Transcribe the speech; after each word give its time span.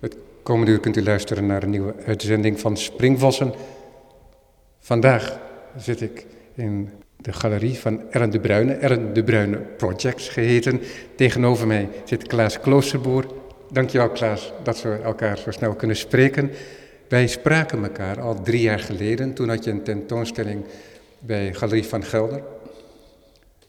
Het 0.00 0.16
komende 0.42 0.72
uur 0.72 0.80
kunt 0.80 0.96
u 0.96 1.02
luisteren 1.02 1.46
naar 1.46 1.62
een 1.62 1.70
nieuwe 1.70 1.94
uitzending 2.06 2.60
van 2.60 2.76
Springvossen. 2.76 3.52
Vandaag 4.80 5.38
zit 5.76 6.00
ik 6.00 6.26
in 6.54 6.90
de 7.16 7.32
galerie 7.32 7.78
van 7.78 8.10
Ern 8.10 8.30
de 8.30 8.40
Bruyne, 8.40 8.72
Ern 8.72 9.12
de 9.12 9.24
Bruyne 9.24 9.56
Projects 9.56 10.28
geheten. 10.28 10.80
Tegenover 11.14 11.66
mij 11.66 11.88
zit 12.04 12.26
Klaas 12.26 12.60
Kloosterboer. 12.60 13.26
Dankjewel 13.70 14.10
Klaas 14.10 14.52
dat 14.62 14.82
we 14.82 14.98
elkaar 15.02 15.38
zo 15.38 15.50
snel 15.50 15.74
kunnen 15.74 15.96
spreken. 15.96 16.50
Wij 17.08 17.26
spraken 17.26 17.82
elkaar 17.82 18.20
al 18.20 18.42
drie 18.42 18.60
jaar 18.60 18.78
geleden. 18.78 19.34
Toen 19.34 19.48
had 19.48 19.64
je 19.64 19.70
een 19.70 19.82
tentoonstelling 19.82 20.64
bij 21.18 21.54
Galerie 21.54 21.84
van 21.84 22.04
Gelder. 22.04 22.42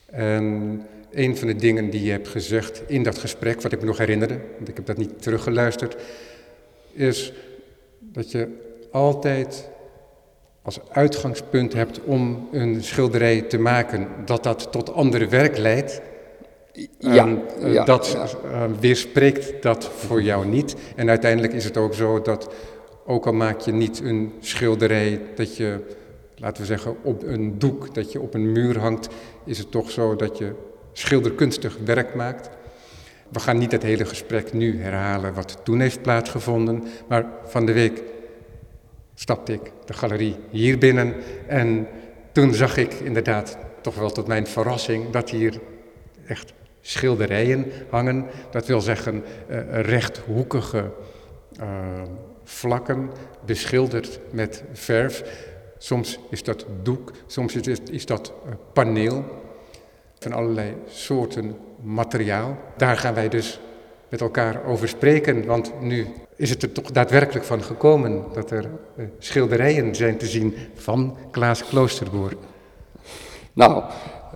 En 0.05 0.81
een 1.11 1.37
van 1.37 1.47
de 1.47 1.55
dingen 1.55 1.89
die 1.89 2.03
je 2.03 2.11
hebt 2.11 2.27
gezegd 2.27 2.81
in 2.87 3.03
dat 3.03 3.17
gesprek, 3.17 3.61
wat 3.61 3.71
ik 3.71 3.79
me 3.79 3.85
nog 3.85 3.97
herinnerde, 3.97 4.39
want 4.55 4.69
ik 4.69 4.75
heb 4.75 4.85
dat 4.85 4.97
niet 4.97 5.21
teruggeluisterd, 5.21 5.95
is 6.93 7.33
dat 7.99 8.31
je 8.31 8.47
altijd 8.91 9.69
als 10.61 10.79
uitgangspunt 10.91 11.73
hebt 11.73 12.03
om 12.03 12.47
een 12.51 12.83
schilderij 12.83 13.41
te 13.41 13.57
maken, 13.57 14.07
dat 14.25 14.43
dat 14.43 14.71
tot 14.71 14.93
andere 14.93 15.27
werk 15.27 15.57
leidt. 15.57 16.01
Ja, 16.99 17.37
ja, 17.59 17.83
dat 17.83 18.07
ja. 18.07 18.27
Uh, 18.49 18.63
weerspreekt 18.79 19.61
dat 19.61 19.85
voor 19.85 20.21
jou 20.21 20.45
niet. 20.45 20.75
En 20.95 21.09
uiteindelijk 21.09 21.53
is 21.53 21.63
het 21.63 21.77
ook 21.77 21.93
zo 21.93 22.21
dat, 22.21 22.53
ook 23.05 23.25
al 23.25 23.33
maak 23.33 23.59
je 23.59 23.71
niet 23.71 23.99
een 23.99 24.33
schilderij 24.39 25.21
dat 25.35 25.57
je, 25.57 25.79
laten 26.35 26.61
we 26.61 26.67
zeggen, 26.67 26.95
op 27.01 27.23
een 27.23 27.59
doek, 27.59 27.95
dat 27.95 28.11
je 28.11 28.21
op 28.21 28.33
een 28.33 28.51
muur 28.51 28.79
hangt, 28.79 29.07
is 29.45 29.57
het 29.57 29.71
toch 29.71 29.91
zo 29.91 30.15
dat 30.15 30.37
je 30.37 30.51
schilderkunstig 30.99 31.77
werk 31.85 32.15
maakt. 32.15 32.49
We 33.29 33.39
gaan 33.39 33.57
niet 33.57 33.71
het 33.71 33.83
hele 33.83 34.05
gesprek 34.05 34.53
nu 34.53 34.81
herhalen 34.81 35.33
wat 35.33 35.57
toen 35.63 35.79
heeft 35.79 36.01
plaatsgevonden, 36.01 36.83
maar 37.07 37.25
van 37.45 37.65
de 37.65 37.73
week 37.73 38.03
stapte 39.13 39.53
ik 39.53 39.71
de 39.85 39.93
galerie 39.93 40.35
hier 40.49 40.77
binnen 40.77 41.15
en 41.47 41.87
toen 42.31 42.53
zag 42.53 42.77
ik 42.77 42.93
inderdaad, 42.93 43.57
toch 43.81 43.95
wel 43.95 44.11
tot 44.11 44.27
mijn 44.27 44.47
verrassing, 44.47 45.09
dat 45.09 45.29
hier 45.29 45.59
echt 46.27 46.53
schilderijen 46.81 47.65
hangen. 47.89 48.25
Dat 48.51 48.67
wil 48.67 48.81
zeggen 48.81 49.23
uh, 49.49 49.57
rechthoekige 49.81 50.91
uh, 51.61 51.65
vlakken, 52.43 53.09
beschilderd 53.45 54.19
met 54.31 54.63
verf. 54.73 55.23
Soms 55.77 56.19
is 56.29 56.43
dat 56.43 56.65
doek, 56.83 57.11
soms 57.27 57.55
is, 57.91 58.05
dat 58.05 58.33
uh, 58.45 58.53
paneel 58.73 59.38
van 60.19 60.31
allerlei 60.31 60.75
soorten 60.87 61.57
materiaal. 61.81 62.57
Daar 62.77 62.97
gaan 62.97 63.13
wij 63.13 63.29
dus 63.29 63.59
met 64.09 64.21
elkaar 64.21 64.65
over 64.65 64.87
spreken, 64.87 65.45
want 65.45 65.73
nu 65.81 66.07
is 66.35 66.49
het 66.49 66.63
er 66.63 66.71
toch 66.71 66.91
daadwerkelijk 66.91 67.45
van 67.45 67.63
gekomen 67.63 68.23
dat 68.33 68.51
er 68.51 68.69
uh, 68.97 69.05
schilderijen 69.19 69.95
zijn 69.95 70.17
te 70.17 70.25
zien 70.25 70.55
van 70.73 71.17
Klaas 71.31 71.65
Kloosterboer. 71.65 72.33
Nou, 73.53 73.83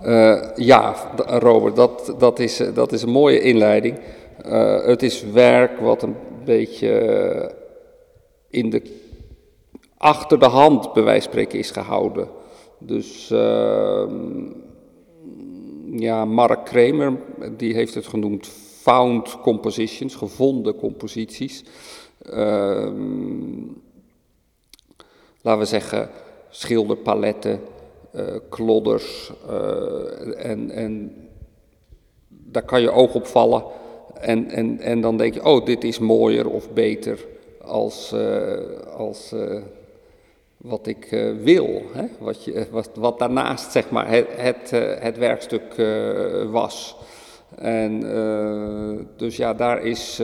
uh, 0.04 0.42
ja, 0.56 0.96
Robert, 1.26 1.76
dat, 1.76 2.16
dat, 2.18 2.40
is, 2.40 2.62
dat 2.74 2.92
is 2.92 3.02
een 3.02 3.10
mooie 3.10 3.42
inleiding. 3.42 4.00
Het 4.86 5.04
is 5.04 5.24
werk 5.24 5.80
wat 5.80 6.04
een 6.04 6.16
beetje 6.46 7.56
in 8.50 8.70
de, 8.70 8.82
achter 9.98 10.40
de 10.40 10.46
hand, 10.46 10.94
bij 10.94 11.04
wijze 11.04 11.28
spreken, 11.28 11.60
is 11.60 11.72
gehouden. 11.72 12.28
Dus 12.80 13.30
uh, 13.34 14.04
ja, 15.96 16.26
Mark 16.26 16.66
Kramer, 16.66 17.20
die 17.58 17.74
heeft 17.74 17.94
het 17.94 18.08
genoemd 18.08 18.48
found 18.82 19.40
compositions, 19.42 20.16
gevonden 20.16 20.76
composities. 20.76 21.64
Uh, 22.30 22.92
laten 25.42 25.60
we 25.60 25.66
zeggen, 25.66 26.10
schilderpaletten, 26.50 27.60
uh, 28.16 28.22
klodders. 28.50 29.32
Uh, 29.50 30.46
en, 30.46 30.72
en 30.72 31.16
daar 32.28 32.64
kan 32.64 32.82
je 32.82 32.92
oog 32.92 33.16
op 33.16 33.26
vallen. 33.26 33.64
En, 34.14 34.50
en, 34.50 34.80
en 34.80 35.02
dan 35.02 35.18
denk 35.18 35.34
je, 35.34 35.46
oh, 35.46 35.66
dit 35.66 35.84
is 35.84 36.00
mooier 36.00 36.50
of 36.50 36.72
beter 36.72 37.26
als, 37.62 38.12
uh, 38.14 38.58
als 38.98 39.34
wat 40.64 40.88
ik 40.88 41.34
wil. 41.44 41.82
Hè? 41.94 42.06
Wat, 42.20 42.44
je, 42.44 42.68
wat, 42.72 42.90
wat 42.96 43.20
daarnaast, 43.20 43.72
zeg 43.72 43.90
maar, 43.90 44.10
het, 44.10 44.28
het, 44.36 44.70
het 45.00 45.18
werkstuk 45.18 45.76
was. 46.52 46.96
En 47.56 48.00
dus 49.18 49.36
ja, 49.36 49.54
daar 49.54 49.86
is 49.86 50.20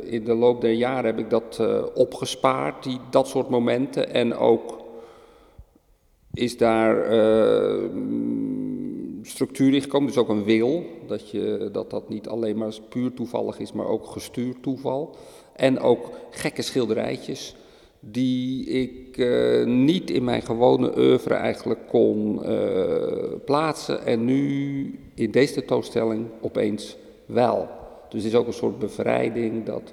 in 0.00 0.24
de 0.24 0.34
loop 0.34 0.60
der 0.60 0.72
jaren 0.72 1.04
heb 1.04 1.18
ik 1.18 1.30
dat 1.30 1.60
opgespaard, 1.94 2.82
die, 2.82 2.98
dat 3.10 3.28
soort 3.28 3.48
momenten. 3.48 4.10
En 4.14 4.36
ook 4.36 4.78
is 6.32 6.56
daar 6.56 6.96
structuur 9.22 9.74
in 9.74 9.82
gekomen, 9.82 10.08
dus 10.08 10.18
ook 10.18 10.28
een 10.28 10.44
wil. 10.44 10.84
Dat, 11.06 11.30
je, 11.30 11.68
dat 11.72 11.90
dat 11.90 12.08
niet 12.08 12.28
alleen 12.28 12.56
maar 12.56 12.72
puur 12.88 13.14
toevallig 13.14 13.58
is, 13.58 13.72
maar 13.72 13.86
ook 13.86 14.06
gestuurd 14.06 14.62
toeval. 14.62 15.16
En 15.56 15.80
ook 15.80 16.10
gekke 16.30 16.62
schilderijtjes 16.62 17.56
die 18.10 18.66
ik 18.66 19.16
uh, 19.16 19.66
niet 19.66 20.10
in 20.10 20.24
mijn 20.24 20.42
gewone 20.42 20.98
oeuvre 20.98 21.34
eigenlijk 21.34 21.80
kon 21.88 22.40
uh, 22.50 23.34
plaatsen 23.44 24.06
en 24.06 24.24
nu 24.24 24.98
in 25.14 25.30
deze 25.30 25.54
tentoonstelling 25.54 26.26
opeens 26.40 26.96
wel. 27.26 27.68
Dus 28.08 28.22
het 28.22 28.32
is 28.32 28.38
ook 28.38 28.46
een 28.46 28.52
soort 28.52 28.78
bevrijding 28.78 29.64
dat, 29.64 29.92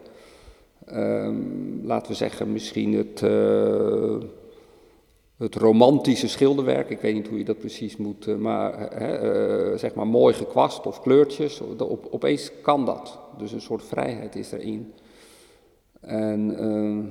um, 0.93 1.81
laten 1.83 2.11
we 2.11 2.17
zeggen, 2.17 2.51
misschien 2.51 2.93
het, 2.93 3.21
uh, 3.21 4.15
het 5.37 5.55
romantische 5.55 6.27
schilderwerk, 6.27 6.89
ik 6.89 7.01
weet 7.01 7.13
niet 7.13 7.27
hoe 7.27 7.37
je 7.37 7.43
dat 7.43 7.59
precies 7.59 7.97
moet, 7.97 8.39
maar 8.39 8.89
zeg 9.75 9.93
maar 9.93 10.07
mooi 10.07 10.33
gekwast 10.33 10.85
of 10.85 11.01
kleurtjes, 11.01 11.61
op, 11.61 12.07
opeens 12.11 12.51
kan 12.61 12.85
dat. 12.85 13.19
Dus 13.37 13.51
een 13.51 13.61
soort 13.61 13.83
vrijheid 13.83 14.35
is 14.35 14.51
erin. 14.51 14.93
En 16.01 16.57
ehm, 16.57 17.03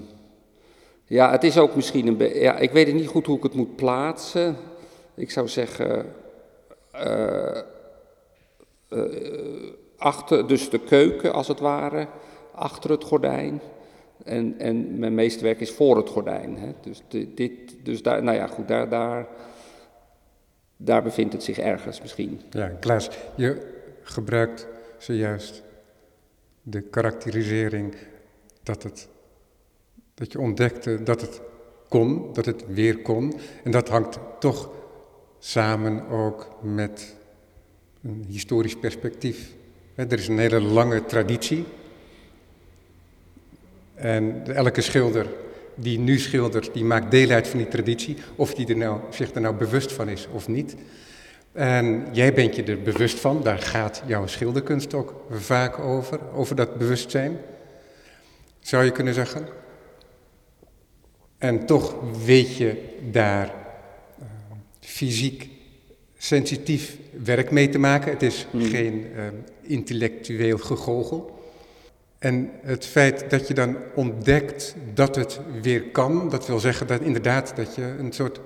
ja, 1.10 1.30
het 1.30 1.44
is 1.44 1.58
ook 1.58 1.74
misschien 1.74 2.06
een 2.06 2.16
beetje. 2.16 2.40
Ja, 2.40 2.56
ik 2.58 2.70
weet 2.70 2.94
niet 2.94 3.06
goed 3.06 3.26
hoe 3.26 3.36
ik 3.36 3.42
het 3.42 3.54
moet 3.54 3.76
plaatsen. 3.76 4.56
Ik 5.14 5.30
zou 5.30 5.48
zeggen. 5.48 6.12
Uh, 6.94 7.60
uh, 8.90 9.70
achter, 9.96 10.48
dus 10.48 10.70
de 10.70 10.78
keuken 10.78 11.32
als 11.32 11.48
het 11.48 11.60
ware, 11.60 12.06
achter 12.52 12.90
het 12.90 13.04
gordijn. 13.04 13.60
En, 14.24 14.54
en 14.58 14.98
mijn 14.98 15.14
meeste 15.14 15.44
werk 15.44 15.60
is 15.60 15.70
voor 15.70 15.96
het 15.96 16.08
gordijn. 16.08 16.56
Hè. 16.56 16.72
Dus, 16.80 17.02
dit, 17.34 17.84
dus 17.84 18.02
daar, 18.02 18.22
nou 18.22 18.36
ja, 18.36 18.46
goed, 18.46 18.68
daar, 18.68 18.88
daar, 18.88 19.26
daar 20.76 21.02
bevindt 21.02 21.32
het 21.32 21.42
zich 21.42 21.58
ergens 21.58 22.00
misschien. 22.00 22.40
Ja, 22.50 22.68
Klaas, 22.68 23.10
je 23.34 23.72
gebruikt 24.02 24.66
zojuist 24.98 25.62
de 26.62 26.80
karakterisering 26.80 27.94
dat 28.62 28.82
het 28.82 29.08
dat 30.20 30.32
je 30.32 30.40
ontdekte 30.40 31.02
dat 31.02 31.20
het 31.20 31.40
kon, 31.88 32.32
dat 32.32 32.44
het 32.44 32.64
weer 32.66 32.98
kon. 32.98 33.34
En 33.64 33.70
dat 33.70 33.88
hangt 33.88 34.18
toch 34.38 34.70
samen 35.38 36.08
ook 36.08 36.48
met 36.62 37.16
een 38.02 38.24
historisch 38.28 38.76
perspectief. 38.76 39.54
Er 39.94 40.12
is 40.12 40.28
een 40.28 40.38
hele 40.38 40.60
lange 40.60 41.04
traditie. 41.04 41.64
En 43.94 44.42
elke 44.54 44.80
schilder 44.80 45.26
die 45.74 45.98
nu 45.98 46.18
schildert, 46.18 46.74
die 46.74 46.84
maakt 46.84 47.10
deel 47.10 47.30
uit 47.30 47.48
van 47.48 47.58
die 47.58 47.68
traditie. 47.68 48.16
Of 48.36 48.54
die 48.54 48.66
er 48.66 48.76
nou, 48.76 49.00
zich 49.10 49.34
er 49.34 49.40
nou 49.40 49.54
bewust 49.54 49.92
van 49.92 50.08
is 50.08 50.28
of 50.32 50.48
niet. 50.48 50.76
En 51.52 52.06
jij 52.12 52.32
bent 52.34 52.56
je 52.56 52.62
er 52.62 52.82
bewust 52.82 53.20
van, 53.20 53.42
daar 53.42 53.58
gaat 53.58 54.02
jouw 54.06 54.26
schilderkunst 54.26 54.94
ook 54.94 55.24
vaak 55.30 55.78
over, 55.78 56.20
over 56.34 56.56
dat 56.56 56.78
bewustzijn. 56.78 57.38
Zou 58.60 58.84
je 58.84 58.90
kunnen 58.90 59.14
zeggen? 59.14 59.59
En 61.40 61.66
toch 61.66 61.94
weet 62.24 62.56
je 62.56 62.96
daar 63.10 63.46
uh, 63.46 64.24
fysiek 64.80 65.48
sensitief 66.18 66.96
werk 67.24 67.50
mee 67.50 67.68
te 67.68 67.78
maken. 67.78 68.12
Het 68.12 68.22
is 68.22 68.46
Hmm. 68.50 68.62
geen 68.62 69.06
uh, 69.16 69.22
intellectueel 69.60 70.58
gegogel. 70.58 71.38
En 72.18 72.50
het 72.62 72.86
feit 72.86 73.30
dat 73.30 73.48
je 73.48 73.54
dan 73.54 73.76
ontdekt 73.94 74.74
dat 74.94 75.16
het 75.16 75.40
weer 75.62 75.82
kan, 75.82 76.28
dat 76.28 76.46
wil 76.46 76.58
zeggen 76.58 76.86
dat 76.86 77.00
inderdaad 77.00 77.56
dat 77.56 77.74
je 77.74 77.94
een 77.98 78.12
soort 78.12 78.40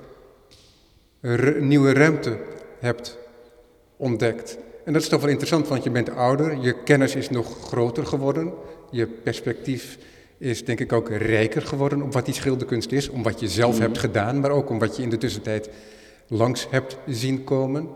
nieuwe 1.61 1.93
ruimte 1.93 2.39
hebt 2.79 3.19
ontdekt. 3.97 4.59
En 4.85 4.93
dat 4.93 5.03
is 5.03 5.09
toch 5.09 5.21
wel 5.21 5.31
interessant, 5.31 5.69
want 5.69 5.85
je 5.85 5.91
bent 5.91 6.11
ouder, 6.11 6.59
je 6.59 6.83
kennis 6.83 7.15
is 7.15 7.31
nog 7.31 7.67
groter 7.67 8.07
geworden, 8.07 8.53
je 8.91 9.07
perspectief 9.07 9.99
is 10.45 10.65
denk 10.65 10.81
ik 10.81 10.93
ook 10.93 11.09
rijker 11.09 11.63
geworden 11.63 12.03
op 12.03 12.13
wat 12.13 12.25
die 12.25 12.35
schilderkunst 12.35 12.93
is, 12.93 13.09
om 13.09 13.23
wat 13.23 13.41
je 13.41 13.49
zelf 13.49 13.79
hebt 13.79 13.99
gedaan, 13.99 14.41
maar 14.41 14.51
ook 14.51 14.71
om 14.71 14.79
wat 14.79 14.97
je 14.97 15.03
in 15.03 15.11
de 15.11 15.19
tussentijd 15.19 15.71
langs 16.29 16.71
hebt 16.71 16.99
zien 17.07 17.45
komen. 17.45 17.89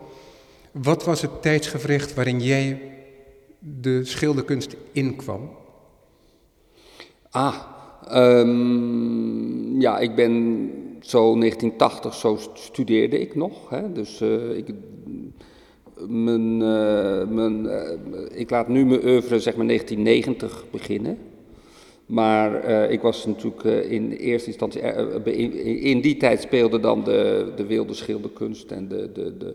Wat 0.73 1.05
was 1.05 1.23
het 1.23 1.43
tijdsgevricht 1.43 2.15
waarin 2.15 2.41
jij 2.41 2.81
de 3.59 4.05
schilderkunst 4.05 4.77
inkwam? 4.93 5.51
Ah, 7.31 7.57
ehm, 8.09 9.81
ja, 9.81 9.99
ik 9.99 10.15
ben 10.15 10.33
zo 11.01 11.39
1980, 11.39 12.15
zo 12.15 12.39
studeerde 12.55 13.21
ik 13.21 13.35
nog. 13.35 13.71
Hè? 13.71 13.93
Dus 13.93 14.21
uh, 14.21 14.57
ik, 14.57 14.67
mijn, 16.09 16.61
uh, 16.61 17.27
mijn, 17.29 17.65
uh, 17.65 18.41
ik 18.41 18.51
laat 18.51 18.69
nu 18.69 18.87
mijn 18.87 19.05
oeuvre 19.05 19.41
zeg 19.41 19.57
maar 19.57 19.67
1990 19.67 20.65
beginnen. 20.71 21.19
Maar 22.09 22.65
ik 22.91 23.01
was 23.01 23.27
natuurlijk 23.27 23.63
in 23.85 24.11
eerste 24.11 24.49
instantie, 24.49 24.81
in, 25.25 25.53
in, 25.81 26.01
die 26.01 26.17
tijd 26.17 26.41
speelde 26.41 26.81
dan 26.81 27.05
de, 27.05 27.53
de 27.57 27.67
wilde 27.67 27.95
schilderkunst 27.95 28.71
en 28.71 28.89
de, 28.89 29.13
de, 29.13 29.37
de 29.37 29.55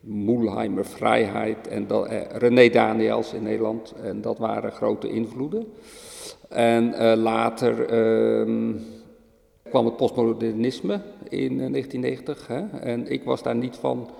Moelheimer 0.00 0.84
Vrijheid 0.84 1.68
en 1.68 1.86
René 2.32 2.68
Daniels 2.68 3.32
in 3.32 3.42
Nederland. 3.42 3.94
En 4.02 4.20
dat 4.20 4.38
waren 4.38 4.72
grote 4.72 5.08
invloeden. 5.10 5.66
En 6.48 7.16
later 7.16 7.86
ehm, 7.86 8.72
kwam 9.68 9.84
het 9.84 9.96
postmodernisme 9.96 11.00
in 11.28 11.56
1990. 11.56 12.46
Hè? 12.46 12.78
En 12.80 13.10
ik 13.10 13.24
was 13.24 13.42
daar 13.42 13.56
niet 13.56 13.76
van. 13.76 14.10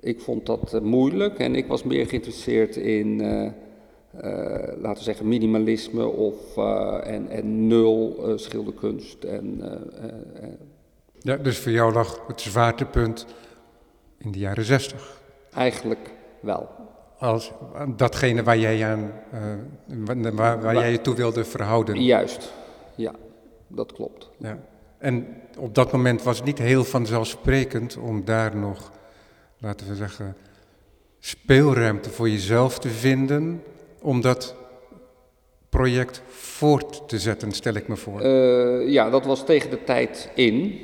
Ik 0.00 0.20
vond 0.20 0.46
dat 0.46 0.80
moeilijk 0.82 1.38
en 1.38 1.54
ik 1.54 1.66
was 1.66 1.82
meer 1.82 2.06
geïnteresseerd 2.06 2.76
in, 2.76 3.20
laten 4.76 4.94
we 4.94 5.02
zeggen, 5.02 5.28
minimalisme 5.28 6.06
of, 6.06 6.56
en, 7.04 7.28
en 7.28 7.66
nul 7.66 8.32
schilderkunst. 8.36 9.24
En, 9.24 9.62
ja, 11.18 11.36
dus 11.36 11.58
voor 11.58 11.72
jou 11.72 11.92
lag 11.92 12.26
het 12.26 12.40
zwaartepunt 12.40 13.26
in 14.18 14.32
de 14.32 14.38
jaren 14.38 14.64
zestig? 14.64 15.20
Eigenlijk 15.54 16.10
wel. 16.40 16.68
Als 17.18 17.52
datgene 17.96 18.42
waar 18.42 18.58
jij, 18.58 18.86
aan, 18.86 19.12
waar, 19.86 20.34
waar, 20.34 20.60
waar 20.62 20.74
jij 20.74 20.90
je 20.90 21.00
toe 21.00 21.14
wilde 21.14 21.44
verhouden? 21.44 22.02
Juist, 22.02 22.52
ja 22.94 23.12
dat 23.74 23.92
klopt. 23.92 24.30
Ja. 24.38 24.58
En 24.98 25.26
op 25.58 25.74
dat 25.74 25.92
moment 25.92 26.22
was 26.22 26.36
het 26.36 26.46
niet 26.46 26.58
heel 26.58 26.84
vanzelfsprekend 26.84 27.96
om 27.96 28.24
daar 28.24 28.56
nog, 28.56 28.90
laten 29.58 29.88
we 29.88 29.94
zeggen, 29.94 30.36
speelruimte 31.18 32.10
voor 32.10 32.28
jezelf 32.28 32.78
te 32.78 32.88
vinden 32.88 33.62
om 34.02 34.20
dat 34.20 34.54
project 35.68 36.22
voort 36.26 37.08
te 37.08 37.18
zetten, 37.18 37.52
stel 37.52 37.74
ik 37.74 37.88
me 37.88 37.96
voor. 37.96 38.22
Uh, 38.22 38.88
ja, 38.88 39.10
dat 39.10 39.24
was 39.24 39.44
tegen 39.44 39.70
de 39.70 39.84
tijd 39.84 40.30
in. 40.34 40.80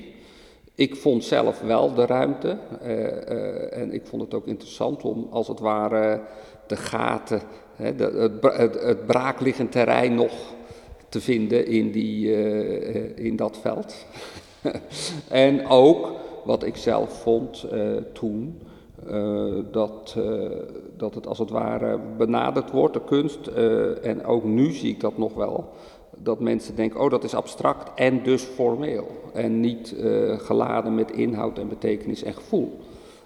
Ik 0.74 0.96
vond 0.96 1.24
zelf 1.24 1.60
wel 1.60 1.94
de 1.94 2.06
ruimte 2.06 2.58
uh, 2.82 2.88
uh, 2.88 3.78
en 3.78 3.92
ik 3.92 4.06
vond 4.06 4.22
het 4.22 4.34
ook 4.34 4.46
interessant 4.46 5.02
om 5.02 5.28
als 5.30 5.48
het 5.48 5.60
ware 5.60 6.20
de 6.66 6.76
gaten, 6.76 7.40
hè, 7.76 7.84
het, 7.84 8.42
het, 8.42 8.82
het 8.82 9.06
braakliggend 9.06 9.72
terrein 9.72 10.14
nog 10.14 10.32
te 11.08 11.20
vinden 11.20 11.66
in, 11.66 11.90
die, 11.90 12.32
in 13.14 13.36
dat 13.36 13.58
veld. 13.60 14.06
en 15.28 15.66
ook 15.66 16.12
wat 16.44 16.64
ik 16.64 16.76
zelf 16.76 17.22
vond 17.22 17.66
toen, 18.12 18.60
dat, 19.70 20.16
dat 20.98 21.14
het 21.14 21.26
als 21.26 21.38
het 21.38 21.50
ware 21.50 21.98
benaderd 22.16 22.70
wordt, 22.70 22.94
de 22.94 23.04
kunst. 23.04 23.46
en 24.02 24.24
ook 24.24 24.44
nu 24.44 24.72
zie 24.72 24.90
ik 24.90 25.00
dat 25.00 25.18
nog 25.18 25.34
wel. 25.34 25.68
Dat 26.16 26.40
mensen 26.40 26.76
denken, 26.76 27.00
oh 27.00 27.10
dat 27.10 27.24
is 27.24 27.34
abstract 27.34 27.90
en 27.94 28.22
dus 28.22 28.42
formeel. 28.42 29.06
En 29.32 29.60
niet 29.60 29.94
geladen 30.38 30.94
met 30.94 31.10
inhoud 31.10 31.58
en 31.58 31.68
betekenis 31.68 32.22
en 32.22 32.34
gevoel. 32.34 32.78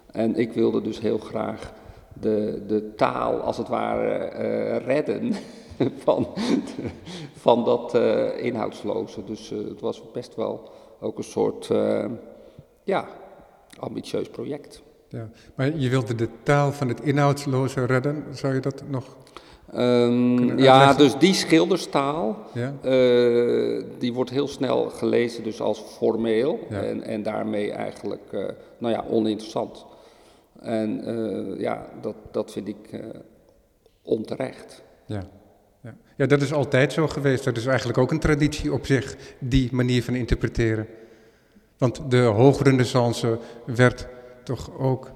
En 0.07 0.37
ik 0.37 0.53
wilde 0.53 0.83
dus 0.83 1.01
heel 1.01 1.19
graag 1.19 1.73
de, 2.21 2.63
de 2.67 2.95
taal 2.95 3.41
als 3.41 3.57
het 3.57 3.69
ware 3.69 4.77
redden 4.77 5.33
van, 6.05 6.27
van 7.33 7.65
dat 7.65 7.95
inhoudsloze. 8.37 9.25
Dus 9.25 9.51
het 9.51 9.81
was 9.81 10.03
best 10.13 10.35
wel 10.35 10.71
ook 11.01 11.19
een 11.19 11.25
soort 11.25 11.71
ja, 12.85 13.09
ambitieus 13.79 14.29
project. 14.29 14.83
Ja, 15.13 15.29
maar 15.55 15.77
je 15.77 15.89
wilde 15.89 16.15
de 16.15 16.29
taal 16.43 16.73
van 16.73 16.89
het 16.89 17.01
inhoudsloze 17.01 17.85
redden, 17.85 18.25
zou 18.31 18.55
je 18.55 18.61
dat 18.61 18.83
nog 18.89 19.17
um, 19.75 20.59
Ja, 20.59 20.95
dus 20.95 21.19
die 21.19 21.35
schilderstaal, 21.35 22.39
ja? 22.53 22.75
die 23.99 24.13
wordt 24.13 24.31
heel 24.31 24.49
snel 24.49 24.91
gelezen 24.91 25.45
dus 25.45 25.61
als 25.61 25.79
formeel 25.79 26.67
ja. 26.69 26.83
en, 26.83 27.03
en 27.03 27.23
daarmee 27.23 27.73
eigenlijk 27.73 28.55
nou 28.79 28.95
ja, 28.95 29.05
oninteressant. 29.11 29.87
En 30.61 31.05
ja, 31.59 31.87
dat, 32.01 32.15
dat 32.31 32.53
vind 32.53 32.69
ik 32.69 33.01
onterecht. 34.03 34.83
Ja. 35.07 35.23
Ja. 35.83 35.95
ja, 36.17 36.27
dat 36.27 36.43
is 36.43 36.53
altijd 36.53 36.93
zo 36.93 37.09
geweest. 37.09 37.45
Dat 37.45 37.57
is 37.57 37.67
eigenlijk 37.67 37.99
ook 37.99 38.11
een 38.11 38.19
traditie 38.19 38.73
op 38.73 38.87
zich, 38.87 39.17
die 39.39 39.69
manier 39.73 40.03
van 40.03 40.15
interpreteren. 40.15 40.87
Want 41.79 42.11
de 42.11 42.21
hoogrenaissance 42.21 43.39
werd 43.67 44.07
toch 44.43 44.79
ook 44.79 45.11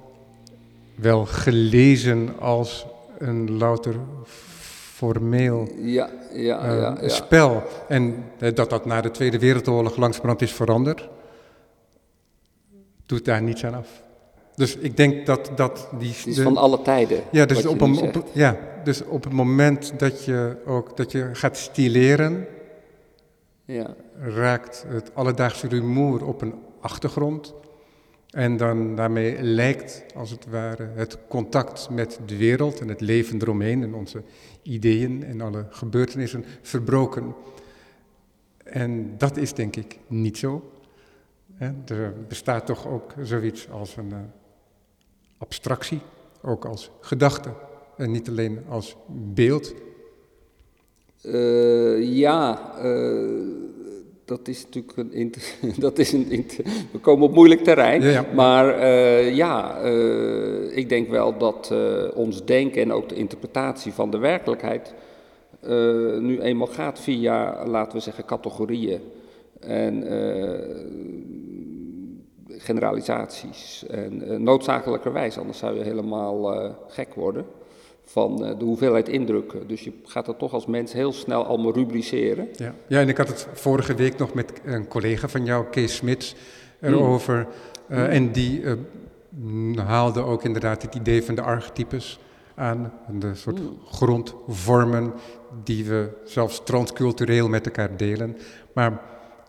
wel 0.95 1.25
gelezen 1.25 2.39
als 2.39 2.87
een 3.19 3.57
louter 3.59 3.95
formeel 4.95 5.69
ja, 5.79 6.11
ja, 6.33 6.65
uh, 6.65 6.81
ja, 6.81 7.09
spel. 7.09 7.63
En 7.89 8.25
uh, 8.39 8.55
dat 8.55 8.71
dat 8.71 8.85
na 8.85 9.01
de 9.01 9.11
Tweede 9.11 9.39
Wereldoorlog 9.39 9.97
langzamerhand 9.97 10.43
is 10.43 10.53
veranderd, 10.53 11.09
doet 13.07 13.25
daar 13.25 13.43
niets 13.43 13.65
aan 13.65 13.75
af. 13.75 13.89
Dus 14.55 14.77
ik 14.77 14.97
denk 14.97 15.27
dat, 15.27 15.51
dat 15.57 15.89
die... 15.99 16.13
Het 16.17 16.27
is 16.27 16.41
van 16.41 16.57
alle 16.57 16.83
tijden. 16.83 17.23
Ja, 17.31 17.47
dus 17.47 17.67
op, 17.67 17.81
een, 17.81 18.01
op, 18.01 18.25
ja, 18.33 18.57
dus 18.85 19.05
op 19.05 19.25
het 19.25 19.33
moment 19.33 19.93
dat 19.99 20.25
je 20.25 20.57
ook 20.67 20.97
dat 20.97 21.13
je 21.13 21.29
gaat 21.33 21.57
stileren, 21.57 22.47
ja. 23.65 23.95
raakt 24.19 24.85
het 24.89 25.11
alledaagse 25.15 25.69
rumoer 25.69 26.27
op 26.27 26.43
een 26.43 26.55
achtergrond. 26.81 27.55
En 28.37 28.57
dan 28.57 28.97
daarmee 28.97 29.43
lijkt, 29.43 30.05
als 30.15 30.31
het 30.31 30.47
ware, 30.47 30.89
het 30.95 31.19
contact 31.29 31.91
met 31.91 32.21
de 32.27 32.37
wereld 32.37 32.81
en 32.81 32.89
het 32.89 33.01
leven 33.01 33.43
eromheen 33.43 33.83
en 33.83 33.95
onze 33.95 34.23
ideeën 34.63 35.25
en 35.25 35.41
alle 35.41 35.67
gebeurtenissen 35.71 36.45
verbroken. 36.63 37.35
En 38.65 39.15
dat 39.19 39.37
is 39.37 39.53
denk 39.53 39.77
ik 39.77 39.99
niet 40.07 40.39
zo. 40.39 40.71
Er 41.87 42.15
bestaat 42.29 42.67
toch 42.67 42.87
ook 42.87 43.15
zoiets 43.23 43.71
als 43.71 43.97
een 43.97 44.13
eh, 44.13 44.19
abstractie, 45.39 46.01
ook 46.43 46.65
als 46.65 46.91
gedachte 47.01 47.51
en 47.97 48.11
niet 48.11 48.29
alleen 48.29 48.65
als 48.69 48.97
beeld? 49.09 49.75
Uh, 51.23 52.17
ja, 52.17 52.73
uh, 52.85 53.76
dat 54.27 54.49
is 54.49 54.65
natuurlijk 54.65 55.15
een. 55.15 55.35
dat 55.87 55.99
is 55.99 56.13
een 56.13 56.47
we 56.93 56.99
komen 57.01 57.29
op 57.29 57.35
moeilijk 57.35 57.65
terrein. 57.65 58.03
Ja, 58.03 58.11
ja. 58.11 58.25
Maar 58.35 58.79
uh, 58.79 59.35
ja, 59.35 59.79
ik 60.71 60.89
denk 60.89 61.09
wel 61.09 61.39
dat 61.39 61.75
ons 62.15 62.45
denken 62.45 62.83
en 62.83 62.93
ook 62.93 63.09
de 63.09 63.15
interpretatie 63.15 63.93
van 63.93 64.11
de 64.11 64.19
werkelijkheid. 64.19 64.95
nu 66.21 66.41
eenmaal 66.41 66.67
gaat 66.67 67.01
via, 67.01 67.67
laten 67.67 67.97
we 67.97 68.03
zeggen, 68.03 68.25
categorieën. 68.25 69.01
En 69.61 70.05
generalisaties. 72.49 73.85
En 73.89 74.43
noodzakelijkerwijs, 74.43 75.39
anders 75.39 75.59
zou 75.59 75.77
je 75.77 75.83
helemaal 75.83 76.75
gek 76.89 77.15
worden 77.15 77.47
van 78.07 78.45
eh, 78.45 78.59
de 78.59 78.65
hoeveelheid 78.65 79.09
indrukken. 79.09 79.67
Dus 79.67 79.81
je 79.81 79.93
gaat 80.05 80.27
dat 80.27 80.39
toch 80.39 80.53
als 80.53 80.67
mens 80.67 80.93
heel 80.93 81.13
snel 81.13 81.45
allemaal 81.45 81.73
rubriceren. 81.73 82.49
Ja, 82.57 82.75
ja 82.87 83.01
en 83.01 83.09
ik 83.09 83.17
had 83.17 83.29
het 83.29 83.49
vorige 83.53 83.95
week 83.95 84.19
nog 84.19 84.35
met 84.35 84.53
een 84.65 84.89
collega 84.89 85.29
van 85.29 85.45
jou, 85.45 85.65
Kees 85.71 85.97
Smits, 85.97 86.35
erover. 86.81 87.39
Mm. 87.39 87.97
Uh, 87.97 88.15
En 88.15 88.33
die 88.33 88.61
uh, 88.61 88.73
haalde 89.87 90.21
ook 90.21 90.45
inderdaad 90.45 90.83
het 90.83 90.95
idee 90.95 91.23
van 91.23 91.35
de 91.35 91.43
archetypes 91.43 92.19
aan. 92.55 92.93
De 93.19 93.35
soort 93.35 93.61
mm. 93.61 93.79
grondvormen 93.87 95.13
die 95.65 95.85
we 95.85 96.09
zelfs 96.25 96.63
transcultureel 96.65 97.49
met 97.49 97.67
elkaar 97.67 97.97
delen. 97.97 98.37
Maar 98.73 99.01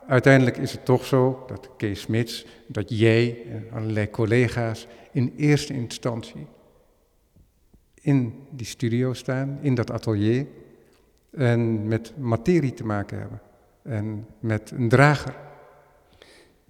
uiteindelijk 0.07 0.57
is 0.57 0.71
het 0.71 0.85
toch 0.85 1.05
zo 1.05 1.43
dat 1.47 1.69
Kees 1.77 2.01
Smits, 2.01 2.45
dat 2.67 2.85
jij 2.87 3.37
en 3.49 3.67
allerlei 3.73 4.09
collega's 4.09 4.87
in 5.11 5.33
eerste 5.37 5.73
instantie 5.73 6.47
in 8.07 8.33
die 8.49 8.65
studio 8.65 9.13
staan, 9.13 9.59
in 9.61 9.75
dat 9.75 9.91
atelier, 9.91 10.45
en 11.31 11.87
met 11.87 12.13
materie 12.17 12.73
te 12.73 12.85
maken 12.85 13.19
hebben. 13.19 13.41
En 13.81 14.25
met 14.39 14.71
een 14.71 14.89
drager. 14.89 15.35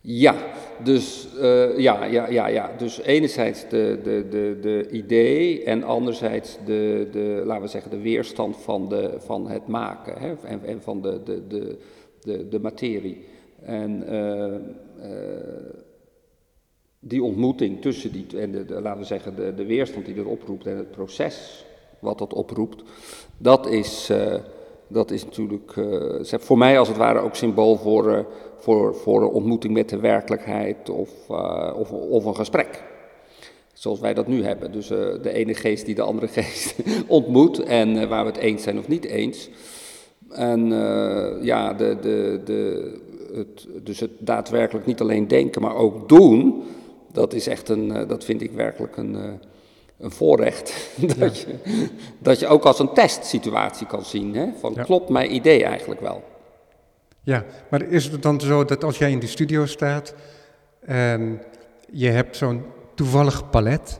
Ja, 0.01 0.35
dus, 0.83 1.27
uh, 1.39 1.77
ja, 1.77 2.05
ja, 2.05 2.29
ja, 2.29 2.47
ja. 2.47 2.71
dus 2.77 3.01
enerzijds 3.01 3.69
de, 3.69 3.99
de, 4.03 4.25
de, 4.29 4.57
de 4.61 4.89
idee 4.91 5.63
en 5.63 5.83
anderzijds 5.83 6.57
de, 6.65 7.07
de, 7.11 7.41
laten 7.45 7.63
we 7.63 7.69
zeggen, 7.69 7.91
de 7.91 8.01
weerstand 8.01 8.57
van, 8.57 8.89
de, 8.89 9.15
van 9.17 9.49
het 9.49 9.67
maken 9.67 10.17
hè, 10.19 10.35
en, 10.43 10.63
en 10.65 10.81
van 10.81 11.01
de, 11.01 11.23
de, 11.23 11.77
de, 12.21 12.47
de, 12.47 12.59
materie. 12.59 13.25
En 13.61 14.03
uh, 14.13 14.55
die 17.07 17.23
ontmoeting 17.23 17.81
tussen 17.81 18.11
die, 18.11 18.25
en 18.37 18.51
de, 18.51 18.81
laten 18.81 18.99
we 18.99 19.05
zeggen, 19.05 19.35
de, 19.35 19.53
de 19.55 19.65
weerstand 19.65 20.05
die 20.05 20.15
erop 20.15 20.43
roept 20.43 20.65
en 20.65 20.77
het 20.77 20.91
proces 20.91 21.65
wat 21.99 22.17
dat 22.17 22.33
oproept, 22.33 22.83
dat 23.37 23.67
is, 23.67 24.09
uh, 24.11 24.35
dat 24.87 25.11
is 25.11 25.23
natuurlijk 25.23 25.75
uh, 25.75 26.21
voor 26.39 26.57
mij 26.57 26.79
als 26.79 26.87
het 26.87 26.97
ware 26.97 27.19
ook 27.19 27.35
symbool 27.35 27.75
voor, 27.75 28.11
uh, 28.11 28.19
voor, 28.57 28.95
voor 28.95 29.21
een 29.21 29.27
ontmoeting 29.27 29.73
met 29.73 29.89
de 29.89 29.99
werkelijkheid 29.99 30.89
of, 30.89 31.29
of, 31.75 31.91
of, 31.91 32.25
een 32.25 32.35
gesprek. 32.35 32.83
Zoals 33.73 33.99
wij 33.99 34.13
dat 34.13 34.27
nu 34.27 34.43
hebben. 34.43 34.71
Dus 34.71 34.87
de 34.87 35.31
ene 35.33 35.53
geest 35.53 35.85
die 35.85 35.95
de 35.95 36.01
andere 36.01 36.27
geest 36.37 36.75
ontmoet 37.07 37.59
en 37.59 38.09
waar 38.09 38.25
we 38.25 38.31
het 38.31 38.39
eens 38.39 38.63
zijn 38.63 38.79
of 38.79 38.87
niet 38.87 39.05
eens. 39.05 39.49
En 40.29 40.67
ja, 41.41 41.73
de, 41.73 41.97
de, 42.01 42.41
de, 42.45 42.91
het, 43.33 43.67
dus 43.83 43.99
het 43.99 44.11
daadwerkelijk 44.19 44.85
niet 44.85 45.01
alleen 45.01 45.27
denken, 45.27 45.61
maar 45.61 45.75
ook 45.75 46.09
doen, 46.09 46.63
dat 47.17 47.33
is 47.33 47.47
echt 47.47 47.69
een, 47.69 48.07
dat 48.07 48.23
vind 48.23 48.41
ik 48.41 48.51
werkelijk 48.51 48.97
een 48.97 49.39
een 49.99 50.11
voorrecht. 50.11 50.73
dat, 51.17 51.39
je, 51.39 51.55
dat 52.19 52.39
je 52.39 52.47
ook 52.47 52.63
als 52.63 52.79
een 52.79 52.93
testsituatie 52.93 53.87
kan 53.87 54.05
zien. 54.05 54.35
Hè? 54.35 54.47
Van 54.59 54.73
klopt 54.73 55.09
mijn 55.09 55.35
idee 55.35 55.63
eigenlijk 55.63 56.01
wel? 56.01 56.23
Ja, 57.21 57.45
maar 57.69 57.81
is 57.81 58.05
het 58.05 58.21
dan 58.21 58.41
zo 58.41 58.65
dat 58.65 58.83
als 58.83 58.97
jij 58.97 59.11
in 59.11 59.19
de 59.19 59.27
studio 59.27 59.65
staat 59.65 60.13
en 60.79 61.41
je 61.91 62.09
hebt 62.09 62.37
zo'n 62.37 62.63
toevallig 62.95 63.49
palet, 63.49 63.99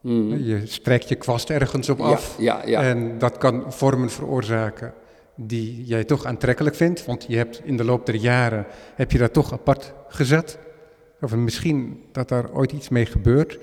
mm. 0.00 0.36
je 0.38 0.66
strijkt 0.66 1.08
je 1.08 1.14
kwast 1.14 1.50
ergens 1.50 1.88
op 1.88 2.00
af 2.00 2.36
ja, 2.38 2.64
en 2.64 3.18
dat 3.18 3.38
kan 3.38 3.72
vormen 3.72 4.10
veroorzaken 4.10 4.94
die 5.34 5.84
jij 5.84 6.04
toch 6.04 6.24
aantrekkelijk 6.24 6.76
vindt, 6.76 7.04
want 7.04 7.24
je 7.28 7.36
hebt 7.36 7.60
in 7.64 7.76
de 7.76 7.84
loop 7.84 8.06
der 8.06 8.14
jaren 8.14 8.66
heb 8.94 9.12
je 9.12 9.18
dat 9.18 9.32
toch 9.32 9.52
apart 9.52 9.92
gezet, 10.08 10.58
of 11.22 11.36
misschien 11.36 12.02
dat 12.12 12.28
daar 12.28 12.52
ooit 12.52 12.72
iets 12.72 12.88
mee 12.88 13.06
gebeurt. 13.06 13.58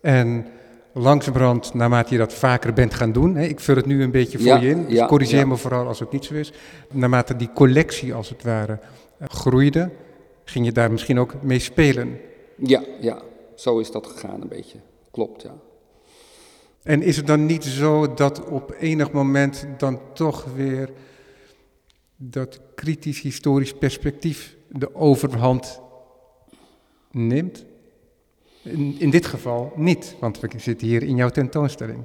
En 0.00 0.46
langzamerhand, 0.92 1.74
naarmate 1.74 2.12
je 2.12 2.18
dat 2.18 2.34
vaker 2.34 2.72
bent 2.72 2.94
gaan 2.94 3.12
doen, 3.12 3.34
hè, 3.36 3.44
ik 3.44 3.60
vul 3.60 3.76
het 3.76 3.86
nu 3.86 4.02
een 4.02 4.10
beetje 4.10 4.38
voor 4.38 4.58
je 4.58 4.68
in, 4.68 4.86
dus 4.86 5.06
corrigeer 5.06 5.48
me 5.48 5.56
vooral 5.56 5.86
als 5.86 6.00
het 6.00 6.12
niet 6.12 6.24
zo 6.24 6.34
is, 6.34 6.52
naarmate 6.92 7.36
die 7.36 7.50
collectie 7.54 8.14
als 8.14 8.28
het 8.28 8.42
ware 8.42 8.78
eh, 9.18 9.28
groeide, 9.28 9.90
ging 10.44 10.64
je 10.64 10.72
daar 10.72 10.90
misschien 10.90 11.18
ook 11.18 11.42
mee 11.42 11.58
spelen. 11.58 12.18
Ja, 12.56 12.82
ja, 13.00 13.22
zo 13.54 13.78
is 13.78 13.90
dat 13.90 14.06
gegaan 14.06 14.42
een 14.42 14.48
beetje, 14.48 14.78
klopt 15.10 15.42
ja. 15.42 15.54
En 16.82 17.02
is 17.02 17.16
het 17.16 17.26
dan 17.26 17.46
niet 17.46 17.64
zo 17.64 18.14
dat 18.14 18.44
op 18.44 18.74
enig 18.78 19.12
moment 19.12 19.66
dan 19.78 20.00
toch 20.14 20.44
weer 20.54 20.90
dat 22.16 22.60
kritisch 22.74 23.20
historisch 23.20 23.74
perspectief 23.74 24.56
de 24.68 24.94
overhand 24.94 25.80
neemt? 27.10 27.64
In, 28.62 28.96
in 28.98 29.10
dit 29.10 29.26
geval 29.26 29.72
niet, 29.74 30.16
want 30.20 30.40
we 30.40 30.48
zitten 30.56 30.86
hier 30.86 31.02
in 31.02 31.16
jouw 31.16 31.28
tentoonstelling. 31.28 32.04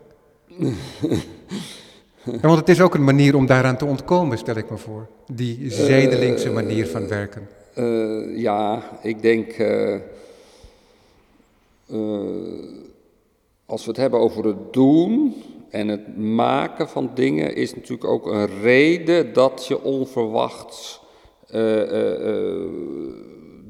want 2.42 2.60
het 2.60 2.70
is 2.70 2.82
ook 2.82 2.94
een 2.94 3.04
manier 3.04 3.36
om 3.36 3.46
daaraan 3.46 3.78
te 3.78 3.86
ontkomen, 3.86 4.38
stel 4.38 4.56
ik 4.56 4.70
me 4.70 4.78
voor. 4.78 5.08
Die 5.32 5.72
zijdelingse 5.72 6.52
manier 6.52 6.88
van 6.88 7.08
werken. 7.08 7.48
Uh, 7.78 8.38
ja, 8.38 8.84
ik 9.02 9.22
denk. 9.22 9.58
Uh, 9.58 10.00
als 13.66 13.84
we 13.84 13.90
het 13.90 14.00
hebben 14.00 14.20
over 14.20 14.46
het 14.46 14.74
doen 14.74 15.36
en 15.70 15.88
het 15.88 16.18
maken 16.18 16.90
van 16.90 17.12
dingen, 17.14 17.56
is 17.56 17.76
natuurlijk 17.76 18.10
ook 18.10 18.26
een 18.26 18.62
reden 18.62 19.34
dat 19.34 19.66
je 19.68 19.84
onverwachts 19.84 21.04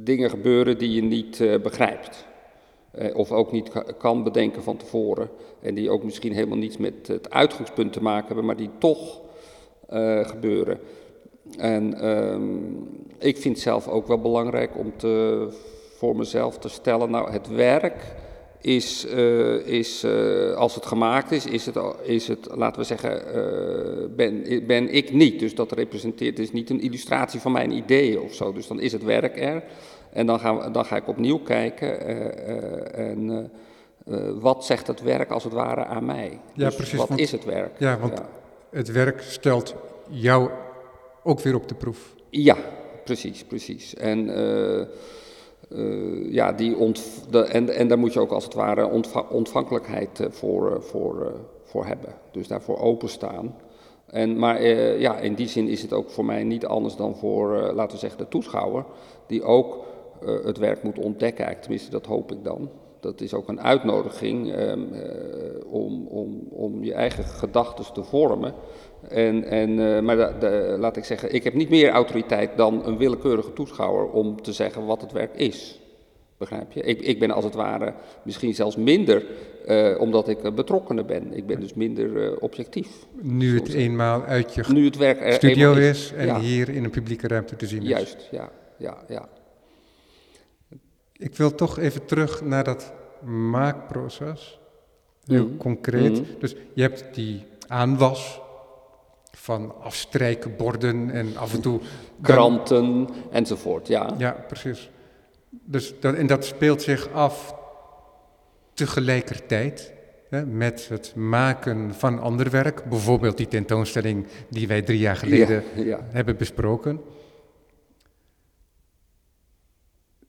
dingen 0.05 0.29
gebeuren 0.29 0.77
die 0.77 0.91
je 0.91 1.03
niet 1.03 1.61
begrijpt. 1.61 2.25
Eh, 2.97 3.15
of 3.15 3.31
ook 3.31 3.51
niet 3.51 3.71
kan 3.97 4.23
bedenken 4.23 4.63
van 4.63 4.77
tevoren. 4.77 5.29
En 5.61 5.75
die 5.75 5.89
ook 5.89 6.03
misschien 6.03 6.33
helemaal 6.33 6.57
niets 6.57 6.77
met 6.77 7.07
het 7.07 7.29
uitgangspunt 7.29 7.93
te 7.93 8.01
maken 8.01 8.25
hebben, 8.27 8.45
maar 8.45 8.55
die 8.55 8.69
toch 8.77 9.21
uh, 9.93 10.27
gebeuren. 10.27 10.79
En 11.57 12.07
um, 12.09 12.87
ik 13.19 13.37
vind 13.37 13.59
zelf 13.59 13.87
ook 13.87 14.07
wel 14.07 14.19
belangrijk 14.19 14.77
om 14.77 14.93
te, 14.97 15.47
voor 15.97 16.15
mezelf 16.15 16.57
te 16.57 16.69
stellen, 16.69 17.11
nou 17.11 17.31
het 17.31 17.47
werk 17.47 18.15
is, 18.61 19.05
is 19.65 20.05
als 20.55 20.75
het 20.75 20.85
gemaakt 20.85 21.31
is, 21.31 21.45
is 21.45 21.65
het, 21.65 21.75
is 22.03 22.27
het 22.27 22.47
laten 22.51 22.81
we 22.81 22.87
zeggen, 22.87 23.21
ben, 24.15 24.43
ben 24.67 24.93
ik 24.93 25.13
niet. 25.13 25.39
Dus 25.39 25.55
dat 25.55 25.71
representeert, 25.71 26.39
is 26.39 26.51
niet 26.51 26.69
een 26.69 26.81
illustratie 26.81 27.39
van 27.39 27.51
mijn 27.51 27.71
ideeën 27.71 28.19
of 28.19 28.33
zo. 28.33 28.53
Dus 28.53 28.67
dan 28.67 28.79
is 28.79 28.91
het 28.91 29.03
werk 29.03 29.39
er. 29.39 29.63
En 30.15 30.25
dan, 30.25 30.39
gaan 30.39 30.57
we, 30.57 30.71
dan 30.71 30.85
ga 30.85 30.95
ik 30.95 31.07
opnieuw 31.07 31.39
kijken 31.39 32.09
uh, 32.09 32.15
uh, 32.15 33.09
en 33.09 33.51
uh, 34.07 34.29
wat 34.39 34.65
zegt 34.65 34.87
het 34.87 35.01
werk 35.01 35.31
als 35.31 35.43
het 35.43 35.53
ware 35.53 35.85
aan 35.85 36.05
mij? 36.05 36.39
Ja, 36.53 36.65
dus 36.65 36.75
precies. 36.75 36.97
Wat 36.97 37.19
is 37.19 37.31
het 37.31 37.45
werk? 37.45 37.79
Ja, 37.79 37.99
want 37.99 38.17
ja. 38.17 38.29
het 38.69 38.91
werk 38.91 39.21
stelt 39.21 39.75
jou 40.09 40.49
ook 41.23 41.39
weer 41.39 41.55
op 41.55 41.67
de 41.67 41.75
proef. 41.75 42.15
Ja, 42.29 42.57
precies, 43.03 43.43
precies. 43.43 43.95
En, 43.95 44.29
ja, 46.29 46.51
die 46.51 46.75
ont, 46.77 47.03
de, 47.29 47.43
en, 47.43 47.69
en 47.69 47.87
daar 47.87 47.99
moet 47.99 48.13
je 48.13 48.19
ook 48.19 48.31
als 48.31 48.43
het 48.43 48.53
ware 48.53 48.87
ontva 48.87 49.25
ontvankelijkheid 49.29 50.27
voor, 50.29 50.83
voor, 50.83 51.33
voor 51.63 51.85
hebben. 51.85 52.13
Dus 52.31 52.47
daarvoor 52.47 52.79
openstaan. 52.79 53.55
En, 54.05 54.37
maar 54.37 54.63
ja, 54.99 55.17
in 55.17 55.33
die 55.33 55.47
zin 55.47 55.67
is 55.67 55.81
het 55.81 55.93
ook 55.93 56.09
voor 56.09 56.25
mij 56.25 56.43
niet 56.43 56.65
anders 56.65 56.95
dan 56.95 57.15
voor, 57.15 57.71
laten 57.73 57.93
we 57.93 57.97
zeggen, 57.97 58.19
de 58.19 58.27
toeschouwer, 58.27 58.85
die 59.27 59.43
ook 59.43 59.93
het 60.25 60.57
werk 60.57 60.83
moet 60.83 60.99
ontdekken. 60.99 61.45
Eigenlijk, 61.45 61.61
tenminste, 61.61 61.91
dat 61.91 62.05
hoop 62.05 62.31
ik 62.31 62.43
dan. 62.43 62.69
Dat 62.99 63.21
is 63.21 63.33
ook 63.33 63.47
een 63.47 63.61
uitnodiging 63.61 64.59
um, 64.59 64.93
uh, 64.93 65.01
om, 65.69 66.07
om, 66.07 66.47
om 66.49 66.83
je 66.83 66.93
eigen 66.93 67.23
gedachten 67.23 67.93
te 67.93 68.03
vormen. 68.03 68.53
En, 69.09 69.43
en, 69.43 69.69
uh, 69.69 69.99
maar 69.99 70.15
de, 70.15 70.33
de, 70.39 70.75
laat 70.79 70.97
ik 70.97 71.03
zeggen, 71.03 71.33
ik 71.33 71.43
heb 71.43 71.53
niet 71.53 71.69
meer 71.69 71.89
autoriteit 71.89 72.57
dan 72.57 72.85
een 72.85 72.97
willekeurige 72.97 73.53
toeschouwer 73.53 74.09
om 74.09 74.41
te 74.41 74.53
zeggen 74.53 74.85
wat 74.85 75.01
het 75.01 75.11
werk 75.11 75.35
is. 75.35 75.79
Begrijp 76.37 76.71
je? 76.71 76.81
Ik, 76.81 77.01
ik 77.01 77.19
ben 77.19 77.31
als 77.31 77.43
het 77.43 77.53
ware 77.53 77.93
misschien 78.23 78.53
zelfs 78.53 78.75
minder, 78.75 79.25
omdat 79.99 80.27
ik 80.27 80.55
betrokkener 80.55 81.05
ben. 81.05 81.33
Ik 81.33 81.45
ben 81.45 81.59
dus 81.59 81.73
minder 81.73 82.39
objectief. 82.39 83.05
Nu 83.21 83.55
het 83.55 83.73
eenmaal 83.73 84.23
uit 84.23 84.53
je 84.53 84.63
nu 84.73 84.85
het 84.85 84.97
werk 84.97 85.33
studio 85.33 85.73
is, 85.73 86.13
en 86.17 86.25
ja. 86.25 86.39
hier 86.39 86.69
in 86.69 86.83
een 86.83 86.89
publieke 86.89 87.27
ruimte 87.27 87.55
te 87.55 87.65
zien 87.67 87.81
is. 87.81 87.87
Juist, 87.87 88.27
ja. 88.31 88.51
ja, 88.77 88.97
ja. 89.07 89.27
Ik 91.17 91.35
wil 91.35 91.55
toch 91.55 91.79
even 91.79 92.05
terug 92.05 92.41
naar 92.41 92.63
dat 92.63 92.93
maakproces. 93.25 94.59
Heel 95.25 95.47
mm. 95.47 95.57
concreet. 95.57 96.19
Mm. 96.19 96.25
Dus 96.39 96.55
je 96.73 96.81
hebt 96.81 97.15
die 97.15 97.45
aanwas 97.67 98.41
van 99.31 99.81
afstrijken 99.81 100.55
borden 100.55 101.09
en 101.09 101.37
af 101.37 101.53
en 101.53 101.61
toe... 101.61 101.79
Kranten 102.21 103.07
enzovoort, 103.31 103.87
ja. 103.87 104.13
Ja, 104.17 104.31
precies. 104.47 104.89
Dus 105.49 105.99
dat, 105.99 106.15
en 106.15 106.27
dat 106.27 106.45
speelt 106.45 106.81
zich 106.81 107.11
af 107.11 107.55
tegelijkertijd 108.73 109.93
hè, 110.29 110.45
met 110.45 110.87
het 110.89 111.15
maken 111.15 111.93
van 111.93 112.19
ander 112.19 112.49
werk. 112.49 112.83
Bijvoorbeeld 112.89 113.37
die 113.37 113.47
tentoonstelling 113.47 114.27
die 114.49 114.67
wij 114.67 114.81
drie 114.81 114.99
jaar 114.99 115.15
geleden 115.15 115.63
ja, 115.75 115.83
ja. 115.83 115.99
hebben 116.03 116.37
besproken. 116.37 117.01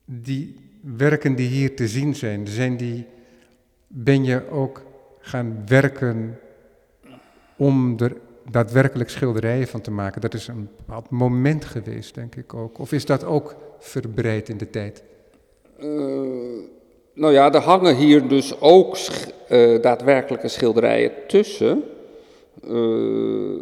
Die 0.04 0.65
werken 0.94 1.34
die 1.34 1.48
hier 1.48 1.76
te 1.76 1.88
zien 1.88 2.14
zijn, 2.14 2.46
zijn 2.46 2.76
die, 2.76 3.06
ben 3.86 4.24
je 4.24 4.50
ook 4.50 4.82
gaan 5.18 5.62
werken 5.66 6.38
om 7.56 7.94
er 7.98 8.16
daadwerkelijk 8.50 9.10
schilderijen 9.10 9.66
van 9.66 9.80
te 9.80 9.90
maken? 9.90 10.20
Dat 10.20 10.34
is 10.34 10.48
een 10.48 10.68
bepaald 10.76 11.10
moment 11.10 11.64
geweest, 11.64 12.14
denk 12.14 12.34
ik 12.34 12.54
ook. 12.54 12.78
Of 12.78 12.92
is 12.92 13.04
dat 13.04 13.24
ook 13.24 13.56
verbreid 13.78 14.48
in 14.48 14.56
de 14.56 14.70
tijd? 14.70 15.02
Uh, 15.80 15.86
nou 17.14 17.32
ja, 17.32 17.52
er 17.52 17.60
hangen 17.60 17.96
hier 17.96 18.28
dus 18.28 18.60
ook 18.60 18.96
uh, 19.50 19.82
daadwerkelijke 19.82 20.48
schilderijen 20.48 21.12
tussen. 21.26 21.82
Uh, 22.68 23.60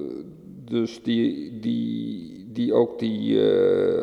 dus 0.64 1.02
die, 1.02 1.58
die, 1.60 2.46
die 2.52 2.74
ook 2.74 2.98
die, 2.98 3.36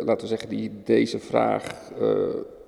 laten 0.04 0.22
we 0.22 0.28
zeggen, 0.28 0.50
die 0.50 0.72
deze 0.84 1.20
vraag 1.20 1.92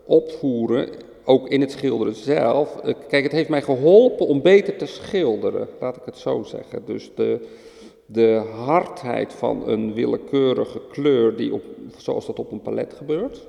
opvoeren, 0.06 0.90
ook 1.24 1.50
in 1.50 1.62
het 1.62 1.72
schilderen 1.72 2.16
zelf. 2.16 2.78
Eh, 2.78 2.94
kijk, 3.08 3.24
het 3.24 3.32
heeft 3.32 3.50
mij 3.50 3.62
geholpen 3.62 4.28
om 4.28 4.42
beter 4.42 4.76
te 4.76 4.86
schilderen, 4.86 5.68
laat 5.80 5.96
ik 5.96 6.06
het 6.06 6.18
zo 6.18 6.44
zeggen. 6.44 6.82
Dus 6.86 7.12
de, 7.16 7.48
de 8.06 8.42
hardheid 8.66 9.34
van 9.34 9.70
een 9.70 9.94
willekeurige 9.94 10.82
kleur, 10.92 11.36
die 11.36 11.54
op, 11.54 11.64
zoals 11.98 12.26
dat 12.26 12.40
op 12.40 12.52
een 12.52 12.62
palet 12.62 12.94
gebeurt, 12.94 13.48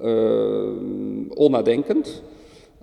uh, 0.00 0.70
onnadenkend. 1.34 2.22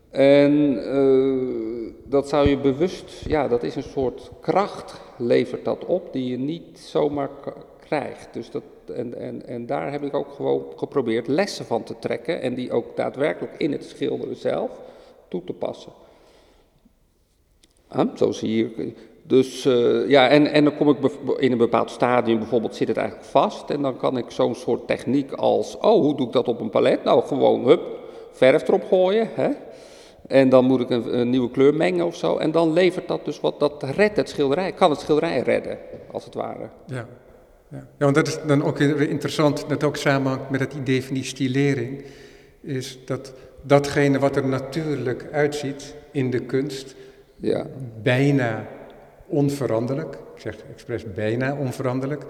En 0.10 0.74
uh, 0.74 1.94
dat 2.04 2.30
zou 2.30 2.50
je 2.50 2.58
bewust, 2.58 3.24
ja, 3.28 3.48
dat 3.48 3.64
is 3.64 3.76
een 3.76 3.84
soort 3.84 4.32
kracht, 4.42 5.02
levert 5.18 5.66
dat 5.66 5.86
op, 5.86 6.14
die 6.14 6.30
je 6.30 6.38
niet 6.38 6.80
zomaar 6.80 7.30
krijgt. 7.90 8.28
Dus 8.32 8.52
dat, 8.52 8.64
en, 8.96 9.20
en, 9.20 9.48
en 9.48 9.66
daar 9.66 9.92
heb 9.92 10.04
ik 10.04 10.14
ook 10.14 10.32
gewoon 10.32 10.66
geprobeerd 10.76 11.28
lessen 11.28 11.66
van 11.66 11.84
te 11.84 11.96
trekken 12.00 12.42
en 12.42 12.54
die 12.54 12.72
ook 12.72 12.96
daadwerkelijk 12.96 13.54
in 13.58 13.72
het 13.72 13.84
schilderen 13.84 14.36
zelf 14.36 14.72
toe 15.28 15.44
te 15.44 15.54
passen. 15.54 15.92
Zo 18.16 18.32
zie 18.32 18.58
je, 18.58 18.94
Dus 19.24 19.66
uh, 19.66 20.10
ja, 20.10 20.28
en, 20.28 20.48
en 20.48 20.64
dan 20.64 20.76
kom 20.76 20.90
ik 20.90 20.98
in 21.38 21.52
een 21.52 21.58
bepaald 21.58 21.90
stadium, 21.90 22.38
bijvoorbeeld 22.38 22.76
zit 22.76 22.88
het 22.88 22.98
eigenlijk 22.98 23.28
vast. 23.28 23.70
En 23.70 23.82
dan 23.82 23.98
kan 23.98 24.18
ik 24.18 24.32
zo'n 24.32 24.56
soort 24.56 24.88
techniek 24.88 25.32
als, 25.32 25.78
oh, 25.78 26.02
hoe 26.02 26.16
doe 26.16 26.28
ik 26.28 26.34
dat 26.34 26.48
op 26.48 26.60
een 26.60 26.70
palet? 26.70 27.04
Nou, 27.04 27.24
gewoon, 27.24 27.66
hup, 27.66 27.82
verf 28.32 28.68
erop 28.68 28.84
gooien. 28.84 29.30
Hè? 29.34 29.50
En 30.28 30.50
dan 30.50 30.66
moet 30.66 30.80
ik 30.80 30.90
een, 30.90 31.20
een, 31.20 31.30
nieuwe 31.30 31.52
kleur 31.52 31.74
mengen 31.74 32.06
of 32.06 32.16
zo. 32.16 32.38
En 32.38 32.52
dan 32.52 32.74
levert 32.74 33.08
dat 33.08 33.26
dus 33.26 33.40
wat, 33.40 33.60
dat 33.60 33.84
redt 33.84 34.18
het 34.18 34.30
schilderij, 34.30 34.72
kan 34.72 34.90
het 34.90 35.00
schilderij 35.00 35.40
redden, 35.40 35.78
als 36.12 36.26
het 36.26 36.34
ware. 36.34 36.70
Ja, 36.86 37.08
ja. 37.70 37.88
want 37.98 38.16
dat 38.16 38.28
is 38.28 38.38
dan 38.48 38.64
ook 38.64 38.78
weer 38.78 39.10
interessant, 39.10 39.66
dat 39.70 39.84
ook 39.84 39.98
samenhangt 39.98 40.50
met 40.50 40.60
het 40.60 40.74
idee 40.74 41.04
van 41.04 41.14
die 41.14 41.24
stilering. 41.24 42.04
Is 42.62 43.00
dat 43.06 43.34
datgene 43.62 44.20
wat 44.20 44.36
er 44.36 44.48
natuurlijk 44.48 45.28
uitziet 45.32 45.96
in 46.12 46.30
de 46.30 46.40
kunst, 46.40 46.96
ja. 47.36 47.66
bijna 48.02 48.68
onveranderlijk, 49.28 50.14
ik 50.14 50.42
zeg 50.42 50.56
expres 50.74 51.14
bijna 51.14 51.56
onveranderlijk, 51.56 52.26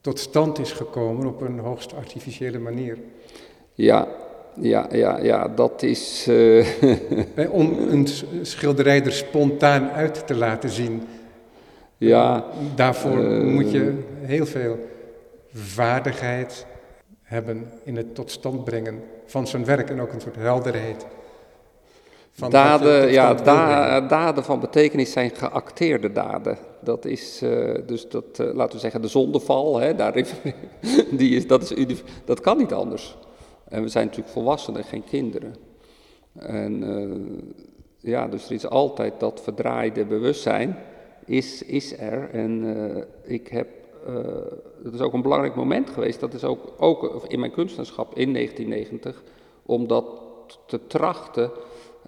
tot 0.00 0.18
stand 0.18 0.58
is 0.58 0.72
gekomen 0.72 1.26
op 1.26 1.40
een 1.40 1.58
hoogst 1.58 1.94
artificiële 1.94 2.58
manier. 2.58 2.98
Ja, 3.74 4.08
ja, 4.60 4.86
ja, 4.92 5.18
ja, 5.18 5.48
dat 5.48 5.82
is. 5.82 6.26
Uh... 6.28 6.66
Om 7.50 7.76
een 7.88 8.06
schilderij 8.42 9.04
er 9.04 9.12
spontaan 9.12 9.90
uit 9.90 10.26
te 10.26 10.34
laten 10.34 10.70
zien. 10.70 11.02
Ja. 11.98 12.44
Daarvoor 12.74 13.18
uh... 13.18 13.52
moet 13.54 13.70
je 13.70 14.02
heel 14.20 14.46
veel 14.46 14.78
vaardigheid 15.52 16.66
hebben 17.22 17.70
in 17.84 17.96
het 17.96 18.14
tot 18.14 18.30
stand 18.30 18.64
brengen 18.64 19.02
van 19.26 19.46
zijn 19.46 19.64
werk 19.64 19.90
en 19.90 20.00
ook 20.00 20.12
een 20.12 20.20
soort 20.20 20.36
helderheid. 20.36 21.06
Van 22.30 22.50
daden, 22.50 23.12
ja, 23.12 23.34
da 23.34 24.00
daden 24.00 24.44
van 24.44 24.60
betekenis 24.60 25.12
zijn 25.12 25.30
geacteerde 25.30 26.12
daden. 26.12 26.58
Dat 26.80 27.04
is 27.04 27.42
uh, 27.42 27.74
dus 27.86 28.08
dat, 28.08 28.38
uh, 28.40 28.54
laten 28.54 28.74
we 28.74 28.80
zeggen, 28.80 29.02
de 29.02 29.08
zondeval, 29.08 29.78
hè, 29.78 29.94
daar, 29.94 30.12
die 31.10 31.36
is, 31.36 31.46
dat, 31.46 31.72
is, 31.72 32.02
dat 32.24 32.40
kan 32.40 32.58
niet 32.58 32.72
anders. 32.72 33.16
En 33.68 33.82
we 33.82 33.88
zijn 33.88 34.04
natuurlijk 34.04 34.32
volwassenen, 34.32 34.84
geen 34.84 35.04
kinderen. 35.04 35.54
En 36.38 36.82
uh, 36.82 38.12
ja, 38.12 38.28
dus 38.28 38.46
er 38.46 38.52
is 38.52 38.68
altijd 38.68 39.12
dat 39.18 39.40
verdraaide 39.42 40.04
bewustzijn, 40.04 40.78
is, 41.28 41.62
is 41.62 41.98
er. 41.98 42.30
En 42.30 42.76
ik 43.24 43.48
heb, 43.48 43.68
dat 44.82 44.94
is 44.94 45.00
ook 45.00 45.12
een 45.12 45.22
belangrijk 45.22 45.54
moment 45.54 45.90
geweest, 45.90 46.20
dat 46.20 46.34
is 46.34 46.44
ook, 46.44 46.74
ook 46.78 47.24
in 47.28 47.40
mijn 47.40 47.52
kunstenaarschap 47.52 48.14
in 48.14 48.32
1990, 48.32 49.22
om 49.62 49.86
dat 49.86 50.04
te 50.66 50.86
trachten 50.86 51.50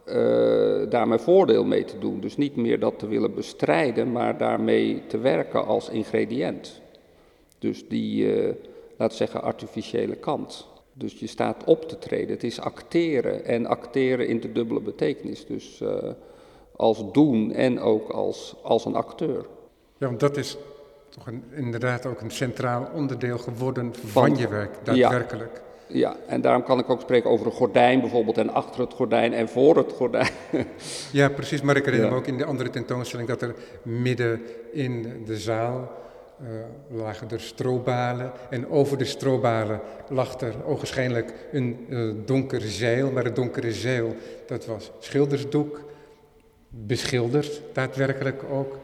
uh, 0.06 0.90
daar 0.90 1.08
mijn 1.08 1.20
voordeel 1.20 1.64
mee 1.64 1.84
te 1.84 1.98
doen. 1.98 2.20
Dus 2.20 2.36
niet 2.36 2.56
meer 2.56 2.80
dat 2.80 2.98
te 2.98 3.08
willen 3.08 3.34
bestrijden, 3.34 4.12
maar 4.12 4.38
daarmee 4.38 5.02
te 5.06 5.18
werken 5.18 5.66
als 5.66 5.88
ingrediënt. 5.88 6.80
Dus 7.58 7.88
die, 7.88 8.24
uh, 8.24 8.52
we 8.96 9.08
zeggen, 9.08 9.42
artificiële 9.42 10.16
kant. 10.16 10.68
Dus 10.92 11.18
je 11.18 11.26
staat 11.26 11.64
op 11.64 11.88
te 11.88 11.98
treden. 11.98 12.30
Het 12.30 12.44
is 12.44 12.60
acteren 12.60 13.44
en 13.44 13.66
acteren 13.66 14.28
in 14.28 14.40
de 14.40 14.52
dubbele 14.52 14.80
betekenis. 14.80 15.46
Dus 15.46 15.82
als 16.80 17.12
doen 17.12 17.52
en 17.52 17.80
ook 17.80 18.08
als, 18.08 18.56
als 18.62 18.84
een 18.84 18.94
acteur. 18.94 19.46
Ja, 19.98 20.06
want 20.06 20.20
dat 20.20 20.36
is 20.36 20.56
toch 21.08 21.26
een, 21.26 21.44
inderdaad 21.50 22.06
ook 22.06 22.20
een 22.20 22.30
centraal 22.30 22.88
onderdeel 22.94 23.38
geworden 23.38 23.94
van, 23.94 24.08
van 24.08 24.36
je 24.36 24.48
werk, 24.48 24.74
daadwerkelijk. 24.82 25.52
Ja. 25.54 25.68
Ja, 25.92 26.16
en 26.26 26.40
daarom 26.40 26.62
kan 26.62 26.78
ik 26.78 26.90
ook 26.90 27.00
spreken 27.00 27.30
over 27.30 27.46
een 27.46 27.52
gordijn 27.52 28.00
bijvoorbeeld 28.00 28.38
en 28.38 28.52
achter 28.52 28.80
het 28.80 28.94
gordijn 28.94 29.32
en 29.32 29.48
voor 29.48 29.76
het 29.76 29.92
gordijn. 29.92 30.30
ja, 31.12 31.28
precies. 31.28 31.62
Maar 31.62 31.76
ik 31.76 31.84
herinner 31.84 32.10
me 32.10 32.16
ook 32.16 32.26
in 32.26 32.38
de 32.38 32.44
andere 32.44 32.70
tentoonstelling 32.70 33.28
dat 33.28 33.42
er 33.42 33.54
midden 33.82 34.40
in 34.72 35.22
de 35.26 35.36
zaal 35.36 35.90
uh, 36.42 36.48
lagen 37.02 37.30
er 37.30 37.40
strobalen. 37.40 38.32
En 38.50 38.68
over 38.68 38.98
de 38.98 39.04
strobalen 39.04 39.80
lag 40.08 40.40
er 40.40 40.54
ogenschijnlijk 40.66 41.34
een 41.52 41.86
uh, 41.88 42.14
donker 42.24 42.60
zeil. 42.60 43.10
Maar 43.10 43.24
het 43.24 43.36
donkere 43.36 43.72
zeil, 43.72 44.16
dat 44.46 44.66
was 44.66 44.90
schildersdoek, 44.98 45.80
beschilderd 46.70 47.62
daadwerkelijk 47.72 48.42
ook. 48.50 48.78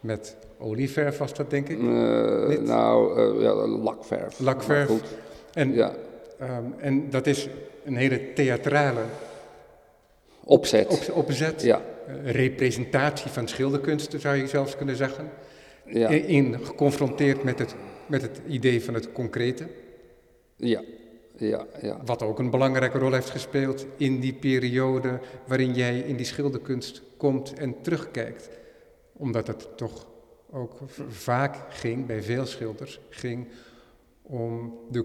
Met 0.00 0.36
olieverf 0.58 1.18
was 1.18 1.34
dat, 1.34 1.50
denk 1.50 1.68
ik? 1.68 1.78
Uh, 1.78 2.58
nou, 2.58 3.20
ja, 3.42 3.54
lakverf. 3.66 4.38
Lakverf. 4.38 4.90
En 5.52 5.74
ja. 5.74 5.94
Um, 6.42 6.74
en 6.78 7.10
dat 7.10 7.26
is 7.26 7.48
een 7.84 7.96
hele 7.96 8.32
theatrale 8.32 9.02
opzet. 10.44 10.86
Op, 10.88 11.16
opzet. 11.16 11.62
Ja. 11.62 11.82
Uh, 12.08 12.30
representatie 12.30 13.30
van 13.30 13.48
schilderkunsten 13.48 14.20
zou 14.20 14.36
je 14.36 14.46
zelfs 14.46 14.76
kunnen 14.76 14.96
zeggen. 14.96 15.30
Ja. 15.84 16.08
In, 16.08 16.26
in, 16.26 16.58
geconfronteerd 16.64 17.42
met 17.42 17.58
het, 17.58 17.74
met 18.06 18.22
het 18.22 18.40
idee 18.48 18.84
van 18.84 18.94
het 18.94 19.12
concrete. 19.12 19.66
Ja. 20.56 20.82
Ja, 21.36 21.66
ja. 21.80 22.00
Wat 22.04 22.22
ook 22.22 22.38
een 22.38 22.50
belangrijke 22.50 22.98
rol 22.98 23.12
heeft 23.12 23.30
gespeeld 23.30 23.86
in 23.96 24.20
die 24.20 24.32
periode 24.32 25.20
waarin 25.46 25.74
jij 25.74 25.98
in 25.98 26.16
die 26.16 26.26
schilderkunst 26.26 27.02
komt 27.20 27.52
en 27.52 27.80
terugkijkt. 27.82 28.48
Omdat 29.12 29.46
het 29.46 29.76
toch 29.76 30.06
ook 30.50 30.78
vaak 31.08 31.56
ging, 31.68 32.06
bij 32.06 32.22
veel 32.22 32.46
schilders, 32.46 33.00
ging 33.10 33.48
om 34.22 34.78
de 34.90 35.04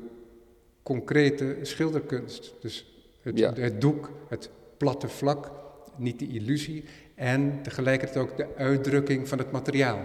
concrete 0.84 1.58
schilderkunst. 1.62 2.54
Dus 2.62 3.06
het, 3.22 3.40
het, 3.40 3.82
doek, 3.82 4.10
het 4.30 4.50
platte 4.78 5.08
vlak, 5.08 5.52
niet 5.96 6.20
de 6.20 6.28
illusie. 6.28 6.84
En 7.16 7.62
tegelijkertijd 7.62 8.18
ook 8.18 8.38
de 8.38 8.48
uitdrukking 8.56 9.28
van 9.28 9.38
het 9.38 9.52
materiaal. 9.52 10.00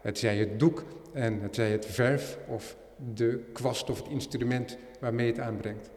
Het 0.00 0.18
zij 0.18 0.36
het 0.36 0.58
doek 0.58 0.84
en 1.12 1.40
het 1.40 1.54
zij 1.54 1.70
het 1.70 1.86
verf 1.86 2.38
of 2.48 2.76
de 3.14 3.44
kwast 3.52 3.90
of 3.90 3.98
het 3.98 4.08
instrument 4.08 4.76
waarmee 5.00 5.26
het 5.26 5.38
aanbrengt. 5.38 5.90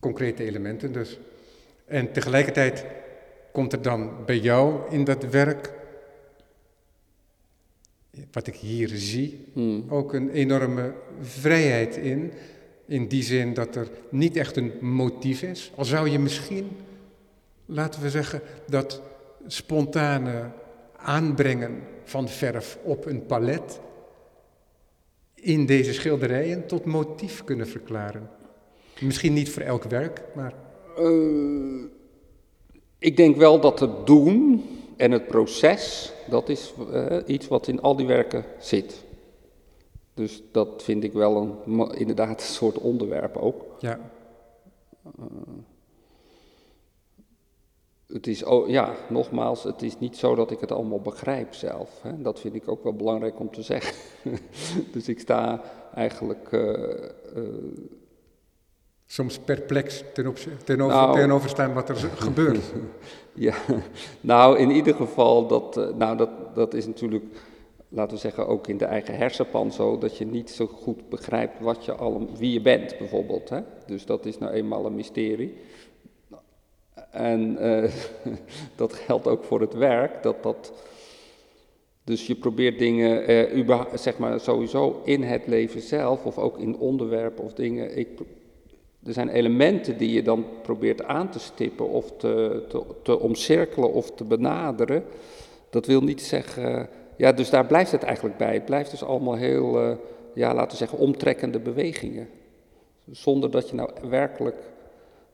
Concrete 0.00 0.44
elementen 0.44 0.92
dus. 0.92 1.18
En 1.84 2.12
tegelijkertijd 2.12 2.84
komt 3.56 3.72
er 3.72 3.82
dan 3.82 4.10
bij 4.26 4.38
jou 4.38 4.90
in 4.90 5.04
dat 5.04 5.24
werk 5.24 5.72
wat 8.32 8.46
ik 8.46 8.54
hier 8.54 8.88
zie, 8.88 9.46
hmm. 9.52 9.84
ook 9.88 10.12
een 10.12 10.30
enorme 10.30 10.92
vrijheid 11.20 11.96
in. 11.96 12.32
In 12.86 13.06
die 13.06 13.22
zin 13.22 13.54
dat 13.54 13.76
er 13.76 13.88
niet 14.08 14.36
echt 14.36 14.56
een 14.56 14.72
motief 14.80 15.42
is. 15.42 15.72
Al 15.74 15.84
zou 15.84 16.08
je 16.08 16.18
misschien, 16.18 16.70
laten 17.66 18.02
we 18.02 18.10
zeggen, 18.10 18.40
dat 18.66 19.02
spontane 19.46 20.50
aanbrengen 20.96 21.82
van 22.04 22.28
verf 22.28 22.78
op 22.82 23.06
een 23.06 23.26
palet 23.26 23.80
in 25.34 25.66
deze 25.66 25.92
schilderijen 25.92 26.66
tot 26.66 26.84
motief 26.84 27.44
kunnen 27.44 27.68
verklaren. 27.68 28.30
Misschien 29.00 29.32
niet 29.32 29.50
voor 29.50 29.62
elk 29.62 29.84
werk, 29.84 30.22
maar. 30.34 30.54
Uh, 30.98 31.84
ik 33.06 33.16
denk 33.16 33.36
wel 33.36 33.60
dat 33.60 33.80
het 33.80 34.06
doen 34.06 34.64
en 34.96 35.10
het 35.10 35.26
proces, 35.26 36.12
dat 36.30 36.48
is 36.48 36.74
uh, 36.92 37.16
iets 37.26 37.48
wat 37.48 37.68
in 37.68 37.82
al 37.82 37.96
die 37.96 38.06
werken 38.06 38.44
zit. 38.58 39.04
Dus 40.14 40.42
dat 40.52 40.82
vind 40.82 41.04
ik 41.04 41.12
wel 41.12 41.36
een, 41.66 41.94
inderdaad 41.94 42.40
een 42.40 42.46
soort 42.46 42.78
onderwerp 42.78 43.36
ook. 43.36 43.64
Ja. 43.78 44.00
Uh, 45.18 45.24
het 48.06 48.26
is, 48.26 48.44
oh, 48.44 48.68
ja, 48.68 48.94
nogmaals, 49.08 49.62
het 49.62 49.82
is 49.82 49.98
niet 49.98 50.16
zo 50.16 50.34
dat 50.34 50.50
ik 50.50 50.60
het 50.60 50.72
allemaal 50.72 51.00
begrijp 51.00 51.54
zelf. 51.54 52.02
Hè. 52.02 52.22
Dat 52.22 52.40
vind 52.40 52.54
ik 52.54 52.68
ook 52.68 52.82
wel 52.82 52.94
belangrijk 52.94 53.40
om 53.40 53.50
te 53.50 53.62
zeggen. 53.62 53.96
dus 54.92 55.08
ik 55.08 55.20
sta 55.20 55.62
eigenlijk 55.94 56.52
uh, 56.52 57.04
soms 59.06 59.38
perplex 59.38 60.02
ten, 60.12 60.26
op, 60.26 60.36
ten 60.64 60.80
over, 60.80 61.26
nou, 61.26 61.48
staan 61.48 61.72
wat 61.74 61.88
er 61.88 61.96
gebeurt. 62.26 62.72
ja, 63.34 63.54
nou 64.20 64.58
in 64.58 64.70
ieder 64.70 64.94
geval, 64.94 65.46
dat, 65.46 65.76
uh, 65.76 65.88
nou, 65.94 66.16
dat, 66.16 66.30
dat 66.54 66.74
is 66.74 66.86
natuurlijk, 66.86 67.24
laten 67.88 68.14
we 68.14 68.20
zeggen, 68.20 68.46
ook 68.46 68.66
in 68.66 68.76
de 68.76 68.84
eigen 68.84 69.16
hersenpan 69.16 69.72
zo, 69.72 69.98
dat 69.98 70.18
je 70.18 70.26
niet 70.26 70.50
zo 70.50 70.66
goed 70.66 71.08
begrijpt 71.08 71.60
wat 71.60 71.84
je 71.84 71.92
al, 71.92 72.28
wie 72.38 72.52
je 72.52 72.60
bent 72.60 72.98
bijvoorbeeld. 72.98 73.48
Hè? 73.48 73.60
Dus 73.86 74.06
dat 74.06 74.26
is 74.26 74.38
nou 74.38 74.52
eenmaal 74.52 74.86
een 74.86 74.94
mysterie. 74.94 75.54
En 77.10 77.56
uh, 77.60 77.90
dat 78.76 78.92
geldt 78.92 79.26
ook 79.26 79.44
voor 79.44 79.60
het 79.60 79.74
werk, 79.74 80.22
dat 80.22 80.42
dat... 80.42 80.72
Dus 82.04 82.26
je 82.26 82.34
probeert 82.34 82.78
dingen, 82.78 83.30
uh, 83.56 83.84
zeg 83.94 84.18
maar 84.18 84.40
sowieso 84.40 85.00
in 85.04 85.22
het 85.22 85.46
leven 85.46 85.80
zelf, 85.80 86.24
of 86.24 86.38
ook 86.38 86.58
in 86.58 86.78
onderwerpen 86.78 87.44
of 87.44 87.52
dingen. 87.52 87.96
Ik 87.96 88.08
er 89.06 89.12
zijn 89.12 89.28
elementen 89.28 89.98
die 89.98 90.12
je 90.12 90.22
dan 90.22 90.44
probeert 90.62 91.04
aan 91.04 91.30
te 91.30 91.38
stippen 91.38 91.88
of 91.88 92.12
te, 92.16 92.64
te, 92.68 92.82
te 93.02 93.18
omcirkelen 93.20 93.92
of 93.92 94.10
te 94.10 94.24
benaderen. 94.24 95.04
Dat 95.70 95.86
wil 95.86 96.00
niet 96.00 96.22
zeggen, 96.22 96.88
ja, 97.16 97.32
dus 97.32 97.50
daar 97.50 97.66
blijft 97.66 97.92
het 97.92 98.02
eigenlijk 98.02 98.36
bij. 98.36 98.54
Het 98.54 98.64
blijft 98.64 98.90
dus 98.90 99.04
allemaal 99.04 99.34
heel, 99.36 99.82
uh, 99.82 99.96
ja, 100.34 100.54
laten 100.54 100.70
we 100.70 100.76
zeggen, 100.76 100.98
omtrekkende 100.98 101.58
bewegingen. 101.58 102.28
Zonder 103.10 103.50
dat 103.50 103.68
je 103.68 103.74
nou 103.76 103.90
werkelijk 104.08 104.56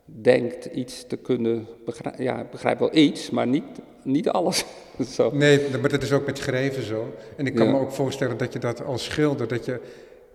denkt 0.05 0.65
iets 0.65 1.07
te 1.07 1.17
kunnen 1.17 1.67
begrijpen. 1.85 2.25
Ja, 2.25 2.41
ik 2.41 2.51
begrijp 2.51 2.79
wel 2.79 2.97
iets, 2.97 3.31
maar 3.31 3.47
niet 3.47 3.65
niet 4.05 4.29
alles. 4.29 4.65
zo. 5.17 5.31
Nee, 5.35 5.61
maar 5.81 5.91
dat 5.91 6.03
is 6.03 6.13
ook 6.13 6.27
met 6.27 6.39
schrijven 6.39 6.83
zo. 6.83 7.15
En 7.37 7.47
ik 7.47 7.55
kan 7.55 7.67
Ja. 7.67 7.73
me 7.73 7.79
ook 7.79 7.93
voorstellen 7.93 8.37
dat 8.37 8.53
je 8.53 8.59
dat 8.59 8.85
als 8.85 9.05
schilder, 9.05 9.49
dat 9.49 9.65
je 9.65 9.81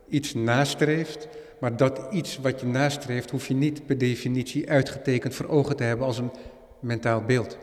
iets 0.09 0.33
nastreeft, 0.33 1.27
maar 1.59 1.77
dat 1.77 2.07
iets 2.11 2.37
wat 2.37 2.59
je 2.59 2.65
nastreeft, 2.65 3.31
hoef 3.31 3.47
je 3.47 3.53
niet 3.53 3.85
per 3.85 3.97
definitie 3.97 4.69
uitgetekend 4.69 5.35
voor 5.35 5.47
ogen 5.47 5.75
te 5.75 5.83
hebben 5.83 6.05
als 6.05 6.17
een 6.17 6.31
mentaal 6.79 7.21
beeld. 7.21 7.57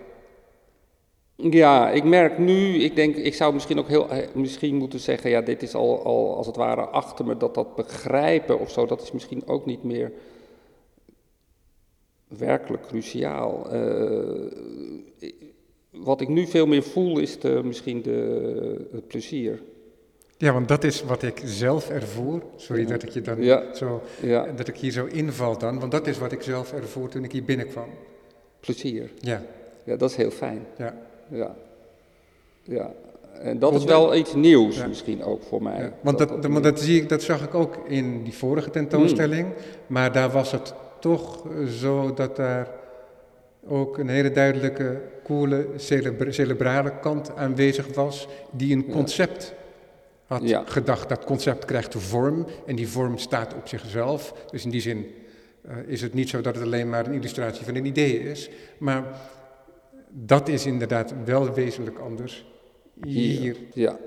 Ja, 1.37 1.91
ik 1.91 2.05
merk 2.05 2.39
nu, 2.39 2.83
ik 2.83 2.97
denk, 2.97 3.17
ik 3.17 3.35
zou 3.35 3.55
misschien 3.55 3.79
ook 3.79 3.89
heel, 3.89 4.09
eh, 4.09 4.35
misschien 4.35 4.75
moeten 4.75 5.01
zeggen, 5.01 5.31
ja, 5.31 5.41
dit 5.41 5.63
is 5.63 5.75
al, 5.75 6.05
al 6.05 6.37
als 6.37 6.47
het 6.47 6.57
ware 6.57 6.81
achter 6.81 7.25
me, 7.25 7.37
dat 7.37 7.55
dat 7.55 7.75
begrijpen 7.75 8.59
of 8.59 8.71
zo, 8.71 8.87
dat 8.87 9.03
is 9.03 9.13
misschien 9.13 9.47
ook 9.47 9.67
niet 9.67 9.83
meer 9.83 10.13
werkelijk 12.29 12.87
cruciaal. 12.87 13.71
Eh, 13.71 14.53
wat 15.91 16.21
ik 16.21 16.29
nu 16.29 16.47
veel 16.47 16.67
meer 16.67 16.83
voel 16.83 17.19
is 17.19 17.39
misschien 17.63 18.03
de, 18.03 18.89
het 18.93 19.07
plezier. 19.07 19.63
Ja, 20.39 20.53
want 20.53 20.69
dat 20.69 20.85
is 20.85 21.03
wat 21.03 21.23
ik 21.23 21.41
zelf 21.45 21.91
ervoer. 21.91 22.43
Sorry 22.57 22.85
dat 22.85 23.03
ik 23.03 23.09
je 23.09 23.21
dan 23.21 23.43
Ja. 23.43 23.75
zo, 23.75 24.03
Ja, 24.21 24.47
dat 24.57 24.69
ik 24.69 24.77
hier 24.77 24.91
zo 24.91 25.05
inval 25.05 25.59
dan, 25.59 25.79
want 25.81 25.93
dat 25.93 26.07
is 26.07 26.19
wat 26.19 26.33
ik 26.33 26.43
zelf 26.43 26.73
ervoer 26.73 27.09
toen 27.09 27.25
ik 27.25 27.33
hier 27.33 27.45
binnenkwam. 27.45 27.89
plezier. 28.61 29.11
Ja, 29.19 29.43
Ja, 29.85 29.97
dat 29.97 30.11
is 30.11 30.17
heel 30.17 30.31
fijn. 30.31 30.67
ja. 30.79 30.95
Ja. 31.29 31.55
Ja. 32.63 32.93
En 33.43 33.59
dat 33.59 33.75
is 33.75 33.85
wel 33.85 34.15
iets 34.15 34.35
nieuws 34.35 34.77
Ja. 34.77 34.87
misschien 34.87 35.25
ook 35.25 35.43
voor 35.43 35.63
mij. 35.63 35.93
Want 36.01 36.19
dat, 36.19 36.29
dat, 36.29 36.49
maar 36.49 36.63
dat, 36.63 36.81
zie 36.81 37.01
ik, 37.03 37.09
dat 37.09 37.23
zag 37.23 37.43
ik 37.45 37.55
ook 37.55 37.77
in 37.89 38.23
die 38.23 38.35
vorige 38.35 38.71
tentoonstelling. 38.71 39.47
Maar 39.87 40.13
daar 40.13 40.31
was 40.31 40.53
het 40.53 40.75
toch 41.01 41.47
eh, 41.47 41.67
zo 41.67 42.15
dat 42.15 42.37
daar 42.37 42.69
ook 43.69 43.99
een 43.99 44.09
hele 44.09 44.31
duidelijke, 44.31 45.01
coole, 45.25 45.67
celebra- 45.77 46.31
celebrale 46.31 46.93
kant 47.01 47.37
aanwezig 47.37 47.95
was. 47.95 48.29
Die 48.51 48.75
een 48.77 48.87
concept 48.89 49.55
had 50.27 50.49
Ja. 50.49 50.63
gedacht. 50.67 51.09
Dat 51.09 51.25
concept 51.25 51.65
krijgt 51.65 51.95
een 51.95 52.01
vorm 52.01 52.47
en 52.67 52.77
die 52.77 52.89
vorm 52.89 53.19
staat 53.19 53.55
op 53.55 53.69
zichzelf. 53.69 54.35
Dus 54.51 54.65
in 54.65 54.71
die 54.71 54.81
zin 54.81 55.07
eh, 55.63 55.77
is 55.87 56.01
het 56.03 56.15
niet 56.15 56.29
zo 56.29 56.41
dat 56.41 56.55
het 56.55 56.65
alleen 56.65 56.89
maar 56.89 57.07
een 57.07 57.13
illustratie 57.15 57.65
van 57.65 57.75
een 57.75 57.87
idee 57.87 58.19
is. 58.21 58.51
Maar 58.79 59.05
dat 60.11 60.49
is 60.49 60.67
inderdaad 60.67 61.15
wel 61.25 61.53
wezenlijk 61.53 61.99
anders 61.99 62.47
hier. 63.05 63.57
Ja. 63.73 63.99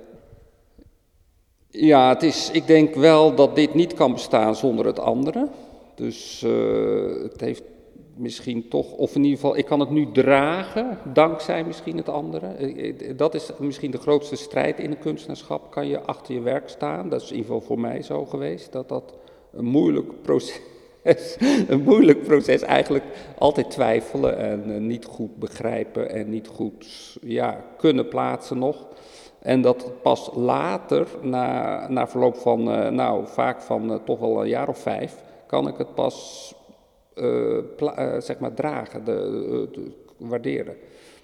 Ja, 1.69 2.09
het 2.09 2.23
is, 2.23 2.49
ik 2.53 2.67
denk 2.67 2.95
wel 2.95 3.35
dat 3.35 3.55
dit 3.55 3.73
niet 3.73 3.93
kan 3.93 4.13
bestaan 4.13 4.55
zonder 4.55 4.85
het 4.85 4.99
andere. 4.99 5.47
Dus 5.95 6.43
eh, 6.43 7.23
het 7.23 7.41
heeft 7.41 7.63
misschien 8.17 8.67
toch, 8.67 8.91
of 8.91 9.15
in 9.15 9.23
ieder 9.23 9.39
geval, 9.39 9.57
ik 9.57 9.65
kan 9.65 9.79
het 9.79 9.89
nu 9.89 10.11
dragen, 10.11 10.97
dankzij 11.13 11.63
misschien 11.63 11.97
het 11.97 12.09
andere. 12.09 12.47
Eh, 12.47 12.89
eh, 12.89 13.17
Dat 13.17 13.33
is 13.33 13.51
misschien 13.59 13.91
de 13.91 13.97
grootste 13.97 14.35
strijd 14.35 14.79
in 14.79 14.91
een 14.91 14.99
kunstenaarschap. 14.99 15.71
Kan 15.71 15.87
je 15.87 16.01
achter 16.01 16.33
je 16.33 16.41
werk 16.41 16.69
staan? 16.69 17.09
Dat 17.09 17.21
is 17.21 17.29
in 17.29 17.35
ieder 17.35 17.51
geval 17.51 17.67
voor 17.67 17.79
mij 17.79 18.01
zo 18.01 18.25
geweest. 18.25 18.71
Dat 18.71 18.89
dat 18.89 19.13
een 19.51 19.65
moeilijk 19.65 20.21
proces, 20.21 20.59
een 21.67 21.81
moeilijk 21.81 22.23
proces 22.23 22.61
eigenlijk 22.61 23.05
altijd 23.37 23.69
twijfelen 23.69 24.37
en 24.37 24.75
eh, 24.75 24.79
niet 24.79 25.05
goed 25.05 25.35
begrijpen 25.35 26.09
en 26.09 26.29
niet 26.29 26.47
goed 26.47 27.17
ja, 27.21 27.65
kunnen 27.77 28.07
plaatsen 28.07 28.59
nog. 28.59 28.87
En 29.39 29.61
dat 29.61 29.91
pas 30.01 30.29
later, 30.33 31.07
na, 31.21 31.87
na 31.89 32.07
verloop 32.07 32.35
van, 32.35 32.63
nou 32.95 33.27
vaak 33.27 33.61
van 33.61 34.01
toch 34.05 34.19
wel 34.19 34.41
een 34.41 34.47
jaar 34.47 34.67
of 34.67 34.77
vijf, 34.77 35.23
kan 35.47 35.67
ik 35.67 35.77
het 35.77 35.93
pas 35.93 36.55
eh, 37.17 38.15
eh, 38.15 38.21
zeg 38.21 38.39
maar 38.39 38.53
dragen, 38.53 39.03
de, 39.03 39.11
eh, 39.11 39.73
de- 39.73 39.91
waarderen. 40.17 40.75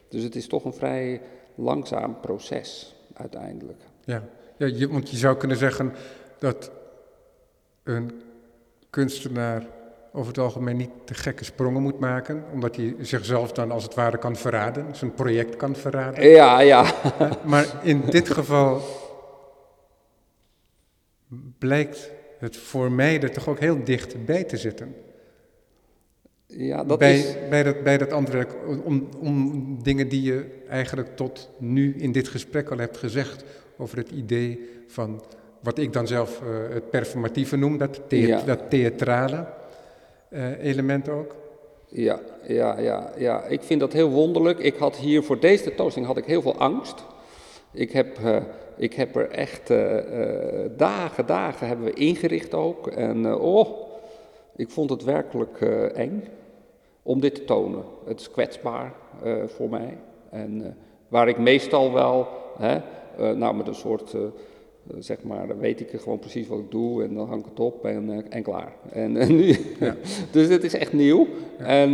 Dus 0.10 0.24
het 0.24 0.36
is 0.36 0.48
toch 0.48 0.66
een 0.66 0.74
vrij 0.74 1.22
langzaam 1.56 2.20
proces 2.20 2.96
uiteindelijk. 3.14 3.82
Ja, 4.04 4.24
ja 4.58 4.66
je, 4.66 4.88
want 4.88 5.10
je 5.10 5.18
zou 5.18 5.38
kunnen 5.38 5.58
zeggen 5.58 5.94
dat 6.40 6.72
een 7.84 8.22
kunstenaar 8.90 9.66
over 10.12 10.28
het 10.28 10.38
algemeen 10.38 10.78
niet 10.78 10.90
te 11.06 11.14
gekke 11.14 11.44
sprongen 11.44 11.82
moet 11.82 12.00
maken, 12.00 12.44
omdat 12.52 12.76
hij 12.76 12.96
zichzelf 13.00 13.52
dan 13.52 13.72
als 13.72 13.84
het 13.84 13.94
ware 13.94 14.18
kan 14.18 14.36
verraden, 14.36 14.96
zijn 14.96 15.14
project 15.14 15.56
kan 15.56 15.76
verraden. 15.76 16.30
Ja, 16.30 16.60
ja. 16.60 16.94
Maar 17.46 17.66
in 17.84 18.02
dit 18.10 18.30
geval 18.30 18.82
blijkt 21.58 22.12
het 22.40 22.58
voor 22.58 22.92
mij 22.92 23.22
er 23.22 23.32
toch 23.32 23.48
ook 23.48 23.60
heel 23.60 23.84
dicht 23.84 24.26
bij 24.26 24.44
te 24.44 24.58
zitten. 24.58 24.96
Ja 26.58 26.84
dat 26.84 27.00
bij, 27.00 27.18
is, 27.18 27.36
bij, 27.50 27.63
dat, 27.63 27.84
bij 27.84 27.98
dat 27.98 28.12
andere 28.12 28.38
werk, 28.38 28.54
om, 28.86 29.08
om 29.20 29.78
dingen 29.84 30.08
die 30.10 30.22
je 30.22 30.46
eigenlijk 30.70 31.16
tot 31.16 31.50
nu 31.58 31.96
in 31.98 32.12
dit 32.12 32.28
gesprek 32.28 32.70
al 32.72 32.78
hebt 32.78 32.98
gezegd 32.98 33.44
over 33.78 33.98
het 33.98 34.10
idee 34.12 34.70
van 34.88 35.24
wat 35.60 35.78
ik 35.78 35.94
dan 35.94 36.08
zelf 36.08 36.42
eh, 36.42 36.74
het 36.74 36.89
performatieve 36.89 37.56
noem, 37.56 37.78
dat, 37.78 38.02
thea- 38.08 38.28
Ja. 38.28 38.42
dat 38.46 38.60
theatrale 38.70 39.46
eh, 40.30 40.63
element 40.66 41.10
ook. 41.10 41.36
Ja, 41.88 42.20
ja, 42.48 42.80
ja, 42.80 43.12
ja, 43.18 43.44
ik 43.44 43.62
vind 43.63 43.80
dat 43.80 43.94
heel 43.94 44.10
wonderlijk. 44.10 44.60
Ik 44.60 44.76
had 44.76 44.96
hier 44.98 45.24
voor 45.24 45.39
deze 45.39 45.63
tentoonstelling 45.63 46.12
had 46.13 46.22
ik 46.24 46.26
heel 46.30 46.42
veel 46.42 46.58
angst. 46.58 47.04
Ik 47.72 47.92
heb, 47.92 48.18
eh, 48.24 48.38
ik 48.78 48.94
heb 48.94 49.16
er 49.16 49.30
echt 49.30 49.68
dagen, 50.78 51.26
dagen 51.26 51.68
hebben 51.68 51.86
we 51.86 51.94
ingericht 51.94 52.54
ook. 52.54 52.88
En 52.88 53.34
oh, 53.36 53.68
ik 54.56 54.70
vond 54.70 54.89
het 54.89 55.04
werkelijk 55.04 55.62
eng 55.96 56.24
om 57.04 57.20
dit 57.20 57.36
te 57.36 57.44
tonen. 57.44 57.84
Het 58.06 58.20
is 58.20 58.32
kwetsbaar 58.32 58.94
eh, 59.24 59.34
voor 59.46 59.70
mij. 59.70 59.98
En 60.30 60.66
eh, 60.66 60.72
waar 61.08 61.28
ik 61.28 61.38
meestal 61.38 61.94
wel, 61.94 62.28
hè, 62.58 62.76
eh, 63.18 63.36
nou 63.36 63.56
met 63.56 63.68
een 63.68 63.76
soort, 63.76 64.16
zeg 65.00 65.24
maar, 65.24 65.58
weet 65.58 65.80
ik 65.80 66.02
gewoon 66.02 66.20
precies 66.20 66.48
wat 66.48 66.60
ik 66.60 66.72
doe 66.72 67.04
en 67.04 67.13
dan 67.13 67.28
hang 67.28 67.39
ik 67.42 67.50
het 67.50 67.60
op 67.60 67.86
en, 67.86 68.32
en 68.32 68.44
klaar. 68.44 68.74
En, 68.92 69.18
en 69.18 69.36
nu, 69.36 69.56
Ja. 69.80 69.96
dus 70.32 70.48
dit 70.48 70.63
is 70.63 70.74
echt 70.74 70.94
nieuw. 70.94 71.28
En 71.58 71.92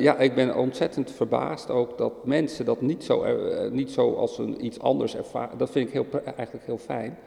ja, 0.00 0.18
ik 0.18 0.34
ben 0.34 0.56
ontzettend 0.56 1.10
verbaasd 1.10 1.70
ook 1.70 1.98
dat 1.98 2.24
mensen 2.24 2.64
dat 2.64 2.80
niet 2.80 3.04
zo, 3.04 3.24
niet 3.70 3.90
zo 3.90 4.14
als 4.14 4.38
een, 4.38 4.64
iets 4.64 4.80
anders 4.80 5.16
ervaren. 5.16 5.58
Dat 5.58 5.70
vind 5.70 5.86
ik 5.86 5.92
heel, 5.92 6.06
eigenlijk 6.24 6.66
heel 6.66 6.78
fijn. 6.78 7.18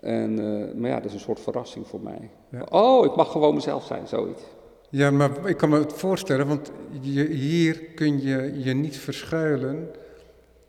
En, 0.00 0.34
maar 0.80 0.90
ja, 0.90 0.96
dat 0.96 1.04
is 1.04 1.12
een 1.12 1.20
soort 1.20 1.40
verrassing 1.40 1.86
voor 1.86 2.00
mij. 2.00 2.30
Ja. 2.48 2.66
Oh, 2.70 3.04
ik 3.04 3.16
mag 3.16 3.32
gewoon 3.32 3.54
mezelf 3.54 3.84
zijn, 3.84 4.08
zoiets. 4.08 4.42
Ja, 4.90 5.10
maar 5.10 5.48
ik 5.48 5.56
kan 5.56 5.68
me 5.68 5.78
het 5.78 5.92
voorstellen, 5.92 6.46
want 6.46 6.70
je, 7.00 7.24
hier 7.24 7.80
kun 7.94 8.22
je 8.22 8.52
je 8.62 8.74
niet 8.74 8.96
verschuilen 8.96 9.90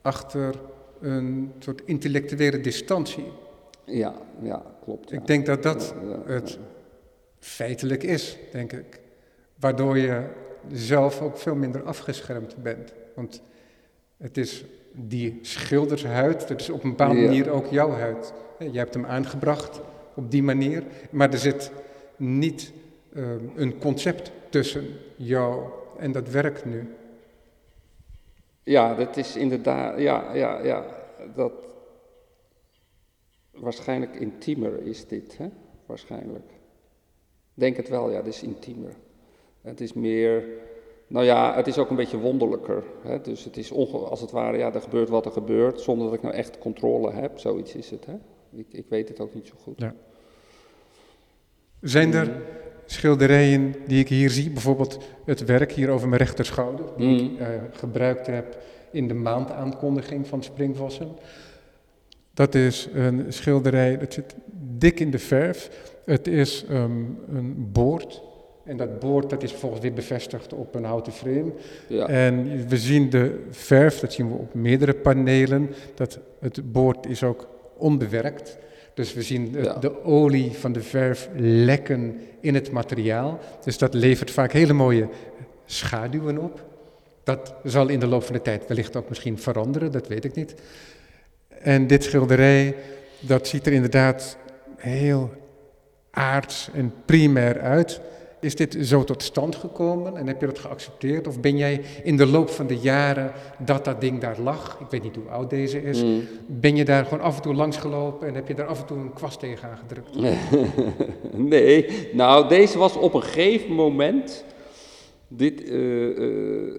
achter 0.01 0.55
een 1.01 1.51
soort 1.59 1.81
intellectuele 1.85 2.61
distantie. 2.61 3.31
Ja, 3.85 4.13
ja, 4.41 4.63
klopt. 4.83 5.09
ja. 5.09 5.17
Ik 5.17 5.27
denk 5.27 5.45
dat 5.45 5.63
dat 5.63 5.93
Ja, 6.01 6.09
ja, 6.09 6.33
het 6.33 6.57
feitelijk 7.39 8.03
is, 8.03 8.37
denk 8.51 8.73
ik. 8.73 8.99
Waardoor 9.59 9.97
je 9.97 10.23
zelf 10.71 11.21
ook 11.21 11.37
veel 11.37 11.55
minder 11.55 11.83
afgeschermd 11.83 12.55
bent. 12.63 12.93
Want 13.15 13.41
het 14.17 14.37
is 14.37 14.65
die 14.91 15.39
schildershuid, 15.41 16.47
dat 16.47 16.59
is 16.59 16.69
op 16.69 16.83
een 16.83 16.89
bepaalde 16.89 17.21
manier 17.21 17.49
ook 17.49 17.65
jouw 17.65 17.91
huid. 17.91 18.33
Jij 18.59 18.69
hebt 18.71 18.93
hem 18.93 19.05
aangebracht 19.05 19.81
op 20.15 20.31
die 20.31 20.43
manier, 20.43 20.83
maar 21.09 21.31
er 21.31 21.37
zit 21.37 21.71
niet 22.15 22.71
ehm, 23.13 23.45
een 23.55 23.77
concept 23.77 24.31
tussen 24.49 24.87
jou 25.15 25.63
en 25.97 26.11
dat 26.11 26.29
werk 26.29 26.65
nu. 26.65 26.93
Ja, 28.63 28.95
dat 28.95 29.17
is 29.17 29.35
inderdaad, 29.35 29.99
ja, 29.99 30.33
ja, 30.33 30.63
ja, 30.63 30.85
dat 31.35 31.51
waarschijnlijk 33.51 34.15
intiemer 34.15 34.81
is 34.85 35.07
dit, 35.07 35.37
hè? 35.37 35.47
Waarschijnlijk. 35.85 36.51
Denk 37.53 37.77
het 37.77 37.89
wel, 37.89 38.09
ja, 38.09 38.15
het 38.15 38.27
is 38.27 38.43
intiemer. 38.43 38.93
Het 39.61 39.81
is 39.81 39.93
meer, 39.93 40.43
nou 41.07 41.25
ja, 41.25 41.55
het 41.55 41.67
is 41.67 41.77
ook 41.77 41.89
een 41.89 41.95
beetje 41.95 42.17
wonderlijker. 42.17 42.83
Hè? 43.01 43.21
Dus 43.21 43.43
het 43.43 43.57
is 43.57 43.71
als 43.71 44.21
het 44.21 44.31
ware, 44.31 44.57
ja, 44.57 44.73
er 44.73 44.81
gebeurt 44.81 45.09
wat 45.09 45.25
er 45.25 45.31
gebeurt, 45.31 45.81
zonder 45.81 46.05
dat 46.05 46.15
ik 46.15 46.21
nou 46.21 46.35
echt 46.35 46.57
controle 46.57 47.11
heb. 47.11 47.39
Zoiets 47.39 47.75
is 47.75 47.89
het, 47.89 48.05
hè? 48.05 48.15
Ik, 48.51 48.67
ik 48.69 48.85
weet 48.89 49.07
het 49.09 49.19
ook 49.19 49.33
niet 49.33 49.47
zo 49.47 49.53
goed. 49.63 49.85
Zijn 51.81 52.13
er 52.13 52.41
schilderijen 52.91 53.75
die 53.87 53.99
ik 53.99 54.09
hier 54.09 54.29
zie, 54.29 54.49
bijvoorbeeld 54.49 54.97
het 55.25 55.45
werk 55.45 55.71
hier 55.71 55.89
over 55.89 56.07
mijn 56.07 56.21
rechterschouder, 56.21 56.85
die 56.97 57.23
ik 57.23 57.31
Mm. 57.31 57.37
eh, 57.39 57.47
gebruikt 57.71 58.27
heb 58.27 58.57
in 58.91 59.07
de 59.07 59.13
maandaankondiging 59.13 60.27
van 60.27 60.43
Springvossen. 60.43 61.07
Dat 62.33 62.55
is 62.55 62.87
een 62.93 63.25
schilderij, 63.27 63.97
dat 63.97 64.13
zit 64.13 64.35
dik 64.77 64.99
in 64.99 65.11
de 65.11 65.19
verf. 65.19 65.69
Het 66.05 66.27
is 66.27 66.65
ehm, 66.69 66.91
een 67.31 67.69
boord. 67.71 68.21
En 68.63 68.77
dat 68.77 68.99
boord 68.99 69.29
dat 69.29 69.43
is 69.43 69.49
vervolgens 69.51 69.81
weer 69.81 69.93
bevestigd 69.93 70.53
op 70.53 70.75
een 70.75 70.83
houten 70.83 71.11
frame. 71.13 71.51
Ja, 71.87 72.07
En 72.07 72.67
we 72.67 72.77
zien 72.77 73.09
de 73.09 73.45
verf, 73.49 73.99
dat 73.99 74.13
zien 74.13 74.27
we 74.27 74.33
op 74.33 74.53
meerdere 74.53 74.93
panelen. 74.93 75.69
Dat 75.95 76.19
het 76.39 76.71
boord 76.71 77.05
is 77.05 77.23
ook 77.23 77.47
onbewerkt. 77.77 78.57
Dus 78.99 79.13
we 79.13 79.21
zien 79.21 79.51
de, 79.51 79.61
Ja. 79.63 79.73
de 79.73 80.03
olie 80.03 80.51
van 80.51 80.71
de 80.71 80.81
verf 80.81 81.29
lekken 81.35 82.19
in 82.39 82.55
het 82.55 82.71
materiaal. 82.71 83.39
Dus 83.63 83.77
dat 83.77 83.93
levert 83.93 84.31
vaak 84.31 84.51
hele 84.51 84.73
mooie 84.73 85.07
schaduwen 85.65 86.37
op. 86.37 86.65
Dat 87.23 87.53
zal 87.63 87.87
in 87.87 87.99
de 87.99 88.07
loop 88.07 88.23
van 88.23 88.35
de 88.35 88.41
tijd 88.41 88.67
wellicht 88.67 88.95
ook 88.95 89.09
misschien 89.09 89.39
veranderen, 89.39 89.91
dat 89.91 90.07
weet 90.07 90.25
ik 90.25 90.35
niet. 90.35 90.53
En 91.47 91.87
dit 91.87 92.03
schilderij, 92.03 92.75
dat 93.19 93.47
ziet 93.47 93.65
er 93.65 93.73
inderdaad 93.73 94.37
heel 94.77 95.31
aards 96.11 96.69
en 96.73 96.93
primair 97.05 97.59
uit. 97.61 98.01
Is 98.41 98.55
dit 98.55 98.77
zo 98.81 99.03
tot 99.03 99.23
stand 99.23 99.55
gekomen 99.55 100.17
en 100.17 100.27
heb 100.27 100.39
je 100.39 100.45
dat 100.45 100.59
geaccepteerd? 100.59 101.27
Of 101.27 101.39
ben 101.39 101.57
jij 101.57 101.81
in 102.03 102.17
de 102.17 102.25
loop 102.25 102.49
van 102.49 102.67
de 102.67 102.77
jaren 102.77 103.31
dat 103.57 103.85
dat 103.85 104.01
ding 104.01 104.19
daar 104.19 104.39
lag, 104.39 104.77
ik 104.79 104.85
weet 104.89 105.03
niet 105.03 105.15
hoe 105.15 105.29
oud 105.29 105.49
deze 105.49 105.83
is, 105.83 106.03
Mm. 106.03 106.21
ben 106.47 106.75
je 106.75 106.85
daar 106.85 107.03
gewoon 107.05 107.23
af 107.23 107.35
en 107.35 107.41
toe 107.41 107.53
langs 107.53 107.77
gelopen 107.77 108.27
en 108.27 108.35
heb 108.35 108.47
je 108.47 108.53
daar 108.53 108.67
af 108.67 108.79
en 108.79 108.85
toe 108.85 108.97
een 108.97 109.13
kwast 109.13 109.39
tegen 109.39 109.69
aangedrukt? 109.69 110.09
nee, 111.53 112.07
nou 112.13 112.47
deze 112.47 112.77
was 112.77 112.95
op 112.97 113.13
een 113.13 113.23
gegeven 113.23 113.73
moment, 113.73 114.43
dit 115.27 115.63
eh, 115.69 116.09
eh, 116.09 116.73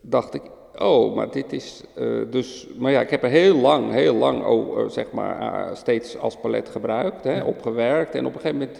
dacht 0.00 0.34
ik, 0.34 0.42
oh, 0.78 1.14
maar 1.14 1.30
dit 1.30 1.52
is 1.52 1.82
eh, 1.94 2.06
dus, 2.30 2.68
maar 2.78 2.92
ja, 2.92 3.00
ik 3.00 3.10
heb 3.10 3.22
er 3.22 3.28
heel 3.28 3.56
lang, 3.56 3.92
heel 3.92 4.14
lang, 4.14 4.44
oh, 4.44 4.88
zeg 4.88 5.12
maar, 5.12 5.40
eh, 5.40 5.74
steeds 5.76 6.18
als 6.18 6.36
palet 6.36 6.68
gebruikt, 6.68 7.24
hè, 7.24 7.42
opgewerkt 7.42 8.14
en 8.14 8.26
op 8.26 8.34
een 8.34 8.40
gegeven 8.40 8.58
moment... 8.58 8.78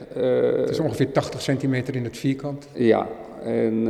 Het 0.61 0.71
is 0.71 0.81
ongeveer 0.81 1.13
80 1.13 1.43
centimeter 1.43 1.97
in 1.97 2.05
het 2.05 2.17
vierkant. 2.17 2.69
ja, 2.75 3.09
en 3.43 3.83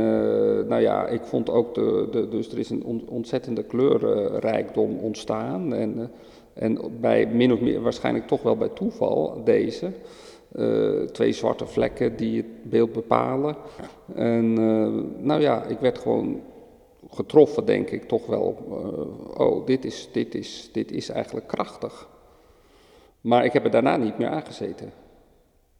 nou 0.67 0.81
ja, 0.81 1.07
ik 1.07 1.21
vond 1.23 1.49
ook 1.49 1.75
de, 1.75 2.07
de 2.11 2.27
dus 2.27 2.51
er 2.51 2.59
is 2.59 2.69
een 2.69 2.83
on- 2.83 3.05
ontzettende 3.07 3.63
kleurenrijkdom 3.63 4.97
ontstaan. 4.97 5.73
En, 5.73 6.11
en 6.53 6.79
bij 6.99 7.27
min 7.27 7.53
of 7.53 7.59
meer, 7.59 7.81
waarschijnlijk 7.81 8.27
toch 8.27 8.41
wel 8.41 8.57
bij 8.57 8.69
toeval, 8.73 9.41
deze. 9.43 9.91
Twee 11.11 11.31
zwarte 11.31 11.65
vlekken 11.65 12.15
die 12.15 12.37
het 12.37 12.69
beeld 12.69 12.91
bepalen. 12.91 13.55
En 14.15 14.53
nou 15.25 15.41
ja, 15.41 15.63
ik 15.63 15.79
werd 15.79 15.97
gewoon 15.97 16.41
getroffen, 17.13 17.65
denk 17.65 17.89
ik, 17.89 18.03
toch 18.03 18.25
wel. 18.25 18.57
eh, 18.69 19.39
oh, 19.47 19.65
dit 19.65 19.85
is, 19.85 20.09
dit, 20.11 20.35
is, 20.35 20.69
dit 20.71 20.91
is 20.91 21.09
eigenlijk 21.09 21.47
krachtig. 21.47 22.07
Maar 23.21 23.45
ik 23.45 23.53
heb 23.53 23.63
er 23.63 23.71
daarna 23.71 23.97
niet 23.97 24.17
meer 24.17 24.27
aangezeten. 24.27 24.91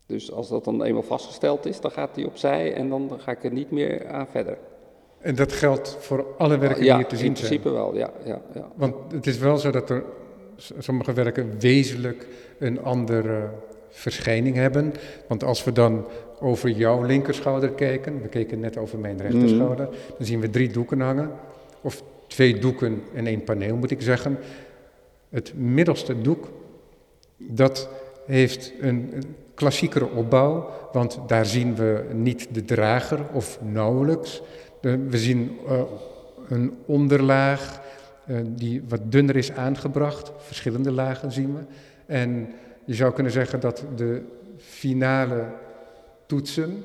Dus 0.06 0.32
als 0.32 0.50
dat 0.50 0.64
dan 0.64 0.84
eenmaal 0.84 1.04
vastgesteld 1.04 1.66
is, 1.66 1.82
dan 1.82 1.92
gaat 1.92 2.16
hij 2.16 2.26
opzij 2.26 2.74
en 2.74 2.90
dan 2.90 3.12
ga 3.18 3.32
ik 3.32 3.44
er 3.44 3.52
niet 3.52 3.72
meer 3.72 4.08
aan 4.08 4.28
verder. 4.28 4.58
En 5.20 5.36
dat 5.36 5.54
geldt 5.54 5.98
voor 6.00 6.26
alle 6.38 6.58
werken 6.58 6.82
die 6.82 6.96
hier 6.96 7.06
te 7.06 7.16
in 7.16 7.22
zien 7.22 7.36
zijn. 7.38 7.48
principe 7.48 7.70
wel, 7.70 7.96
ja. 7.96 8.12
ja, 8.26 8.42
ja. 8.54 8.72
Want 8.76 8.96
het 9.12 9.28
is 9.28 9.38
wel 9.38 9.58
zo 9.58 9.72
dat 9.72 9.90
er 9.90 10.04
sommige 10.58 11.14
werken 11.14 11.60
wezenlijk 11.60 12.28
een 12.60 12.84
andere 12.84 13.50
verschijning 13.90 14.56
hebben. 14.56 14.94
Want 15.28 15.44
als 15.44 15.64
we 15.64 15.72
dan 15.72 16.06
over 16.44 16.70
jouw 16.70 17.04
linkerschouder 17.04 17.70
kijken, 17.70 18.22
we 18.22 18.28
keken 18.28 18.60
net 18.60 18.78
over 18.78 19.00
mijn 19.00 19.18
rechterschouder, 19.22 19.90
dan 20.18 20.26
zien 20.26 20.40
we 20.40 20.50
drie 20.50 20.72
doeken 20.72 21.00
hangen. 21.00 21.32
Of 21.82 22.04
twee 22.28 22.60
doeken 22.60 23.02
en 23.14 23.28
één 23.28 23.44
paneel 23.44 23.76
moet 23.76 23.92
ik 23.92 24.02
zeggen. 24.02 24.38
Het 25.30 25.54
middelste 25.56 26.22
doek, 26.22 26.52
dat 27.38 27.90
heeft 28.26 28.74
een, 28.80 29.14
klassiekere 29.54 30.10
opbouw, 30.10 30.70
want 30.92 31.20
daar 31.28 31.46
zien 31.46 31.76
we 31.76 32.06
niet 32.14 32.48
de 32.52 32.66
drager 32.66 33.20
of 33.34 33.60
nauwelijks. 33.62 34.42
We 34.82 35.18
zien 35.18 35.58
eh, 35.68 35.82
een 36.50 36.74
onderlaag 36.86 37.82
eh, 38.26 38.38
die 38.46 38.84
wat 38.88 39.12
dunner 39.12 39.36
is 39.36 39.52
aangebracht, 39.52 40.32
verschillende 40.38 40.92
lagen 40.92 41.32
zien 41.32 41.56
we. 41.56 41.62
En 42.06 42.50
je 42.86 42.94
zou 42.94 43.14
kunnen 43.14 43.32
zeggen 43.32 43.60
dat 43.60 43.86
de 43.96 44.22
finale 44.58 45.46
toetsen, 46.26 46.84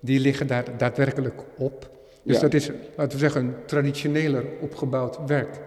die 0.00 0.20
liggen 0.20 0.46
daar 0.46 0.78
daadwerkelijk 0.78 1.42
op. 1.56 1.90
Dus 2.22 2.36
Ja. 2.36 2.42
dat 2.42 2.54
is, 2.54 2.70
laten 2.96 3.12
we 3.12 3.18
zeggen, 3.18 3.44
een 3.46 3.54
traditioneler 3.66 4.44
opgebouwd 4.60 5.26
werk. 5.26 5.60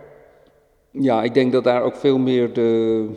Ja, 0.92 1.24
ik 1.24 1.34
denk 1.34 1.52
dat 1.52 1.64
daar 1.64 1.84
ook 1.84 1.96
veel 1.96 2.18
meer 2.18 2.54
de 2.54 3.08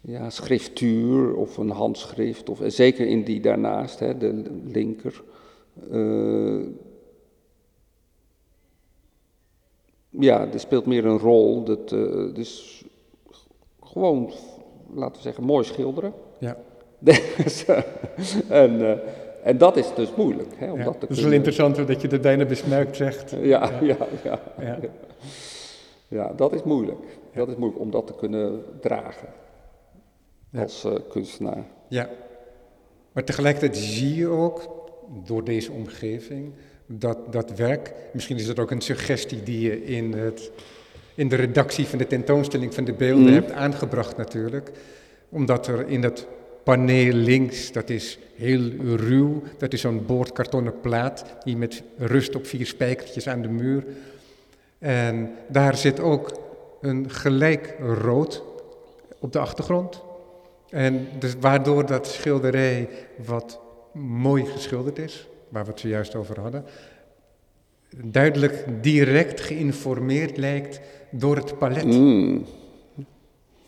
ja, 0.00 0.30
schriftuur 0.30 1.34
of 1.34 1.56
een 1.56 1.70
handschrift, 1.70 2.48
of, 2.48 2.60
zeker 2.66 3.06
in 3.06 3.24
die 3.24 3.40
daarnaast, 3.40 3.98
hè, 4.00 4.18
de 4.18 4.42
linker. 4.64 5.22
eh, 5.90 6.60
ja, 10.10 10.52
er 10.52 10.60
speelt 10.60 10.86
meer 10.86 11.04
een 11.04 11.18
rol. 11.18 11.64
Dat, 11.64 11.92
eh, 11.92 12.34
dus 12.34 12.84
gewoon, 13.82 14.32
laten 14.94 15.16
we 15.16 15.22
zeggen, 15.22 15.44
mooi 15.44 15.64
schilderen. 15.64 16.12
Ja. 16.38 16.56
En, 18.48 18.80
eh, 18.80 18.98
en 19.44 19.58
dat 19.58 19.76
is 19.76 19.94
dus 19.94 20.14
moeilijk. 20.16 20.48
Hè, 20.56 20.70
om 20.72 20.78
Ja, 20.78 20.84
dat 20.84 21.00
te 21.00 21.06
dat 21.06 21.16
is 21.16 21.22
wel 21.22 21.32
interessant 21.32 21.86
dat 21.86 22.00
je 22.00 22.08
de 22.08 22.18
bijna 22.20 22.44
besmuikt 22.44 22.96
zegt. 22.96 23.30
Ja, 23.42 23.70
ja, 23.82 23.96
ja. 24.24 24.40
Ja. 24.60 24.78
Ja, 26.08 26.32
dat 26.36 26.52
is 26.54 26.62
moeilijk. 26.62 26.98
Dat 27.34 27.48
is 27.48 27.54
moeilijk 27.56 27.80
om 27.80 27.90
dat 27.90 28.06
te 28.06 28.14
kunnen 28.14 28.62
dragen 28.80 29.28
als 30.58 30.84
eh, 30.84 30.92
kunstenaar. 31.08 31.64
Ja, 31.88 32.08
maar 33.12 33.24
tegelijkertijd 33.24 33.76
zie 33.76 34.14
je 34.14 34.28
ook 34.28 34.84
door 35.24 35.44
deze 35.44 35.72
omgeving 35.72 36.52
dat 36.86 37.32
dat 37.32 37.50
werk, 37.56 37.92
misschien 38.12 38.36
is 38.36 38.46
dat 38.46 38.58
ook 38.58 38.70
een 38.70 38.80
suggestie 38.80 39.42
die 39.42 39.60
je 39.60 39.84
in, 39.84 40.12
het, 40.12 40.50
in 41.14 41.28
de 41.28 41.36
redactie 41.36 41.86
van 41.86 41.98
de 41.98 42.06
tentoonstelling 42.06 42.74
van 42.74 42.84
de 42.84 42.92
beelden 42.92 43.24
Mhm. 43.24 43.32
hebt 43.34 43.52
aangebracht 43.52 44.16
natuurlijk, 44.16 44.70
omdat 45.28 45.66
er 45.66 45.88
in 45.88 46.00
dat 46.00 46.26
paneel 46.66 47.12
links, 47.12 47.72
dat 47.72 47.90
is 47.90 48.18
heel 48.34 48.70
ruw, 48.80 49.42
dat 49.58 49.72
is 49.72 49.80
zo'n 49.80 50.06
boordkartonnen 50.06 50.80
plaat 50.80 51.24
die 51.44 51.56
met 51.56 51.82
rust 51.96 52.34
op 52.34 52.46
vier 52.46 52.66
spijkertjes 52.66 53.28
aan 53.28 53.42
de 53.42 53.48
muur. 53.48 53.84
En 54.78 55.30
daar 55.48 55.76
zit 55.76 56.00
ook 56.00 56.40
een 56.80 57.10
gelijk 57.10 57.76
rood 57.80 58.42
op 59.18 59.32
de 59.32 59.38
achtergrond. 59.38 60.02
En 60.70 61.08
dus 61.18 61.34
waardoor 61.40 61.86
dat 61.86 62.06
schilderij 62.06 62.88
wat 63.26 63.60
mooi 63.92 64.44
geschilderd 64.44 64.98
is, 64.98 65.28
waar 65.48 65.64
we 65.64 65.70
het 65.70 65.80
zojuist 65.80 66.14
over 66.14 66.40
hadden, 66.40 66.64
duidelijk 68.04 68.64
direct 68.80 69.40
geïnformeerd 69.40 70.36
lijkt 70.36 70.80
door 71.10 71.36
het 71.36 71.58
palet. 71.58 71.84
Mm. 71.84 72.44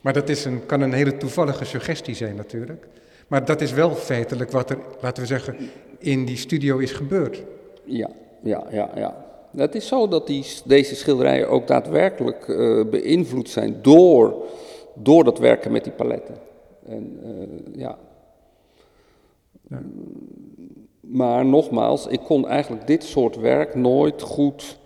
Maar 0.00 0.12
dat 0.12 0.28
is 0.28 0.44
een, 0.44 0.66
kan 0.66 0.80
een 0.80 0.92
hele 0.92 1.16
toevallige 1.16 1.64
suggestie 1.64 2.14
zijn 2.14 2.37
natuurlijk. 2.37 2.87
Maar 3.28 3.44
dat 3.44 3.61
is 3.61 3.72
wel 3.72 3.94
feitelijk 3.94 4.50
wat 4.50 4.70
er, 4.70 4.78
laten 5.00 5.22
we 5.22 5.28
zeggen, 5.28 5.56
in 5.98 6.24
die 6.24 6.37
studio 6.37 6.78
is 6.78 6.92
gebeurd. 6.92 7.42
Ja, 7.84 8.11
ja, 8.42 8.66
ja, 8.70 8.90
ja. 8.94 9.26
Het 9.56 9.74
is 9.74 9.87
zo 9.87 10.08
dat 10.08 10.26
die, 10.26 10.46
deze 10.64 10.94
schilderijen 10.94 11.48
ook 11.48 11.66
daadwerkelijk 11.66 12.48
eh, 12.48 12.84
beïnvloed 12.84 13.48
zijn 13.48 13.78
door, 13.82 14.44
door 14.94 15.24
dat 15.24 15.38
werken 15.38 15.72
met 15.72 15.84
die 15.84 15.92
paletten. 15.92 16.34
En, 16.87 17.20
eh, 17.22 17.80
ja. 17.80 17.98
Ja. 19.68 19.82
Maar 21.00 21.46
nogmaals, 21.46 22.06
ik 22.06 22.20
kon 22.20 22.48
eigenlijk 22.48 22.87
dit 22.87 23.04
soort 23.04 23.37
werk 23.37 23.74
nooit 23.74 24.22
goed 24.22 24.78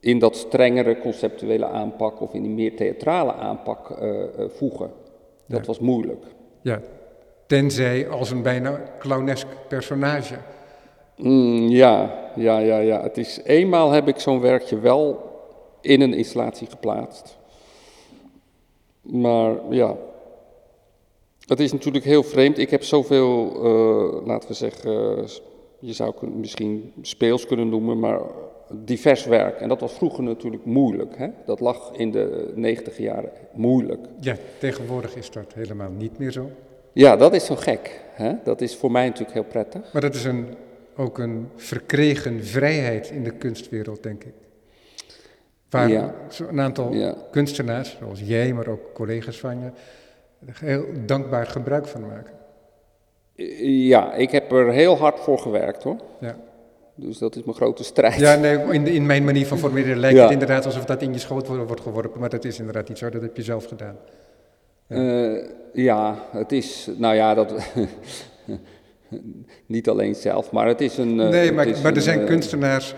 in 0.00 0.18
dat 0.18 0.36
strengere 0.36 0.98
conceptuele 0.98 1.66
aanpak 1.66 2.20
of 2.20 2.34
in 2.34 2.42
die 2.42 2.50
meer 2.52 2.76
theatrale 2.76 3.32
aanpak 3.32 3.90
eh, 3.90 4.22
eh, 4.22 4.28
voegen. 4.48 4.90
Dat 5.46 5.60
Ja. 5.60 5.66
was 5.66 5.78
moeilijk. 5.78 6.24
Ja, 6.62 6.80
tenzij 7.46 8.08
als 8.08 8.30
een 8.30 8.42
bijna 8.42 8.82
clownesk 8.98 9.46
personage. 9.68 10.34
Mm, 11.16 11.68
ja, 11.68 12.10
ja, 12.36 12.58
ja, 12.58 12.78
ja. 12.78 13.02
Het 13.02 13.16
is, 13.18 13.40
eenmaal 13.44 13.90
heb 13.90 14.08
ik 14.08 14.18
zo'n 14.18 14.40
werkje 14.40 14.78
wel 14.80 15.30
in 15.80 16.00
een 16.00 16.14
installatie 16.14 16.66
geplaatst. 16.66 17.38
Maar 19.02 19.54
ja, 19.70 19.96
het 21.46 21.60
is 21.60 21.72
natuurlijk 21.72 22.04
heel 22.04 22.22
vreemd. 22.22 22.58
Ik 22.58 22.70
heb 22.70 22.82
zoveel, 22.82 23.52
eh, 23.64 24.26
laten 24.26 24.48
we 24.48 24.54
zeggen, 24.54 24.92
je 25.78 25.92
zou 25.92 26.12
misschien 26.30 26.92
speels 27.02 27.46
kunnen 27.46 27.68
noemen, 27.68 27.98
maar 27.98 28.20
divers 28.70 29.24
werk. 29.24 29.60
En 29.60 29.68
dat 29.68 29.80
was 29.80 29.92
vroeger 29.92 30.22
natuurlijk 30.22 30.64
moeilijk. 30.64 31.16
Hè? 31.16 31.28
Dat 31.46 31.60
lag 31.60 31.90
in 31.92 32.10
de 32.10 32.52
negentig 32.54 32.96
jaren 32.98 33.30
moeilijk. 33.52 34.06
Ja, 34.20 34.36
tegenwoordig 34.58 35.16
is 35.16 35.30
dat 35.30 35.52
helemaal 35.54 35.90
niet 35.90 36.18
meer 36.18 36.30
zo. 36.32 36.50
Ja, 36.92 37.16
dat 37.16 37.34
is 37.34 37.44
zo 37.44 37.56
gek. 37.56 38.00
Hè? 38.12 38.32
Dat 38.44 38.60
is 38.60 38.76
voor 38.76 38.90
mij 38.90 39.04
natuurlijk 39.06 39.32
heel 39.32 39.44
prettig. 39.44 39.92
Maar 39.92 40.02
dat 40.02 40.14
is 40.14 40.24
een, 40.24 40.46
ook 40.96 41.18
een 41.18 41.48
verkregen 41.56 42.44
vrijheid 42.44 43.10
in 43.10 43.24
de 43.24 43.30
kunstwereld, 43.30 44.02
denk 44.02 44.24
ik. 44.24 44.34
Waar 45.70 45.88
Ja. 45.88 46.14
een 46.48 46.60
aantal 46.60 46.92
Ja. 46.92 47.14
kunstenaars, 47.30 47.96
zoals 48.00 48.20
jij, 48.24 48.52
maar 48.52 48.66
ook 48.68 48.92
collega's 48.94 49.38
van 49.38 49.58
je, 49.60 49.70
heel 50.52 50.84
dankbaar 51.06 51.46
gebruik 51.46 51.86
van 51.86 52.00
maken. 52.06 52.32
Ja, 53.88 54.14
ik 54.14 54.30
heb 54.30 54.52
er 54.52 54.72
heel 54.72 54.96
hard 54.96 55.20
voor 55.20 55.38
gewerkt 55.38 55.82
hoor. 55.82 55.96
Ja, 56.20 56.36
Dus 57.00 57.18
dat 57.18 57.36
is 57.36 57.42
mijn 57.42 57.56
grote 57.56 57.84
strijd. 57.84 58.20
ja 58.20 58.34
nee, 58.36 58.58
in, 58.70 58.86
in 58.86 59.06
mijn 59.06 59.24
manier 59.24 59.46
van 59.46 59.58
formuleren 59.58 59.98
lijkt 59.98 60.16
Ja. 60.16 60.22
het 60.22 60.32
inderdaad 60.32 60.64
alsof 60.64 60.84
dat 60.84 61.02
in 61.02 61.12
je 61.12 61.18
schoot 61.18 61.46
wordt, 61.46 61.80
geworpen, 61.80 62.20
maar 62.20 62.28
dat 62.28 62.44
is 62.44 62.58
inderdaad 62.58 62.88
niet 62.88 62.98
zo, 62.98 63.08
dat 63.10 63.22
heb 63.22 63.36
je 63.36 63.42
zelf 63.42 63.64
gedaan. 63.64 63.96
Eh, 64.86 65.44
ja, 65.72 66.18
het 66.32 66.52
is, 66.52 66.88
nou 66.96 67.14
ja, 67.14 67.34
dat. 67.34 67.54
niet 69.66 69.88
alleen 69.88 70.14
zelf, 70.14 70.50
maar 70.50 70.66
het 70.66 70.80
is 70.80 70.98
een. 70.98 71.20
eh, 71.20 71.28
nee, 71.28 71.52
maar, 71.52 71.66
er 71.66 71.96
een, 71.96 72.02
zijn 72.02 72.20
eh, 72.20 72.26
kunstenaars 72.26 72.94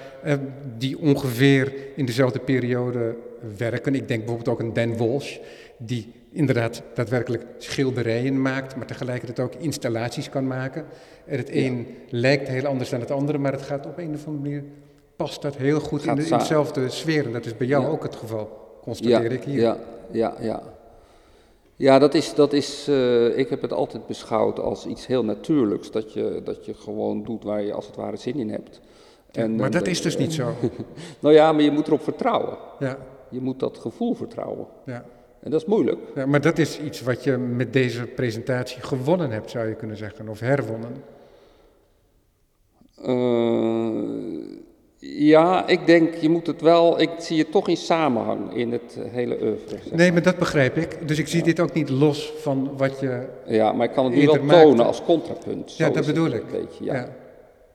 die 0.78 0.98
ongeveer 0.98 1.72
in 1.96 2.06
dezelfde 2.06 2.38
periode 2.38 3.14
werken. 3.56 3.94
Ik 3.94 4.08
denk 4.08 4.24
bijvoorbeeld 4.24 4.48
ook 4.48 4.60
aan 4.60 4.72
Dan 4.72 4.96
Walsh, 4.96 5.36
die 5.78 6.12
inderdaad 6.32 6.82
daadwerkelijk 6.94 7.44
schilderijen 7.58 8.42
maakt, 8.42 8.76
maar 8.76 8.86
tegelijkertijd 8.86 9.40
ook 9.40 9.54
installaties 9.62 10.28
kan 10.30 10.46
maken. 10.46 10.84
En 11.26 11.36
het 11.38 11.48
een 11.52 11.96
lijkt 12.08 12.48
heel 12.48 12.64
anders 12.66 12.90
dan 12.90 13.00
het 13.00 13.10
andere, 13.10 13.38
maar 13.38 13.52
het 13.52 13.62
gaat 13.62 13.86
op 13.86 13.98
een 13.98 14.14
of 14.14 14.26
andere 14.26 14.44
manier, 14.44 14.64
past 15.16 15.42
dat 15.42 15.56
heel 15.56 15.80
goed 15.80 16.04
in, 16.04 16.14
de, 16.14 16.28
dezelfde 16.28 16.88
sfeer. 16.88 17.26
En 17.26 17.32
dat 17.32 17.46
is 17.46 17.56
bij 17.56 17.66
jou 17.66 17.82
Ja. 17.84 17.88
ook 17.90 18.02
het 18.02 18.16
geval, 18.16 18.78
constateer 18.82 19.32
ik 19.32 19.44
hier. 19.44 19.60
Ja, 19.60 19.76
ja, 20.10 20.34
ja. 20.40 20.62
Ja, 21.76 21.98
dat 21.98 22.14
is, 22.14 22.34
dat 22.34 22.52
is 22.52 22.88
eh, 22.88 23.38
ik 23.38 23.48
heb 23.48 23.62
het 23.62 23.72
altijd 23.72 24.06
beschouwd 24.06 24.58
als 24.58 24.86
iets 24.86 25.06
heel 25.06 25.24
natuurlijks. 25.24 25.90
Dat 25.90 26.12
je, 26.12 26.40
dat 26.44 26.64
je 26.66 26.74
gewoon 26.74 27.22
doet 27.22 27.44
waar 27.44 27.62
je 27.62 27.72
als 27.72 27.86
het 27.86 27.96
ware 27.96 28.16
zin 28.16 28.38
in 28.38 28.50
hebt. 28.50 28.80
En, 29.32 29.56
maar 29.56 29.66
eh, 29.66 29.72
dat 29.72 29.86
is 29.86 30.02
dus 30.02 30.16
niet 30.16 30.32
zo. 30.32 30.52
Nou 31.20 31.34
ja, 31.34 31.52
maar 31.52 31.62
je 31.62 31.70
moet 31.70 31.86
erop 31.86 32.02
vertrouwen. 32.02 32.56
Ja, 32.78 32.98
Je 33.28 33.40
moet 33.40 33.58
dat 33.60 33.78
gevoel 33.78 34.14
vertrouwen. 34.14 34.66
ja. 34.86 35.04
En 35.40 35.50
dat 35.50 35.60
is 35.60 35.66
moeilijk. 35.66 35.98
Ja, 36.14 36.26
maar 36.26 36.40
dat 36.40 36.58
is 36.58 36.80
iets 36.80 37.00
wat 37.00 37.24
je 37.24 37.36
met 37.36 37.72
deze 37.72 38.06
presentatie 38.06 38.82
gewonnen 38.82 39.30
hebt, 39.30 39.50
zou 39.50 39.68
je 39.68 39.74
kunnen 39.74 39.96
zeggen, 39.96 40.28
of 40.28 40.40
herwonnen. 40.40 41.02
Eh, 43.02 44.60
ja, 44.98 45.66
ik 45.66 45.86
denk, 45.86 46.14
je 46.14 46.28
moet 46.28 46.46
het 46.46 46.60
wel, 46.60 47.00
ik 47.00 47.10
zie 47.18 47.38
het 47.38 47.50
toch 47.50 47.68
in 47.68 47.76
samenhang 47.76 48.54
in 48.54 48.72
het 48.72 48.98
hele 49.10 49.38
oeuvre. 49.42 49.78
zeg 49.82 49.92
Nee, 49.92 50.12
maar 50.12 50.22
dat 50.22 50.38
begrijp 50.38 50.76
ik. 50.76 51.08
Dus 51.08 51.18
ik 51.18 51.28
zie 51.28 51.42
dit 51.42 51.60
ook 51.60 51.72
niet 51.72 51.88
los 51.88 52.32
van 52.36 52.76
wat 52.76 53.00
je. 53.00 53.28
Ja, 53.46 53.72
maar 53.72 53.86
ik 53.86 53.92
kan 53.92 54.04
het 54.04 54.14
nu 54.14 54.26
wel 54.26 54.42
maakte. 54.42 54.62
tonen 54.62 54.86
als 54.86 55.02
contrapunt. 55.02 55.70
Zo 55.70 55.84
Ja, 55.84 55.90
dat 55.90 56.06
bedoel 56.06 56.30
ik. 56.30 56.42
Een 56.42 56.60
beetje, 56.60 56.84
ja. 56.84 56.94
Ja. 56.94 57.08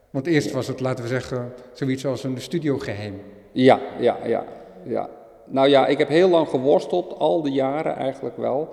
Want 0.09 0.27
eerst 0.27 0.51
was 0.51 0.67
het, 0.67 0.79
laten 0.79 1.03
we 1.03 1.09
zeggen, 1.09 1.53
zoiets 1.73 2.05
als 2.05 2.23
een 2.23 2.41
studiogeheim. 2.41 3.21
Ja, 3.51 3.79
ja, 3.99 4.17
ja, 4.25 4.45
ja. 4.83 5.09
Nou 5.45 5.69
ja, 5.69 5.87
ik 5.87 5.97
heb 5.97 6.07
heel 6.07 6.29
lang 6.29 6.47
geworsteld, 6.47 7.19
al 7.19 7.41
die 7.41 7.53
jaren 7.53 7.95
eigenlijk 7.95 8.37
wel. 8.37 8.69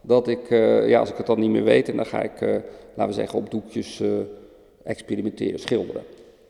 Dat 0.00 0.28
ik, 0.28 0.50
eh, 0.50 0.88
ja, 0.88 1.00
als 1.00 1.10
ik 1.10 1.16
het 1.16 1.26
dan 1.26 1.40
niet 1.40 1.50
meer 1.50 1.64
weet, 1.64 1.88
en 1.88 1.96
dan 1.96 2.06
ga 2.06 2.22
ik, 2.22 2.40
eh, 2.40 2.48
laten 2.94 3.06
we 3.06 3.12
zeggen, 3.12 3.38
op 3.38 3.50
doekjes 3.50 4.00
eh, 4.00 4.08
experimenteren, 4.82 5.60
schilderen. 5.60 6.02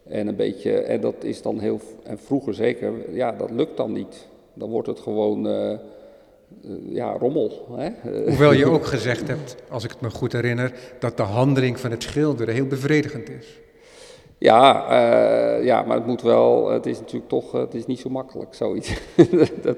En 0.09 0.27
een 0.27 0.37
beetje, 0.37 0.73
en 0.73 1.01
dat 1.01 1.25
is 1.25 1.43
dan 1.43 1.61
heel, 1.61 1.81
en 2.03 2.19
vroeger 2.19 2.55
zeker, 2.55 2.93
ja, 3.13 3.33
dat 3.33 3.51
lukt 3.51 3.77
dan 3.77 3.93
niet. 3.93 4.27
Dan 4.55 4.71
wordt 4.71 4.89
het 4.89 5.01
gewoon, 5.01 5.49
ja, 6.89 7.13
rommel. 7.13 7.67
Hè? 7.77 7.91
Hoewel 8.31 8.53
je 8.53 8.67
ook 8.67 8.87
gezegd 8.87 9.29
hebt, 9.29 9.57
als 9.69 9.85
ik 9.85 9.91
het 9.91 10.01
me 10.01 10.11
goed 10.11 10.33
herinner, 10.33 10.73
dat 10.99 11.17
de 11.17 11.23
handeling 11.23 11.81
van 11.81 11.91
het 11.91 12.03
schilderen 12.03 12.55
heel 12.55 12.67
bevredigend 12.67 13.29
is. 13.29 13.59
Ja, 14.39 14.89
eh, 14.91 15.65
ja, 15.65 15.83
maar 15.83 15.97
het 15.97 16.07
moet 16.07 16.23
wel, 16.23 16.69
het 16.71 16.87
is 16.87 16.99
natuurlijk 16.99 17.29
toch, 17.29 17.55
eh, 17.55 17.61
het 17.61 17.75
is 17.75 17.87
niet 17.87 17.99
zo 18.01 18.11
makkelijk, 18.11 18.55
zoiets. 18.55 19.01
dat, 19.63 19.77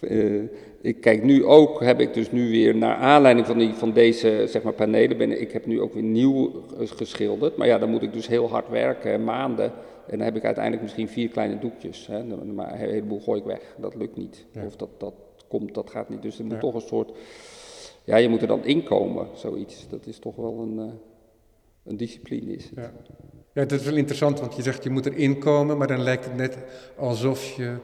eh, 0.00 0.42
ik 0.80 1.00
kijk 1.00 1.22
nu 1.22 1.44
ook, 1.44 1.80
heb 1.80 2.00
ik 2.00 2.14
dus 2.14 2.32
nu 2.32 2.50
weer, 2.50 2.76
naar 2.76 2.96
aanleiding 2.96 3.46
van, 3.46 3.58
die, 3.58 3.72
van 3.74 3.92
deze 3.92 4.44
zeg 4.48 4.62
maar, 4.62 4.72
panelen, 4.72 5.16
ben, 5.18 5.40
ik 5.40 5.52
heb 5.52 5.66
nu 5.66 5.80
ook 5.80 5.94
weer 5.94 6.02
nieuw 6.02 6.50
geschilderd. 6.78 7.56
Maar 7.56 7.66
ja, 7.66 7.78
dan 7.78 7.90
moet 7.90 8.02
ik 8.02 8.12
dus 8.12 8.26
heel 8.28 8.48
hard 8.48 8.68
werken, 8.68 9.24
maanden. 9.24 9.72
En 10.06 10.16
dan 10.16 10.20
heb 10.26 10.36
ik 10.36 10.44
uiteindelijk 10.44 10.82
misschien 10.82 11.08
vier 11.08 11.28
kleine 11.28 11.58
doekjes. 11.58 12.06
Hè, 12.06 12.24
maar 12.24 12.72
een 12.72 12.78
heleboel 12.78 13.20
gooi 13.20 13.40
ik 13.40 13.46
weg, 13.46 13.74
dat 13.76 13.94
lukt 13.94 14.16
niet. 14.16 14.44
Ja. 14.50 14.64
Of 14.64 14.76
dat, 14.76 14.88
dat 14.98 15.14
komt, 15.48 15.74
dat 15.74 15.90
gaat 15.90 16.08
niet. 16.08 16.22
Dus 16.22 16.38
er 16.38 16.44
moet 16.44 16.54
Ja. 16.54 16.60
toch 16.60 16.74
een 16.74 16.80
soort, 16.80 17.12
ja, 18.04 18.16
je 18.16 18.28
moet 18.28 18.40
er 18.42 18.48
dan 18.48 18.64
inkomen, 18.64 19.26
zoiets. 19.34 19.88
Dat 19.88 20.06
is 20.06 20.18
toch 20.18 20.36
wel 20.36 20.58
een, 20.58 20.90
een 21.86 21.96
discipline 21.96 22.52
is 22.52 22.64
het. 22.64 22.72
Ja. 22.76 22.92
ja, 23.52 23.64
dat 23.64 23.80
is 23.80 23.86
wel 23.86 23.96
interessant, 23.96 24.40
want 24.40 24.56
je 24.56 24.62
zegt 24.62 24.82
je 24.82 24.90
moet 24.90 25.06
erin 25.06 25.38
komen, 25.38 25.78
maar 25.78 25.86
dan 25.86 26.02
lijkt 26.02 26.24
het 26.24 26.36
net 26.36 26.56
alsof 26.96 27.50
je 27.50 27.76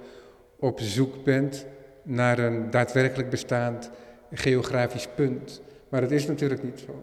op 0.58 0.80
zoek 0.80 1.24
bent 1.24 1.66
naar 2.02 2.38
een 2.38 2.70
daadwerkelijk 2.70 3.30
bestaand 3.30 3.90
geografisch 4.32 5.08
punt. 5.14 5.60
Maar 5.88 6.00
dat 6.00 6.10
is 6.10 6.26
natuurlijk 6.26 6.62
niet 6.62 6.82
zo. 6.86 7.02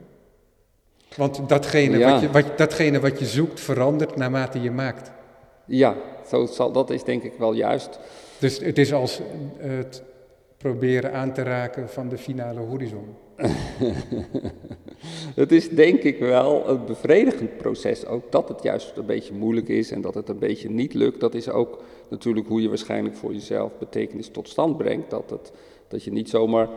Want 1.16 1.50
datgene, 1.50 1.98
Ja. 1.98 2.12
wat, 2.12 2.22
je, 2.22 2.32
wat, 2.32 2.58
datgene 2.58 3.00
wat 3.00 3.20
je 3.20 3.26
zoekt 3.26 3.60
verandert 3.60 4.16
naarmate 4.16 4.62
je 4.62 4.72
maakt. 4.72 5.12
Ja, 5.66 5.96
zo 6.28 6.46
zal, 6.46 6.72
dat 6.72 6.90
is 6.90 7.04
denk 7.04 7.24
ik 7.24 7.34
wel 7.38 7.54
juist. 7.54 8.00
Dus 8.40 8.60
het 8.60 8.78
is 8.78 8.94
als 8.94 9.22
het 9.58 10.04
proberen 10.58 11.14
aan 11.14 11.34
te 11.34 11.44
raken 11.44 11.90
van 11.90 12.10
de 12.10 12.18
finale 12.18 12.60
horizon. 12.60 13.16
Het 15.36 15.52
is 15.52 15.70
denk 15.70 16.02
ik 16.02 16.20
wel 16.20 16.70
een 16.70 16.86
bevredigend 16.86 17.58
proces 17.58 18.06
ook 18.06 18.32
dat 18.32 18.50
het 18.50 18.64
juist 18.64 18.98
een 18.98 19.06
beetje 19.06 19.34
moeilijk 19.34 19.68
is 19.68 19.92
en 19.92 20.02
dat 20.02 20.14
het 20.14 20.30
een 20.30 20.40
beetje 20.40 20.70
niet 20.70 20.94
lukt. 20.94 21.20
Dat 21.20 21.34
is 21.34 21.50
ook 21.50 21.84
natuurlijk 22.10 22.48
hoe 22.48 22.62
je 22.62 22.68
waarschijnlijk 22.68 23.16
voor 23.16 23.34
jezelf 23.34 23.72
betekenis 23.80 24.30
tot 24.30 24.50
stand 24.50 24.78
brengt. 24.78 25.10
Dat, 25.10 25.30
het, 25.30 25.52
dat 25.88 26.04
je 26.04 26.12
niet 26.12 26.30
zomaar, 26.30 26.70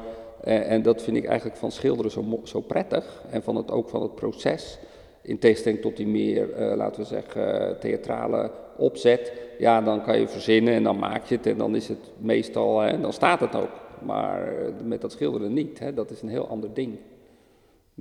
en 0.44 0.82
dat 0.82 1.02
vind 1.02 1.16
ik 1.16 1.24
eigenlijk 1.24 1.56
van 1.58 1.70
schilderen 1.70 2.10
zo, 2.10 2.40
zo 2.42 2.60
prettig 2.60 3.22
en 3.30 3.42
van 3.42 3.56
het, 3.56 3.70
ook 3.70 3.88
van 3.88 4.02
het 4.02 4.14
proces. 4.14 4.78
In 5.22 5.38
tegenstelling 5.38 5.80
tot 5.80 5.96
die 5.96 6.06
meer, 6.06 6.52
eh, 6.52 6.76
laten 6.76 7.00
we 7.00 7.06
zeggen, 7.06 7.76
theatrale 7.80 8.50
opzet. 8.76 9.32
Ja, 9.58 9.80
dan 9.80 10.02
kan 10.02 10.20
je 10.20 10.28
verzinnen 10.28 10.74
en 10.74 10.82
dan 10.82 10.98
maak 10.98 11.24
je 11.24 11.36
het 11.36 11.46
en 11.46 11.58
dan 11.58 11.74
is 11.76 11.88
het 11.88 12.10
meestal, 12.18 12.82
en 12.82 13.02
dan 13.02 13.12
staat 13.12 13.40
het 13.40 13.54
ook. 13.54 13.70
Maar 14.04 14.56
eh, 14.56 14.72
met 14.84 15.00
dat 15.00 15.12
schilderen 15.12 15.52
niet, 15.52 15.78
hè, 15.78 15.94
dat 15.94 16.10
is 16.10 16.22
een 16.22 16.28
heel 16.28 16.48
ander 16.48 16.74
ding. 16.74 16.98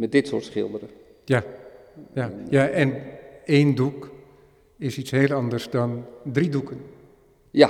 Met 0.02 0.12
dit 0.12 0.28
soort 0.28 0.44
schilderen. 0.44 0.90
Ja, 1.26 1.44
ja, 2.14 2.32
ja, 2.50 2.68
en 2.68 2.94
één 3.46 3.76
doek 3.76 4.12
is 4.78 4.98
iets 4.98 5.12
heel 5.12 5.32
anders 5.32 5.70
dan 5.70 6.06
drie 6.24 6.50
doeken. 6.50 6.82
Ja, 7.52 7.70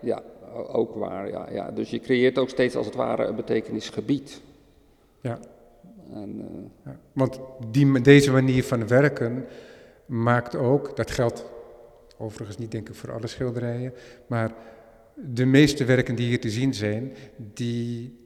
ja, 0.00 0.22
ook 0.52 0.94
waar. 0.94 1.28
Ja, 1.28 1.48
ja. 1.52 1.70
Dus 1.70 1.90
je 1.90 2.00
creëert 2.00 2.38
ook 2.38 2.48
steeds 2.48 2.76
als 2.76 2.86
het 2.86 2.94
ware 2.94 3.24
een 3.24 3.36
betekenisgebied. 3.36 4.40
Ja. 5.20 5.38
En, 6.12 6.40
eh, 6.40 6.92
Ja, 6.92 6.98
want 7.12 7.40
die, 7.70 8.00
deze 8.00 8.32
manier 8.32 8.64
van 8.64 8.88
werken 8.88 9.46
maakt 10.06 10.56
ook, 10.56 10.96
dat 10.96 11.10
geldt 11.10 11.44
overigens 12.16 12.58
niet 12.58 12.70
denk 12.70 12.88
ik 12.88 12.94
voor 12.94 13.12
alle 13.12 13.26
schilderijen, 13.26 13.92
maar 14.26 14.54
de 15.14 15.44
meeste 15.44 15.84
werken 15.84 16.14
die 16.14 16.26
hier 16.26 16.40
te 16.40 16.50
zien 16.50 16.74
zijn, 16.74 17.12
die 17.36 18.19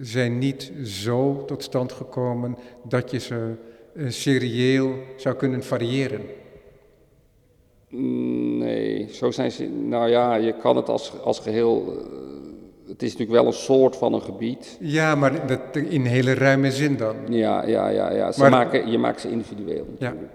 zijn 0.00 0.38
niet 0.38 0.72
zo 0.84 1.44
tot 1.44 1.62
stand 1.62 1.92
gekomen 1.92 2.56
dat 2.88 3.10
je 3.10 3.18
ze 3.18 3.54
eh, 3.94 4.04
serieel 4.08 4.94
zou 5.16 5.34
kunnen 5.36 5.62
variëren. 5.64 6.20
nee, 8.58 9.08
zo 9.12 9.30
zijn 9.30 9.52
ze. 9.52 9.64
Nou 9.68 10.08
ja, 10.10 10.34
je 10.34 10.52
kan 10.56 10.76
het 10.76 10.88
als, 10.88 11.20
als 11.20 11.38
geheel. 11.38 11.96
eh, 11.98 12.20
het 12.88 13.02
is 13.02 13.10
natuurlijk 13.12 13.38
wel 13.38 13.46
een 13.46 13.58
soort 13.58 13.96
van 13.96 14.12
een 14.12 14.22
gebied. 14.22 14.76
Ja, 14.80 15.14
maar 15.14 15.46
dat 15.46 15.76
in 15.76 16.04
hele 16.04 16.34
ruime 16.34 16.70
zin 16.70 16.96
dan. 16.96 17.16
Ja, 17.28 17.66
ja, 17.66 17.88
ja. 17.88 18.12
ja. 18.12 18.32
Ze 18.32 18.40
Maar- 18.40 18.50
maken, 18.50 18.90
je 18.90 18.98
maakt 18.98 19.20
ze 19.20 19.30
individueel 19.30 19.86
natuurlijk. 19.90 20.30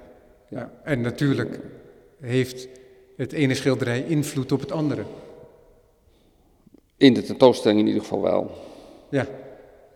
Ja. 0.50 0.72
En 0.84 1.02
natuurlijk 1.02 1.60
heeft 2.22 2.68
het 3.18 3.32
ene 3.34 3.54
schilderij 3.54 4.04
invloed 4.08 4.52
op 4.52 4.60
het 4.60 4.72
andere. 4.72 5.04
In 6.98 7.14
de 7.14 7.22
tentoonstelling 7.22 7.80
in 7.80 7.88
ieder 7.88 8.02
geval 8.02 8.22
wel. 8.22 8.52
Ja. 9.10 9.28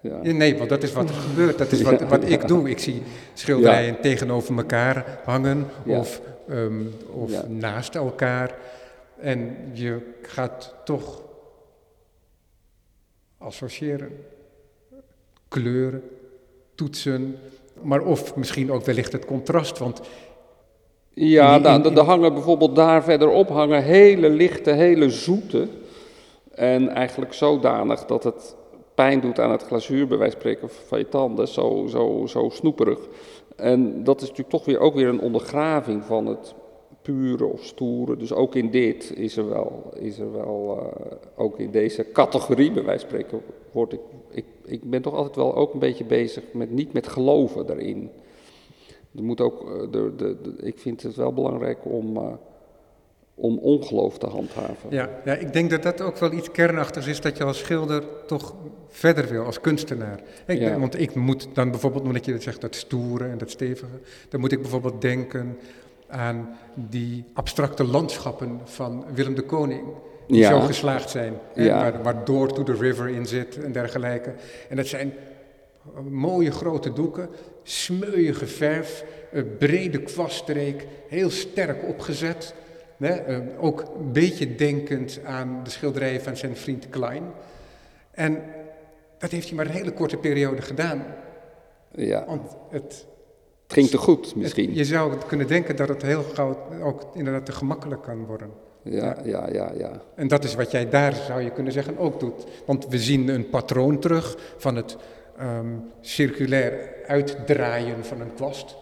Ja. 0.02 0.18
Nee, 0.22 0.58
want 0.58 0.70
dat 0.70 0.84
is 0.84 0.94
wat 0.94 1.10
er 1.10 1.16
gebeurt. 1.30 1.58
Dat 1.58 1.72
is 1.72 1.82
wat, 1.82 2.02
wat 2.02 2.30
ik 2.30 2.48
doe. 2.48 2.70
Ik 2.70 2.80
zie 2.80 3.02
schilderijen 3.34 4.02
tegenover 4.02 4.58
elkaar 4.58 5.20
hangen 5.26 5.68
of, 5.86 6.22
ehm, 6.50 6.82
of 7.12 7.48
naast 7.48 7.96
elkaar. 7.96 8.56
En 9.20 9.58
je 9.74 9.98
gaat 10.22 10.74
toch 10.86 11.22
associëren. 13.38 14.12
Kleuren, 15.48 16.04
toetsen, 16.76 17.38
maar 17.82 18.02
of 18.02 18.36
misschien 18.36 18.72
ook 18.72 18.86
wellicht 18.86 19.12
het 19.12 19.26
contrast. 19.26 19.78
Want 19.78 20.02
Ja, 21.14 21.56
In- 21.56 21.84
in- 21.86 21.98
er 21.98 22.04
hangen 22.04 22.34
bijvoorbeeld 22.34 22.76
daar 22.76 23.04
verderop 23.04 23.50
hangen 23.50 23.84
hele 23.84 24.30
lichte, 24.30 24.72
hele 24.72 25.10
zoete. 25.10 25.68
En 26.56 26.90
eigenlijk 26.90 27.34
zodanig 27.34 28.06
dat 28.06 28.24
het 28.24 28.56
pijn 28.96 29.20
doet 29.20 29.40
aan 29.40 29.52
het 29.52 29.64
glazuur, 29.64 30.08
bij 30.08 30.18
wijze 30.18 30.38
van 30.40 30.42
spreken, 30.42 30.98
je 31.00 31.10
tanden. 31.10 31.48
Zo, 31.48 31.86
zo, 31.90 32.24
zo 32.28 32.50
snoeperig. 32.50 33.00
En 33.56 34.04
dat 34.04 34.16
is 34.16 34.22
natuurlijk 34.30 34.50
toch 34.50 34.66
weer, 34.66 34.80
ook 34.80 34.94
weer 34.94 35.08
een 35.08 35.22
ondergraving 35.22 36.04
van 36.04 36.26
het 36.26 36.54
pure 37.02 37.46
of 37.46 37.64
stoere. 37.64 38.18
Dus 38.18 38.34
ook 38.34 38.56
in 38.56 38.70
dit 38.70 39.14
is 39.16 39.38
er 39.38 39.50
wel, 39.50 39.90
is 40.00 40.20
er 40.20 40.32
wel 40.32 40.78
eh, 40.80 41.18
ook 41.36 41.60
in 41.60 41.72
deze 41.72 42.12
categorie, 42.12 42.72
bij 42.72 42.84
wijze 42.84 43.08
van 43.08 43.10
spreken, 43.20 43.42
word 43.72 43.94
ik, 43.94 44.00
ik, 44.30 44.46
ik 44.66 44.90
ben 44.90 45.02
toch 45.02 45.14
altijd 45.16 45.36
wel 45.36 45.56
ook 45.56 45.74
een 45.74 45.80
beetje 45.80 46.06
bezig 46.06 46.44
met, 46.54 46.72
niet 46.72 46.94
met 46.94 47.08
geloven 47.08 47.66
daarin. 47.66 48.10
Er 49.16 49.24
moet 49.24 49.42
ook, 49.42 49.62
eh, 49.62 49.82
de, 49.92 50.14
de, 50.16 50.38
de- 50.42 50.56
ik 50.66 50.80
vind 50.80 51.02
het 51.04 51.16
wel 51.16 51.34
belangrijk 51.34 51.80
om, 51.84 52.18
eh, 52.18 52.24
om 53.42 53.58
ongeloof 53.58 54.18
te 54.18 54.26
handhaven. 54.28 54.90
Ja, 54.90 55.10
ja, 55.26 55.34
ik 55.34 55.54
denk 55.54 55.70
dat 55.70 55.84
dat 55.84 56.02
ook 56.02 56.18
wel 56.18 56.32
iets 56.32 56.52
kernachtigs 56.52 57.08
is 57.08 57.22
dat 57.22 57.38
je 57.38 57.44
als 57.44 57.58
schilder 57.58 58.04
toch 58.28 58.56
verder 58.88 59.28
wil, 59.28 59.46
als 59.46 59.62
kunstenaar. 59.62 60.20
Ik, 60.48 60.60
Ja. 60.60 60.80
Want 60.80 61.00
ik 61.00 61.16
moet 61.16 61.48
dan 61.54 61.72
bijvoorbeeld, 61.72 62.04
omdat 62.04 62.26
je 62.26 62.40
zegt 62.40 62.62
dat 62.62 62.76
stoere 62.76 63.26
en 63.26 63.38
dat 63.38 63.50
stevige, 63.50 64.00
dan 64.30 64.40
moet 64.40 64.52
ik 64.52 64.62
bijvoorbeeld 64.62 65.02
denken 65.02 65.58
aan 66.08 66.58
die 66.76 67.24
abstracte 67.34 67.84
landschappen 67.84 68.60
van 68.64 69.06
Willem 69.14 69.36
de 69.36 69.42
Koning. 69.42 69.84
Die 70.28 70.40
Ja. 70.40 70.50
zo 70.50 70.60
geslaagd 70.60 71.10
zijn, 71.10 71.34
hè, 71.54 71.64
Ja. 71.64 71.80
waar, 71.80 72.04
waar 72.04 72.26
Door 72.26 72.54
to 72.54 72.64
the 72.64 72.74
River 72.74 73.10
in 73.10 73.26
zit 73.26 73.58
en 73.64 73.72
dergelijke. 73.72 74.34
En 74.70 74.76
dat 74.76 74.88
zijn 74.88 75.14
mooie 76.10 76.52
grote 76.52 76.94
doeken, 76.94 77.30
smeuïge 77.64 78.48
verf, 78.48 79.04
eh, 79.32 79.44
brede 79.58 80.02
kwaststreek, 80.02 80.88
heel 81.08 81.30
sterk 81.30 81.88
opgezet. 81.88 82.54
Eh, 83.02 83.38
ook 83.60 83.80
een 84.00 84.12
beetje 84.12 84.56
denkend 84.56 85.20
aan 85.26 85.60
de 85.64 85.70
schilderijen 85.70 86.22
van 86.22 86.38
zijn 86.38 86.56
vriend 86.58 86.90
Klein. 86.90 87.24
En 88.12 88.42
dat 89.18 89.32
heeft 89.32 89.48
hij 89.48 89.56
maar 89.56 89.66
een 89.66 89.72
hele 89.72 89.92
korte 89.94 90.18
periode 90.18 90.62
gedaan. 90.62 91.04
Ja, 91.92 92.26
Want 92.28 92.56
het, 92.70 92.84
het 93.64 93.74
ging 93.74 93.88
te 93.90 93.98
goed 93.98 94.26
het- 94.26 94.36
misschien. 94.36 94.74
je 94.74 94.86
zou 94.86 95.16
kunnen 95.28 95.48
denken 95.48 95.76
dat 95.76 95.88
het 95.88 96.02
heel 96.02 96.24
gauw 96.24 96.58
ook 96.84 97.10
inderdaad 97.14 97.46
te 97.46 97.52
gemakkelijk 97.52 98.02
kan 98.02 98.26
worden. 98.26 98.50
Ja, 98.84 99.18
ja, 99.24 99.50
ja, 99.52 99.72
ja. 99.78 100.02
En 100.16 100.28
dat 100.28 100.44
is 100.44 100.56
wat 100.56 100.72
jij 100.72 100.90
daar, 100.90 101.14
zou 101.14 101.42
je 101.42 101.52
kunnen 101.52 101.74
zeggen, 101.74 101.98
ook 101.98 102.20
doet. 102.20 102.46
Want 102.66 102.88
we 102.88 103.00
zien 103.00 103.28
een 103.28 103.50
patroon 103.50 104.00
terug 104.00 104.38
van 104.58 104.76
het 104.76 104.98
ehm, 105.38 105.68
circulair 106.02 106.90
uitdraaien 107.08 108.06
van 108.06 108.22
een 108.22 108.34
kwast. 108.34 108.76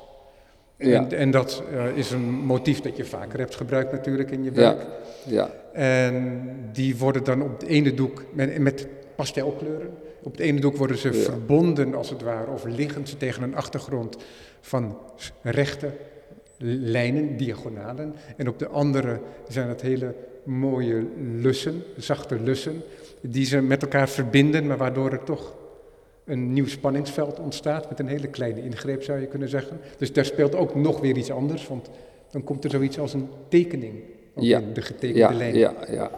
Ja, 0.82 0.98
En, 1.10 1.12
en 1.18 1.32
dat 1.32 1.64
eh, 1.74 1.98
is 1.98 2.12
een 2.12 2.30
motief 2.30 2.82
dat 2.82 2.98
je 2.98 3.06
vaker 3.06 3.40
hebt 3.40 3.56
gebruikt 3.56 3.92
natuurlijk 3.92 4.32
in 4.32 4.44
je 4.44 4.52
werk. 4.52 4.86
ja. 5.26 5.50
En 5.74 6.42
die 6.72 6.98
worden 6.98 7.24
dan 7.24 7.42
op 7.42 7.60
het 7.60 7.70
ene 7.70 7.94
doek 7.94 8.24
met, 8.34 8.58
met 8.58 8.88
pastelkleuren. 9.16 9.90
Op 10.24 10.32
het 10.32 10.42
ene 10.42 10.60
doek 10.60 10.78
worden 10.78 10.98
ze 10.98 11.08
Ja. 11.14 11.14
verbonden 11.24 11.96
als 11.96 12.10
het 12.10 12.22
ware, 12.22 12.52
of 12.52 12.64
liggen 12.66 13.08
ze 13.08 13.18
tegen 13.18 13.44
een 13.44 13.56
achtergrond 13.56 14.18
van 14.62 14.98
rechte 15.42 15.92
lijnen, 16.58 17.38
diagonalen. 17.38 18.14
En 18.38 18.48
op 18.48 18.60
de 18.60 18.68
andere 18.68 19.20
zijn 19.48 19.68
het 19.70 19.82
hele 19.82 20.14
mooie 20.44 21.06
lussen, 21.36 21.84
zachte 21.98 22.40
lussen, 22.42 22.82
die 23.22 23.46
ze 23.46 23.62
met 23.62 23.82
elkaar 23.82 24.10
verbinden, 24.10 24.68
maar 24.68 24.78
waardoor 24.78 25.12
er 25.12 25.24
toch 25.24 25.54
een 26.30 26.54
nieuw 26.54 26.68
spanningsveld 26.68 27.40
ontstaat 27.40 27.90
met 27.90 28.00
een 28.00 28.08
hele 28.08 28.28
kleine 28.28 28.64
ingreep 28.64 29.04
zou 29.04 29.20
je 29.20 29.28
kunnen 29.28 29.50
zeggen. 29.50 29.80
Dus 29.98 30.14
daar 30.14 30.26
speelt 30.26 30.56
ook 30.56 30.76
nog 30.76 31.00
weer 31.00 31.18
iets 31.18 31.32
anders, 31.32 31.68
want 31.68 31.90
dan 32.32 32.44
komt 32.44 32.64
er 32.64 32.70
zoiets 32.70 33.00
als 33.00 33.14
een 33.14 33.30
tekening. 33.48 33.94
Ook 34.36 34.44
Ja. 34.44 34.60
in 34.60 34.74
de 34.74 34.82
getekende 34.82 35.20
Ja, 35.20 35.34
lijn. 35.34 35.56
ja, 35.56 35.74
ja. 35.92 36.12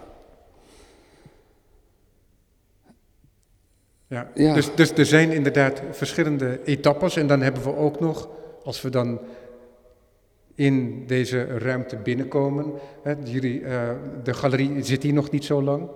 Ja. 4.07 4.31
Ja. 4.35 4.53
Dus, 4.53 4.75
dus 4.75 4.91
er 4.91 5.05
zijn 5.05 5.31
inderdaad 5.31 5.81
verschillende 5.91 6.59
etappes 6.63 7.15
en 7.15 7.27
dan 7.27 7.41
hebben 7.41 7.63
we 7.63 7.75
ook 7.75 7.99
nog, 7.99 8.29
als 8.63 8.81
we 8.81 8.89
dan 8.89 9.19
in 10.55 11.03
deze 11.07 11.43
ruimte 11.43 11.95
binnenkomen, 11.95 12.71
hè, 13.03 13.13
jullie, 13.23 13.61
eh, 13.65 13.89
de 14.23 14.33
galerie 14.33 14.83
zit 14.83 15.03
hier 15.03 15.13
nog 15.13 15.31
niet 15.31 15.45
zo 15.45 15.61
lang, 15.63 15.89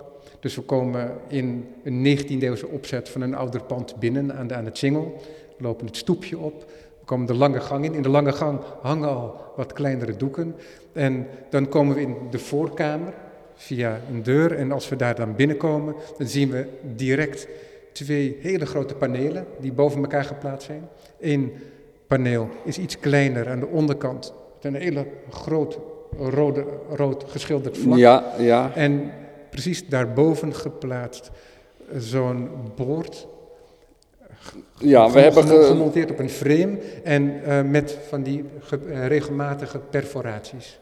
dus 0.46 0.54
we 0.54 0.62
komen 0.62 1.12
in 1.28 1.66
een 1.84 2.18
19e-eeuwse 2.18 2.68
opzet 2.68 3.08
van 3.08 3.20
een 3.20 3.34
ouder 3.34 3.62
pand 3.62 3.96
binnen 3.96 4.34
aan, 4.36 4.46
de, 4.46 4.54
aan 4.54 4.64
het 4.64 4.78
Singel, 4.78 5.20
we 5.56 5.62
lopen 5.62 5.86
het 5.86 5.96
stoepje 5.96 6.38
op, 6.38 6.64
we 7.00 7.04
komen 7.04 7.26
de 7.26 7.34
lange 7.34 7.60
gang 7.60 7.84
in, 7.84 7.94
in 7.94 8.02
de 8.02 8.08
lange 8.08 8.32
gang 8.32 8.60
hangen 8.80 9.08
al 9.08 9.36
wat 9.56 9.72
kleinere 9.72 10.16
doeken 10.16 10.54
en 10.92 11.26
dan 11.50 11.68
komen 11.68 11.94
we 11.94 12.00
in 12.00 12.16
de 12.30 12.38
voorkamer 12.38 13.14
via 13.54 14.00
een 14.12 14.22
deur 14.22 14.52
en 14.52 14.72
als 14.72 14.88
we 14.88 14.96
daar 14.96 15.14
dan 15.14 15.34
binnenkomen, 15.34 15.94
dan 16.18 16.26
zien 16.26 16.50
we 16.50 16.66
direct 16.94 17.48
twee 17.92 18.36
hele 18.40 18.66
grote 18.66 18.94
panelen 18.94 19.46
die 19.60 19.72
boven 19.72 20.00
elkaar 20.00 20.24
geplaatst 20.24 20.66
zijn. 20.66 20.88
Eén 21.20 21.52
paneel 22.06 22.48
is 22.64 22.78
iets 22.78 22.98
kleiner 22.98 23.48
aan 23.48 23.60
de 23.60 23.66
onderkant, 23.66 24.32
met 24.54 24.74
een 24.74 24.80
hele 24.80 25.06
groot 25.30 25.78
rode, 26.18 26.64
rood 26.90 27.24
geschilderd 27.26 27.78
vlak. 27.78 27.98
Ja, 27.98 28.32
ja. 28.38 28.74
En 28.74 29.10
precies 29.62 29.88
daarboven 29.88 30.54
geplaatst 30.54 31.30
eh, 31.92 31.98
zo'n 31.98 32.48
boord, 32.76 33.26
Ja, 34.78 35.10
we 35.10 35.20
hebben 35.20 35.42
gemo- 35.42 35.60
ge- 35.60 35.66
gemonteerd 35.66 36.10
op 36.10 36.18
een 36.18 36.30
frame 36.30 36.78
en 37.04 37.44
eh, 37.44 37.62
met 37.62 37.98
van 38.08 38.22
die 38.22 38.44
eh, 38.88 39.06
regelmatige 39.06 39.78
perforaties. 39.78 40.78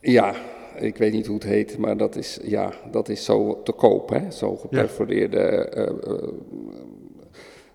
Ja, 0.00 0.34
ik 0.78 0.96
weet 0.96 1.12
niet 1.12 1.26
hoe 1.26 1.34
het 1.34 1.44
heet, 1.44 1.78
maar 1.78 1.96
dat 1.96 2.16
is, 2.16 2.38
ja, 2.42 2.72
dat 2.90 3.08
is 3.08 3.24
zo 3.24 3.62
te 3.62 3.72
koop, 3.72 4.08
hè? 4.08 4.30
Zo 4.30 4.56
geperforeerde 4.56 5.68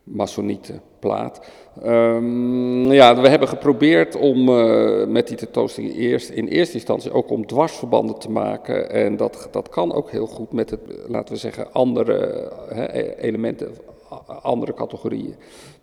masonieten 0.05 0.81
plaat. 0.99 1.41
Ehm, 1.83 2.91
ja, 2.91 3.21
we 3.21 3.27
hebben 3.27 3.47
geprobeerd 3.47 4.15
om 4.15 4.49
eh, 4.49 5.07
met 5.07 5.27
die 5.27 5.37
tentoonstelling 5.37 5.95
eerst, 5.95 6.29
in 6.29 6.47
eerste 6.47 6.73
instantie 6.73 7.11
ook 7.11 7.29
om 7.29 7.45
dwarsverbanden 7.45 8.19
te 8.19 8.31
maken. 8.31 8.89
En 8.89 9.17
dat, 9.17 9.47
dat 9.51 9.69
kan 9.69 9.93
ook 9.93 10.11
heel 10.11 10.27
goed 10.27 10.51
met 10.51 10.69
het, 10.69 10.79
laten 11.07 11.33
we 11.33 11.39
zeggen, 11.39 11.73
andere 11.73 12.51
hè, 12.69 13.15
elementen, 13.17 13.75
andere 14.41 14.73
categorieën. 14.73 15.35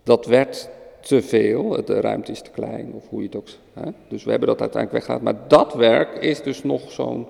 Dat 0.03 0.25
werd 0.25 0.69
te 1.01 1.21
veel, 1.21 1.85
de 1.85 2.01
ruimte 2.01 2.31
is 2.31 2.41
te 2.41 2.51
klein, 2.51 2.93
of 2.93 3.09
hoe 3.09 3.19
je 3.19 3.25
het 3.25 3.35
ook... 3.35 3.47
Hè? 3.73 3.91
Dus 4.07 4.23
we 4.23 4.29
hebben 4.29 4.47
dat 4.47 4.61
uiteindelijk 4.61 5.05
weggehaald. 5.05 5.23
Maar 5.23 5.47
dat 5.47 5.73
werk 5.73 6.17
is 6.17 6.41
dus 6.41 6.63
nog 6.63 6.91
zo'n 6.91 7.27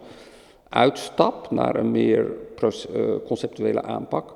uitstap 0.70 1.52
naar 1.52 1.76
een 1.76 1.92
meer 1.92 2.32
eh, 2.62 2.70
conceptuele 3.26 3.82
aanpak. 3.82 4.34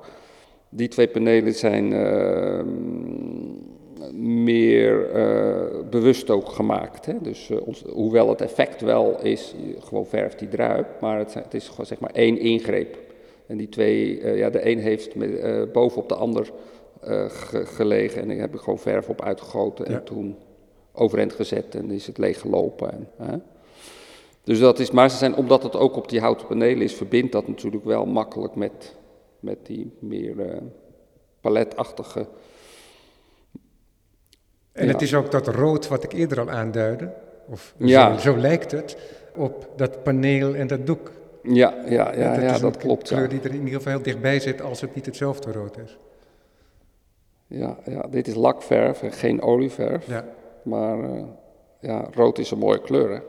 Die 0.70 0.88
twee 0.88 1.08
panelen 1.08 1.54
zijn 1.54 1.92
eh, 1.92 2.64
meer 4.14 5.10
eh, 5.10 5.78
bewust 5.90 6.30
ook 6.30 6.48
gemaakt. 6.48 7.06
Hè? 7.06 7.14
Dus 7.22 7.50
eh, 7.50 7.66
ons, 7.66 7.84
hoewel 7.92 8.28
het 8.28 8.40
effect 8.40 8.80
wel 8.80 9.22
is, 9.22 9.54
gewoon 9.78 10.06
verft 10.06 10.38
die 10.38 10.48
druip, 10.48 10.86
maar 11.00 11.18
het, 11.18 11.54
is 11.54 11.68
gewoon 11.68 11.86
zeg 11.86 11.98
maar 12.00 12.10
één 12.12 12.38
ingreep. 12.38 12.96
En 13.46 13.56
die 13.56 13.68
twee, 13.68 14.20
eh, 14.20 14.38
ja, 14.38 14.50
de 14.50 14.70
een 14.70 14.78
heeft 14.78 15.14
met, 15.14 15.72
bovenop 15.72 16.08
de 16.08 16.14
ander 16.14 16.50
ge- 17.28 17.66
gelegen 17.66 18.22
en 18.22 18.28
daar 18.28 18.36
heb 18.36 18.54
ik 18.54 18.60
gewoon 18.60 18.78
verf 18.78 19.08
op 19.08 19.22
uitgegoten 19.22 19.86
en 19.86 19.92
Ja. 19.92 20.00
toen 20.00 20.36
overeind 20.92 21.32
gezet 21.32 21.74
en 21.74 21.90
is 21.90 22.06
het 22.06 22.18
leeg 22.18 22.40
gelopen. 22.40 22.92
En, 22.92 23.08
hè? 23.26 23.36
Dus 24.44 24.58
dat 24.58 24.78
is, 24.78 24.90
maar 24.90 25.10
ze 25.10 25.16
zijn, 25.16 25.36
omdat 25.36 25.62
het 25.62 25.76
ook 25.76 25.96
op 25.96 26.08
die 26.08 26.20
houten 26.20 26.46
panelen 26.46 26.82
is, 26.82 26.94
verbindt 26.94 27.32
dat 27.32 27.48
natuurlijk 27.48 27.84
wel 27.84 28.06
makkelijk 28.06 28.54
met, 28.54 28.96
met 29.40 29.66
die 29.66 29.92
meer 29.98 30.40
eh, 30.50 30.60
paletachtige. 31.40 32.26
En 34.72 34.86
Ja. 34.86 34.92
het 34.92 35.02
is 35.02 35.14
ook 35.14 35.30
dat 35.30 35.46
rood 35.48 35.88
wat 35.88 36.04
ik 36.04 36.12
eerder 36.12 36.40
al 36.40 36.50
aanduidde, 36.50 37.12
of 37.48 37.74
Ja. 37.76 38.12
zo, 38.18 38.32
zo 38.32 38.38
lijkt 38.38 38.70
het, 38.70 38.96
op 39.36 39.68
dat 39.76 40.02
paneel 40.02 40.54
en 40.54 40.66
dat 40.66 40.86
doek. 40.86 41.10
Ja, 41.42 41.74
ja, 41.88 42.14
ja, 42.14 42.34
dat 42.34 42.42
ja, 42.42 42.54
is 42.54 42.60
dat 42.60 42.74
een 42.74 42.80
klopt. 42.80 43.08
kleur 43.08 43.28
die 43.28 43.40
er 43.40 43.46
in 43.50 43.54
ieder 43.64 43.72
geval 43.74 43.92
heel 43.92 44.02
dichtbij 44.02 44.40
zit 44.40 44.60
als 44.60 44.80
het 44.80 44.94
niet 44.94 45.06
hetzelfde 45.06 45.52
rood 45.52 45.78
is. 45.78 45.98
Ja, 47.46 47.78
ja, 47.84 48.02
dit 48.10 48.28
is 48.28 48.34
lakverf 48.34 49.02
en 49.02 49.12
geen 49.12 49.42
olieverf. 49.42 50.06
Ja. 50.06 50.24
Maar 50.62 51.02
eh, 51.04 51.24
ja, 51.80 52.08
rood 52.14 52.38
is 52.38 52.50
een 52.50 52.58
mooie 52.58 52.80
kleur, 52.80 53.10
hè? 53.10 53.20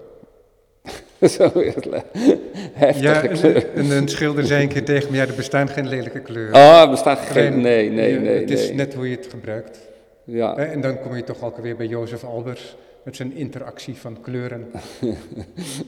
Zo 1.38 1.50
is 1.60 1.76
het 1.76 1.86
le- 1.86 2.04
heftige 2.74 3.08
Ja, 3.08 3.20
kleur. 3.22 3.92
een 3.92 4.08
schilder 4.08 4.46
zei 4.46 4.64
een 4.64 4.70
keer 4.70 4.84
tegen 4.86 5.12
me, 5.12 5.18
ja, 5.18 5.28
er 5.28 5.34
bestaan 5.36 5.68
geen 5.68 5.88
lelijke 5.88 6.20
kleuren. 6.20 6.54
Ah, 6.54 6.82
er 6.82 6.90
bestaat 6.90 7.20
geen... 7.20 7.62
Nee, 7.62 7.90
nee, 7.90 8.14
je- 8.14 8.20
nee, 8.20 8.40
Het 8.40 8.50
is 8.52 8.72
net 8.72 8.94
hoe 8.94 9.10
je 9.10 9.16
het 9.16 9.28
gebruikt. 9.30 9.80
Ja, 10.24 10.58
En 10.58 10.82
dan 10.82 11.00
kom 11.02 11.16
je 11.16 11.24
toch 11.24 11.44
ook 11.44 11.58
weer 11.58 11.76
bij 11.76 11.86
Jozef 11.86 12.24
Albers 12.24 12.76
met 13.04 13.16
zijn 13.16 13.36
interactie 13.36 13.96
van 13.96 14.18
kleuren. 14.22 14.68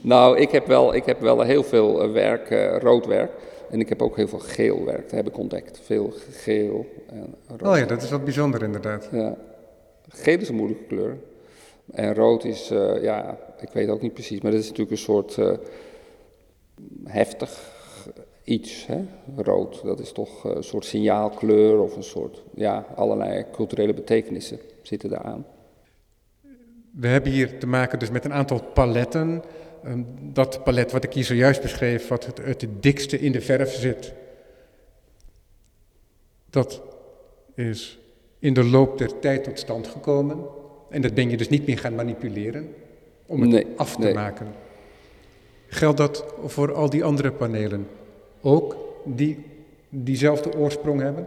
Nou, 0.00 0.38
ik 0.38 0.50
heb 0.50 0.66
wel, 0.66 0.94
ik 0.94 1.04
heb 1.04 1.20
wel 1.20 1.40
heel 1.40 1.62
veel 1.64 2.02
eh, 2.02 2.12
werk, 2.12 2.50
eh, 2.50 2.76
rood 2.80 3.06
werk. 3.06 3.30
En 3.70 3.80
ik 3.80 3.88
heb 3.88 4.02
ook 4.02 4.16
heel 4.16 4.28
veel 4.28 4.38
geel 4.38 4.84
werk, 4.84 5.02
dat 5.02 5.10
heb 5.10 5.26
ik 5.26 5.38
ontdekt. 5.38 5.80
Veel 5.84 6.12
geel 6.30 6.86
en 7.10 7.34
rood. 7.48 7.72
Oh 7.72 7.78
ja, 7.78 7.84
dat 7.84 8.02
is 8.02 8.10
wat 8.10 8.24
bijzonder 8.24 8.62
inderdaad. 8.62 9.08
Ja. 9.12 9.36
Geel 10.08 10.38
is 10.38 10.48
een 10.48 10.54
moeilijke 10.54 10.84
kleur. 10.84 11.16
En 11.90 12.14
rood 12.14 12.44
is, 12.44 12.70
eh, 12.70 13.02
ja, 13.02 13.38
ik 13.60 13.68
weet 13.72 13.88
ook 13.88 14.02
niet 14.02 14.14
precies, 14.14 14.40
maar 14.40 14.50
dat 14.50 14.60
is 14.60 14.66
natuurlijk 14.66 14.96
een 14.96 15.02
soort 15.02 15.38
eh, 15.38 15.52
heftig 17.04 17.70
iets, 18.44 18.86
hè? 18.86 19.04
rood. 19.36 19.82
Dat 19.82 20.00
is 20.00 20.12
toch 20.12 20.46
eh, 20.46 20.56
een 20.56 20.64
soort 20.64 20.84
signaalkleur 20.84 21.80
of 21.80 21.96
een 21.96 22.02
soort, 22.02 22.42
ja, 22.54 22.86
allerlei 22.94 23.44
culturele 23.52 23.94
betekenissen 23.94 24.58
zitten 24.82 25.10
daaraan. 25.10 25.46
We 26.90 27.08
hebben 27.08 27.32
hier 27.32 27.58
te 27.58 27.66
maken 27.66 27.98
dus 27.98 28.10
met 28.10 28.24
een 28.24 28.32
aantal 28.32 28.62
paletten. 28.62 29.42
Ehm, 29.84 30.02
Dat 30.32 30.64
palet 30.64 30.92
wat 30.92 31.04
ik 31.04 31.12
hier 31.12 31.24
zojuist 31.24 31.62
beschreef, 31.62 32.08
wat 32.08 32.26
het, 32.26 32.38
het 32.38 32.66
dikste 32.80 33.20
in 33.20 33.32
de 33.32 33.40
verf 33.40 33.74
zit, 33.74 34.12
dat 36.50 36.82
is 37.54 37.98
in 38.38 38.54
de 38.54 38.64
loop 38.64 38.98
der 38.98 39.18
tijd 39.18 39.44
tot 39.44 39.58
stand 39.58 39.86
gekomen. 39.86 40.44
En 40.92 41.02
dat 41.02 41.14
ben 41.14 41.30
je 41.30 41.36
dus 41.36 41.48
niet 41.48 41.66
meer 41.66 41.78
gaan 41.78 41.94
manipuleren 41.94 42.74
om 43.26 43.40
het 43.40 43.50
Nee, 43.50 43.66
af 43.76 43.94
te 43.94 44.00
nee. 44.00 44.14
maken. 44.14 44.46
Geldt 45.66 45.96
dat 45.96 46.24
voor 46.46 46.74
al 46.74 46.90
die 46.90 47.04
andere 47.04 47.32
panelen 47.32 47.86
ook, 48.42 48.76
die 49.04 49.38
diezelfde 49.88 50.56
oorsprong 50.56 51.00
hebben? 51.00 51.26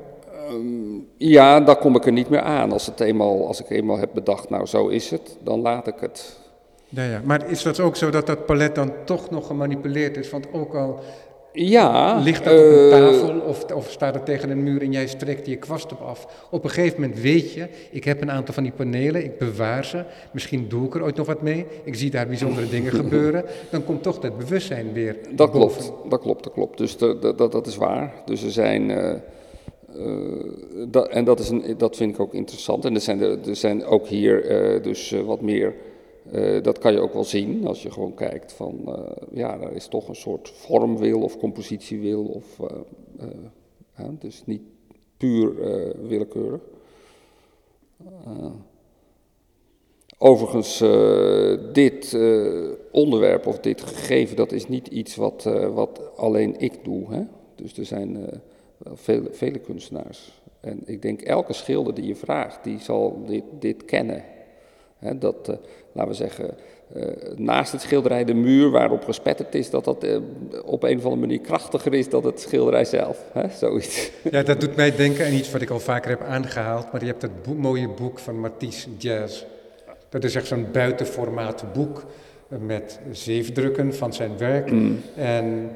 Ja, 1.17 1.59
daar 1.59 1.77
kom 1.77 1.95
ik 1.95 2.05
er 2.05 2.11
niet 2.11 2.29
meer 2.29 2.41
aan. 2.41 2.71
Als, 2.71 2.85
het 2.85 2.99
eenmaal, 2.99 3.47
als 3.47 3.59
ik 3.59 3.69
eenmaal 3.69 3.97
heb 3.97 4.09
bedacht, 4.13 4.49
nou 4.49 4.65
zo 4.65 4.87
is 4.87 5.09
het, 5.09 5.37
dan 5.43 5.59
laat 5.61 5.87
ik 5.87 5.95
het. 5.99 6.39
Ja, 6.89 7.03
ja. 7.03 7.21
Maar 7.23 7.49
is 7.49 7.63
dat 7.63 7.79
ook 7.79 7.95
zo 7.95 8.09
dat 8.09 8.27
dat 8.27 8.45
palet 8.45 8.75
dan 8.75 8.91
toch 9.05 9.29
nog 9.29 9.47
gemanipuleerd 9.47 10.17
is? 10.17 10.29
Want 10.29 10.53
ook 10.53 10.75
al 10.75 10.99
Ja. 11.55 12.19
ligt 12.19 12.43
dat 12.43 12.53
op 12.53 12.65
een 12.65 12.89
eh, 12.91 12.99
tafel 12.99 13.39
of, 13.39 13.63
of 13.71 13.91
staat 13.91 14.13
het 14.13 14.25
tegen 14.25 14.49
een 14.49 14.63
muur 14.63 14.81
en 14.81 14.91
jij 14.91 15.07
strekt 15.07 15.45
je 15.47 15.55
kwast 15.55 15.91
op 15.91 16.01
af. 16.01 16.47
Op 16.51 16.63
een 16.63 16.69
gegeven 16.69 17.01
moment 17.01 17.19
weet 17.19 17.53
je, 17.53 17.67
ik 17.91 18.03
heb 18.03 18.21
een 18.21 18.31
aantal 18.31 18.53
van 18.53 18.63
die 18.63 18.71
panelen, 18.71 19.23
ik 19.23 19.37
bewaar 19.37 19.85
ze. 19.85 20.03
Misschien 20.31 20.65
doe 20.67 20.85
ik 20.85 20.95
er 20.95 21.03
ooit 21.03 21.15
nog 21.15 21.27
wat 21.27 21.41
mee. 21.41 21.65
Ik 21.83 21.95
zie 21.95 22.09
daar 22.09 22.27
bijzondere 22.27 22.69
dingen 22.69 22.91
gebeuren. 23.01 23.43
Dan 23.69 23.83
komt 23.83 24.03
toch 24.03 24.19
dat 24.19 24.37
bewustzijn 24.37 24.93
weer 24.93 25.15
Dat 25.35 25.51
boven. 25.51 25.81
klopt, 25.83 26.09
dat 26.09 26.19
klopt, 26.21 26.43
dat 26.43 26.53
klopt. 26.53 26.77
Dus 26.77 26.97
de, 26.97 27.17
de- 27.19 27.35
dat, 27.35 27.51
dat 27.51 27.67
is 27.67 27.75
waar. 27.75 28.13
Dus 28.25 28.43
er 28.43 28.51
zijn. 28.51 28.91
eh, 28.91 29.11
eh, 29.11 29.19
dat, 30.87 31.07
en 31.09 31.23
dat, 31.25 31.39
is 31.39 31.49
een, 31.49 31.63
dat 31.77 31.95
vind 31.95 32.13
ik 32.13 32.19
ook 32.19 32.33
interessant. 32.33 32.85
En 32.85 32.95
er 32.95 33.01
zijn, 33.01 33.21
er, 33.21 33.37
er 33.47 33.55
zijn 33.55 33.85
ook 33.85 34.07
hier 34.07 34.41
dus 34.81 35.15
wat 35.25 35.41
meer. 35.41 35.73
Eh, 36.35 36.63
dat 36.63 36.77
kan 36.77 36.93
je 36.93 36.99
ook 36.99 37.13
wel 37.13 37.23
zien 37.23 37.67
als 37.67 37.83
je 37.83 37.91
gewoon 37.91 38.13
kijkt 38.13 38.53
van. 38.53 38.81
eh, 38.85 39.11
ja, 39.31 39.59
er 39.59 39.71
is 39.71 39.87
toch 39.87 40.07
een 40.07 40.15
soort 40.15 40.49
vormwil 40.49 41.21
of 41.21 41.37
compositiewil. 41.37 42.23
Of, 42.23 42.59
eh, 42.59 42.77
eh, 43.19 43.27
ja, 43.97 44.09
dus 44.19 44.43
niet 44.45 44.61
puur 45.17 45.55
willekeurig. 46.07 46.61
Overigens, 50.17 50.77
dit 51.73 52.17
onderwerp 52.91 53.45
of 53.47 53.59
dit 53.59 53.81
gegeven, 53.81 54.35
dat 54.35 54.51
is 54.51 54.67
niet 54.67 54.87
iets 54.87 55.15
wat, 55.15 55.43
wat 55.73 56.17
alleen 56.17 56.59
ik 56.59 56.83
doe. 56.83 57.13
Hè? 57.13 57.21
Dus 57.55 57.77
er 57.77 57.85
zijn 57.85 58.41
vele, 58.93 59.29
vele 59.31 59.59
kunstenaars. 59.59 60.41
En 60.59 60.81
ik 60.85 61.01
denk 61.01 61.21
elke 61.21 61.53
schilder 61.53 61.93
die 61.93 62.07
je 62.07 62.15
vraagt, 62.15 62.63
die 62.63 62.79
zal 62.79 63.23
dit, 63.25 63.43
dit 63.59 63.85
kennen. 63.85 64.23
Hè, 64.97 65.17
dat, 65.17 65.57
laten 65.95 66.11
we 66.11 66.17
zeggen, 66.17 66.57
eh, 66.93 67.03
naast 67.35 67.71
het 67.71 67.81
schilderij 67.81 68.23
de 68.25 68.33
muur 68.33 68.69
waarop 68.69 69.03
gespetterd 69.03 69.55
is, 69.55 69.69
dat 69.69 69.83
dat 69.85 70.03
eh, 70.03 70.17
op 70.65 70.83
een 70.83 70.97
of 70.97 71.03
andere 71.03 71.21
manier 71.21 71.39
krachtiger 71.39 71.93
is 71.93 72.09
dan 72.09 72.25
het 72.25 72.39
schilderij 72.39 72.85
zelf. 72.85 73.23
Hè? 73.31 73.49
Zoiets. 73.49 74.11
Ja, 74.31 74.43
dat 74.43 74.59
doet 74.61 74.75
mij 74.75 74.95
denken 74.95 75.25
aan 75.25 75.33
iets 75.33 75.51
wat 75.51 75.61
ik 75.61 75.69
al 75.69 75.79
vaker 75.79 76.09
heb 76.09 76.21
aangehaald. 76.21 76.91
Maar 76.91 77.01
je 77.01 77.07
hebt 77.07 77.21
dat 77.21 77.43
boek- 77.43 77.57
mooie 77.57 77.89
boek 77.89 78.19
van 78.19 78.39
Matisse 78.39 78.89
Jazz. 78.97 79.43
Dat 80.09 80.23
is 80.23 80.35
echt 80.35 80.47
zo'n 80.47 80.67
buitenformaat 80.71 81.63
boek 81.73 82.03
eh, 82.49 82.57
met 82.59 82.99
zeefdrukken 83.11 83.93
van 83.95 84.13
zijn 84.13 84.37
werk. 84.37 84.71
En 85.15 85.69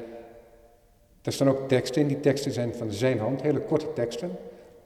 daar 1.22 1.32
staan 1.32 1.48
ook 1.48 1.68
teksten 1.68 2.02
in. 2.02 2.08
Die 2.08 2.20
teksten 2.20 2.52
zijn 2.52 2.74
van 2.74 2.92
zijn 2.92 3.18
hand, 3.18 3.42
hele 3.42 3.60
korte 3.60 3.86
teksten. 3.94 4.30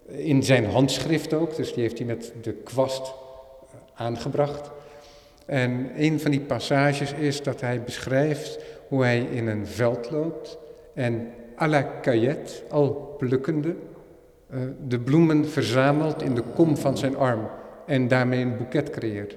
In 0.07 0.43
zijn 0.43 0.65
handschrift 0.67 1.35
ook, 1.35 1.57
dus 1.57 1.73
die 1.73 1.83
heeft 1.83 1.99
hij 1.99 2.07
met 2.07 2.33
de 2.43 2.53
kwast 2.53 3.13
aangebracht. 3.95 4.71
En 5.47 5.91
een 5.97 6.21
van 6.21 6.31
die 6.31 6.41
passages 6.41 7.13
is 7.13 7.43
dat 7.43 7.61
hij 7.61 7.83
beschrijft 7.83 8.59
hoe 8.89 9.03
hij 9.03 9.21
in 9.21 9.47
een 9.47 9.67
veld 9.67 10.11
loopt 10.11 10.59
en 10.95 11.29
à 11.61 11.67
la 11.69 11.91
caillette, 12.03 12.53
al 12.71 13.15
plukkende, 13.19 13.75
eh, 14.51 14.59
de 14.87 15.01
bloemen 15.01 15.49
verzamelt 15.49 16.23
in 16.23 16.35
de 16.35 16.43
kom 16.55 16.77
van 16.77 16.99
zijn 16.99 17.17
arm 17.17 17.49
en 17.87 18.09
daarmee 18.09 18.41
een 18.41 18.57
boeket 18.57 18.91
creëert. 18.91 19.37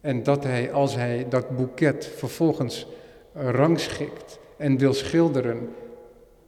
En 0.00 0.22
dat 0.22 0.44
hij, 0.44 0.72
als 0.72 0.94
hij 0.94 1.26
dat 1.28 1.56
boeket 1.56 2.06
vervolgens 2.16 2.86
rangschikt 3.34 4.38
en 4.56 4.78
wil 4.78 4.92
schilderen 4.92 5.68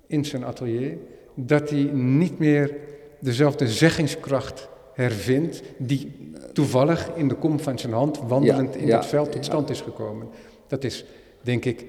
in 0.07 0.25
zijn 0.25 0.45
atelier, 0.45 0.97
dat 1.35 1.71
hij 1.71 1.91
niet 1.93 2.39
meer 2.39 2.75
dezelfde 3.19 3.69
zeggingskracht 3.69 4.69
hervindt 4.95 5.63
die 5.77 6.31
toevallig 6.53 7.11
in 7.15 7.29
de 7.29 7.35
kom 7.35 7.61
van 7.61 7.79
zijn 7.79 7.93
hand 7.93 8.21
wandelend 8.27 8.75
Ja, 8.75 8.81
in 8.81 8.87
ja, 8.87 8.97
dat 8.97 9.07
veld 9.07 9.33
tot 9.33 9.45
stand 9.45 9.71
is 9.71 9.81
gekomen. 9.81 10.29
Dat 10.67 10.85
is, 10.85 11.05
denk 11.41 11.65
ik, 11.65 11.85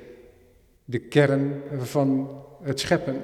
de 0.86 1.00
kern 1.00 1.54
van 1.82 2.30
het 2.62 2.80
scheppen. 2.80 3.16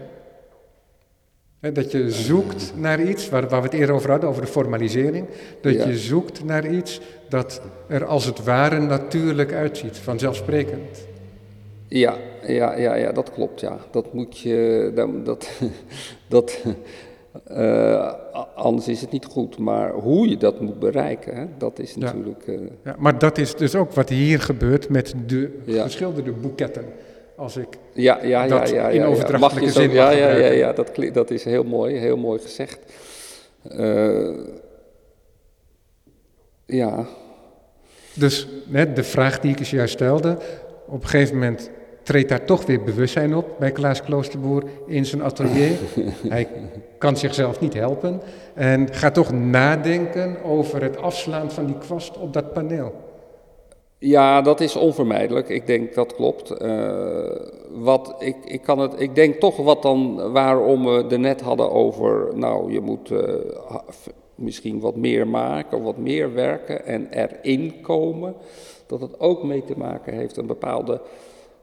Dat 1.73 1.91
je 1.91 2.11
zoekt 2.11 2.73
naar 2.75 3.01
iets, 3.03 3.29
waar, 3.29 3.47
waar 3.49 3.61
we 3.61 3.67
het 3.67 3.75
eerder 3.77 3.95
over 3.95 4.09
hadden, 4.11 4.29
over 4.29 4.41
de 4.41 4.47
formalisering. 4.47 5.27
Dat 5.61 5.73
Ja. 5.73 5.87
je 5.87 5.97
zoekt 5.97 6.43
naar 6.43 6.67
iets 6.71 7.01
dat 7.29 7.61
er 7.87 8.05
als 8.05 8.25
het 8.25 8.43
ware 8.43 8.79
natuurlijk 8.79 9.53
uitziet, 9.53 9.97
vanzelfsprekend. 9.97 11.07
Ja, 11.87 12.17
ja, 12.47 12.77
ja, 12.77 12.95
ja, 12.95 13.11
dat 13.11 13.31
klopt, 13.31 13.59
ja. 13.59 13.77
Dat 13.91 14.13
moet 14.13 14.37
je, 14.39 14.91
dat, 14.95 15.25
dat, 15.25 15.49
dat 16.27 16.57
eh, 17.47 18.13
anders 18.55 18.87
is 18.87 19.01
het 19.01 19.11
niet 19.11 19.25
goed. 19.25 19.57
Maar 19.57 19.91
hoe 19.91 20.29
je 20.29 20.37
dat 20.37 20.61
moet 20.61 20.79
bereiken, 20.79 21.35
hè, 21.35 21.45
dat 21.57 21.79
is 21.79 21.93
Ja. 21.93 21.99
natuurlijk... 21.99 22.47
eh, 22.47 22.55
Ja, 22.83 22.95
maar 22.97 23.19
dat 23.19 23.37
is 23.37 23.55
dus 23.55 23.75
ook 23.75 23.91
wat 23.93 24.09
hier 24.09 24.39
gebeurt 24.41 24.89
met 24.89 25.13
de 25.25 25.59
Ja. 25.65 25.83
geschilderde 25.83 26.31
boeketten. 26.31 26.85
Als 27.35 27.57
ik, 27.57 27.67
ja, 27.93 28.19
ja, 28.23 28.43
ja, 28.43 28.47
Dat 28.59 28.69
ja, 28.69 28.87
in 28.89 28.95
ja, 28.95 29.03
ja. 29.03 29.09
overdrachtelijke 29.09 29.65
Mag 29.65 29.65
je 29.65 29.71
zo, 29.71 29.79
zin 29.81 29.91
ja, 29.91 30.09
ja, 30.11 30.29
ja, 30.35 30.51
ja, 30.51 30.73
dat, 30.73 30.91
dat 31.13 31.31
is 31.31 31.43
heel 31.43 31.63
mooi, 31.63 31.95
heel 31.95 32.17
mooi 32.17 32.39
gezegd. 32.39 32.79
Eh, 33.69 34.29
ja, 36.65 37.05
dus 38.13 38.47
hè, 38.71 38.93
de 38.93 39.03
vraag 39.03 39.39
die 39.39 39.51
ik 39.51 39.59
eens 39.59 39.69
juist 39.69 39.93
stelde, 39.93 40.37
op 40.87 41.01
een 41.03 41.07
gegeven 41.09 41.35
moment 41.37 41.69
treedt 42.09 42.29
daar 42.29 42.45
toch 42.45 42.65
weer 42.65 42.83
bewustzijn 42.83 43.35
op 43.35 43.55
bij 43.59 43.71
Klaas 43.71 44.03
Kloosterboer 44.03 44.63
in 44.85 45.05
zijn 45.05 45.23
atelier. 45.23 45.71
Hij 46.29 46.47
kan 46.97 47.17
zichzelf 47.17 47.59
niet 47.59 47.73
helpen 47.73 48.21
en 48.53 48.93
gaat 48.93 49.13
toch 49.13 49.31
nadenken 49.31 50.43
over 50.43 50.81
het 50.81 50.97
afslaan 50.97 51.51
van 51.51 51.65
die 51.65 51.77
kwast 51.77 52.17
op 52.17 52.33
dat 52.33 52.53
paneel. 52.53 52.93
Ja, 53.97 54.41
dat 54.41 54.59
is 54.59 54.75
onvermijdelijk. 54.75 55.49
Ik 55.49 55.67
denk 55.67 55.93
dat 55.93 56.15
klopt. 56.15 56.51
Eh, 56.51 57.31
wat, 57.71 58.15
ik, 58.19 58.35
ik, 58.45 58.61
kan 58.61 58.79
het, 58.79 58.93
ik 58.97 59.15
denk 59.15 59.35
toch 59.35 59.57
wat 59.57 59.81
dan, 59.81 60.31
waarom 60.31 60.85
we 60.85 61.05
er 61.09 61.19
net 61.19 61.41
hadden 61.41 61.71
over, 61.71 62.27
nou, 62.35 62.71
je 62.71 62.81
moet 62.81 63.11
eh, 63.11 63.35
misschien 64.35 64.79
wat 64.79 64.95
meer 64.95 65.27
maken, 65.27 65.77
of 65.77 65.83
wat 65.83 65.97
meer 65.97 66.33
werken 66.33 66.85
en 66.85 67.07
erin 67.09 67.81
komen. 67.81 68.35
Dat 68.85 69.01
het 69.01 69.19
ook 69.19 69.43
mee 69.43 69.63
te 69.63 69.77
maken 69.77 70.13
heeft 70.13 70.37
een 70.37 70.47
bepaalde, 70.47 71.01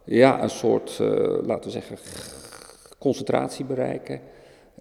ja, 0.06 0.42
een 0.42 0.50
soort, 0.50 0.98
eh, 1.00 1.06
laten 1.42 1.64
we 1.64 1.70
zeggen, 1.70 1.96
concentratie 2.98 3.64
bereiken, 3.64 4.20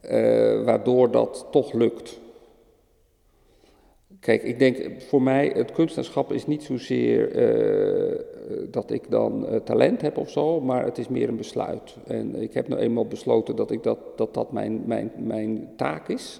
eh, 0.01 0.63
waardoor 0.63 1.11
dat 1.11 1.47
toch 1.51 1.73
lukt. 1.73 2.19
Kijk, 4.19 4.43
ik 4.43 4.59
denk 4.59 5.01
voor 5.01 5.21
mij, 5.21 5.51
het 5.55 5.71
kunstenaarschap 5.71 6.31
is 6.31 6.47
niet 6.47 6.63
zozeer 6.63 7.31
eh, 7.31 8.19
dat 8.71 8.91
ik 8.91 9.11
dan 9.11 9.61
talent 9.63 10.01
heb 10.01 10.17
of 10.17 10.29
zo, 10.29 10.61
maar 10.61 10.85
het 10.85 10.97
is 10.97 11.07
meer 11.07 11.29
een 11.29 11.37
besluit. 11.37 11.95
En 12.07 12.41
ik 12.41 12.53
heb 12.53 12.67
nou 12.67 12.81
eenmaal 12.81 13.07
besloten 13.07 13.55
dat 13.55 13.71
ik 13.71 13.83
dat, 13.83 13.99
dat, 14.15 14.33
dat 14.33 14.51
mijn, 14.51 14.83
mijn, 14.85 15.11
mijn 15.17 15.69
taak 15.75 16.07
is 16.07 16.39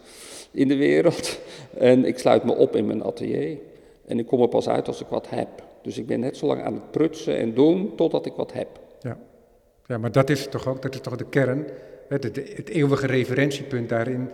in 0.52 0.68
de 0.68 0.76
wereld. 0.76 1.40
En 1.78 2.06
ik 2.06 2.18
sluit 2.18 2.44
me 2.44 2.56
op 2.56 2.76
in 2.76 2.86
mijn 2.86 3.04
atelier. 3.04 3.58
En 4.06 4.20
ik 4.20 4.28
kom 4.28 4.42
er 4.42 4.48
pas 4.48 4.70
uit 4.70 4.88
als 4.88 5.02
ik 5.02 5.08
wat 5.08 5.30
heb. 5.30 5.64
Dus 5.86 5.98
ik 5.98 6.06
ben 6.06 6.20
net 6.20 6.38
zo 6.38 6.46
lang 6.46 6.64
aan 6.64 6.74
het 6.74 6.92
prutsen 6.92 7.38
en 7.38 7.54
doen 7.54 7.96
totdat 7.96 8.26
ik 8.26 8.34
wat 8.34 8.54
heb. 8.54 8.68
Ja. 9.02 9.18
ja, 9.86 9.98
maar 9.98 10.12
dat 10.12 10.30
is 10.30 10.48
toch 10.48 10.68
ook, 10.68 10.82
dat 10.82 10.94
is 10.94 11.00
toch 11.00 11.16
de 11.16 11.26
kern, 11.26 11.66
hè, 12.08 12.16
het, 12.16 12.36
het 12.36 12.70
eeuwige 12.70 13.08
referentiepunt 13.08 13.90
daarin, 13.90 14.30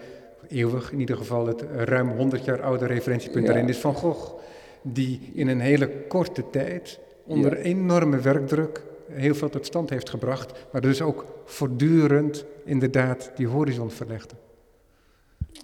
eeuwig 0.48 0.92
in 0.92 1.00
ieder 1.00 1.18
geval 1.18 1.48
het 1.48 1.62
ruim 1.76 2.10
100 2.10 2.46
jaar 2.46 2.62
oude 2.62 2.86
referentiepunt 2.86 3.46
Ja. 3.46 3.52
daarin 3.52 3.70
is 3.70 3.78
Van 3.78 3.94
Gogh, 3.96 4.34
die 4.82 5.32
in 5.34 5.48
een 5.48 5.60
hele 5.60 5.90
korte 6.08 6.44
tijd 6.50 7.00
onder 7.26 7.58
Ja. 7.58 7.64
enorme 7.64 8.20
werkdruk 8.20 8.84
heel 9.08 9.36
veel 9.36 9.50
tot 9.50 9.66
stand 9.66 9.90
heeft 9.90 10.10
gebracht, 10.10 10.68
maar 10.72 10.82
dus 10.82 11.02
ook 11.02 11.26
voortdurend 11.46 12.46
inderdaad 12.66 13.32
die 13.36 13.48
horizon 13.48 13.92
verlegde. 13.92 14.36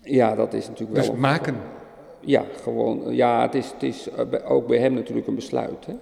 Ja, 0.01 0.35
dat 0.35 0.53
is 0.53 0.67
natuurlijk 0.67 0.97
wel. 0.99 1.09
Dus 1.11 1.19
maken. 1.19 1.55
Ja, 2.27 2.45
gewoon. 2.61 3.15
Ja, 3.15 3.41
het 3.41 3.55
is, 3.55 3.71
het 3.73 3.83
is 3.83 4.09
eh, 4.09 4.51
ook 4.51 4.67
bij 4.67 4.77
hem 4.77 4.93
natuurlijk 4.93 5.27
een 5.27 5.35
besluit. 5.35 5.85
Hè? 5.85 5.93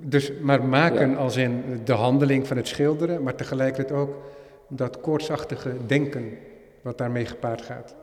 Dus, 0.00 0.32
maar 0.40 0.64
maken 0.64 1.10
Ja. 1.10 1.16
als 1.16 1.36
in 1.36 1.62
de 1.84 1.92
handeling 1.92 2.46
van 2.46 2.56
het 2.56 2.68
schilderen, 2.68 3.22
maar 3.22 3.34
tegelijkertijd 3.34 4.00
ook 4.00 4.14
dat 4.68 5.00
koortsachtige 5.00 5.72
denken 5.86 6.30
wat 6.82 6.98
daarmee 6.98 7.24
gepaard 7.24 7.62
gaat. 7.62 7.94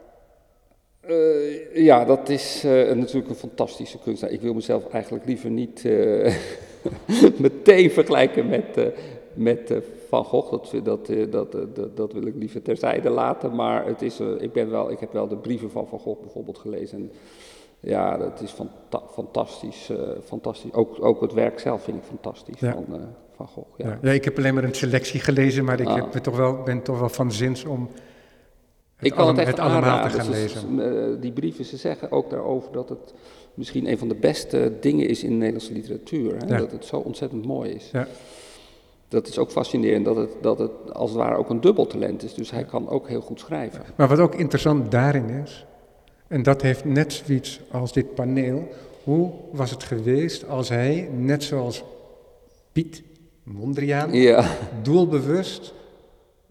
Eh, 0.99 1.75
ja, 1.75 2.05
dat 2.05 2.29
is 2.29 2.63
eh, 2.63 2.71
natuurlijk 2.95 3.29
een 3.29 3.35
fantastische 3.35 3.99
kunstenaar. 3.99 4.33
Ik 4.33 4.41
wil 4.41 4.53
mezelf 4.53 4.89
eigenlijk 4.89 5.25
liever 5.25 5.49
niet 5.49 5.85
eh, 5.85 6.35
meteen 7.37 7.91
vergelijken 7.91 8.47
met, 8.47 8.77
eh, 8.77 8.85
met 9.33 9.71
eh, 9.71 9.77
Van 10.09 10.25
Gogh. 10.25 10.51
Dat, 10.51 10.73
dat, 10.83 11.09
eh, 11.09 11.31
dat, 11.31 11.55
eh, 11.55 11.61
dat, 11.95 12.13
wil 12.13 12.25
ik 12.25 12.35
liever 12.35 12.61
terzijde 12.61 13.09
laten. 13.09 13.55
Maar 13.55 13.85
het 13.85 14.01
is, 14.01 14.19
eh, 14.19 14.27
ik, 14.39 14.51
ben 14.51 14.69
wel, 14.69 14.91
ik 14.91 14.99
heb 14.99 15.13
wel 15.13 15.27
de 15.27 15.37
brieven 15.37 15.71
van 15.71 15.87
Van 15.87 15.99
Gogh 15.99 16.21
bijvoorbeeld 16.21 16.57
gelezen. 16.57 16.97
En 16.97 17.11
ja, 17.79 18.17
dat 18.17 18.41
is 18.41 18.51
fanta 18.51 19.01
fantastisch. 19.11 19.89
Uh, 19.89 19.97
fantastisch. 20.23 20.73
Ook, 20.73 21.03
ook 21.03 21.21
het 21.21 21.33
werk 21.33 21.59
zelf 21.59 21.83
vind 21.83 21.97
ik 21.97 22.03
fantastisch 22.03 22.59
van, 22.59 22.85
uh, 22.89 22.95
van 23.35 23.47
Gogh. 23.47 23.77
Ja. 23.77 24.11
Ik 24.11 24.23
heb 24.23 24.37
alleen 24.37 24.53
maar 24.53 24.63
een 24.63 24.75
selectie 24.75 25.19
gelezen, 25.19 25.65
maar 25.65 25.79
ik 25.79 25.87
ah. 25.87 25.95
heb 25.95 26.23
toch 26.23 26.37
wel, 26.37 26.63
ben 26.63 26.81
toch 26.81 26.99
wel 26.99 27.09
van 27.09 27.31
zins 27.31 27.65
om 27.65 27.89
het, 28.95 29.05
ik 29.05 29.13
kan 29.13 29.27
het, 29.27 29.37
echt 29.37 29.47
het 29.47 29.59
allemaal 29.59 30.09
te 30.09 30.09
gaan 30.09 30.29
lezen. 30.29 30.79
Uh, 30.79 31.21
die 31.21 31.31
brieven, 31.31 31.65
ze 31.65 31.77
zeggen 31.77 32.11
ook 32.11 32.29
daarover 32.29 32.71
dat 32.71 32.89
het 32.89 33.13
misschien 33.53 33.89
een 33.89 33.97
van 33.97 34.07
de 34.07 34.15
beste 34.15 34.73
dingen 34.79 35.07
is 35.07 35.23
in 35.23 35.29
de 35.29 35.35
Nederlandse 35.35 35.73
literatuur. 35.73 36.37
Hè? 36.37 36.57
Dat 36.57 36.71
het 36.71 36.85
zo 36.85 36.97
ontzettend 36.97 37.45
mooi 37.45 37.71
is. 37.71 37.89
Ja. 37.91 38.07
Dat 39.07 39.27
is 39.27 39.37
ook 39.37 39.51
fascinerend, 39.51 40.05
dat 40.05 40.15
het, 40.15 40.29
dat 40.41 40.59
het 40.59 40.93
als 40.93 41.09
het 41.09 41.19
ware 41.19 41.35
ook 41.35 41.49
een 41.49 41.61
dubbel 41.61 41.87
talent 41.87 42.23
is. 42.23 42.33
Dus 42.33 42.51
hij 42.51 42.63
kan 42.63 42.89
ook 42.89 43.07
heel 43.07 43.21
goed 43.21 43.39
schrijven. 43.39 43.81
Maar 43.95 44.07
wat 44.07 44.19
ook 44.19 44.35
interessant 44.35 44.91
daarin 44.91 45.29
is, 45.29 45.65
en 46.27 46.43
dat 46.43 46.61
heeft 46.61 46.85
net 46.85 47.13
zoiets 47.13 47.59
als 47.71 47.93
dit 47.93 48.15
paneel. 48.15 48.67
Hoe 49.03 49.31
was 49.51 49.71
het 49.71 49.83
geweest 49.83 50.47
als 50.47 50.69
hij, 50.69 51.09
net 51.17 51.43
zoals 51.43 51.83
Piet 52.71 53.03
Mondriaan, 53.43 54.13
ja. 54.13 54.45
doelbewust 54.81 55.73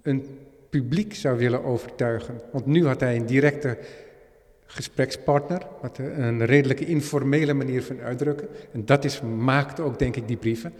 een 0.02 0.38
publiek 0.70 1.14
zou 1.14 1.38
willen 1.38 1.64
overtuigen? 1.64 2.40
Want 2.52 2.66
nu 2.66 2.86
had 2.86 3.00
hij 3.00 3.16
een 3.16 3.26
directe 3.26 3.78
gesprekspartner, 4.66 5.66
wat 5.80 5.98
een 5.98 6.44
redelijke 6.44 6.86
informele 6.86 7.54
manier 7.54 7.82
van 7.82 8.00
uitdrukken. 8.00 8.48
En 8.72 8.84
dat 8.84 9.04
is, 9.04 9.20
maakt 9.20 9.80
ook, 9.80 9.98
denk 9.98 10.16
ik, 10.16 10.28
die 10.28 10.36
brieven. 10.36 10.72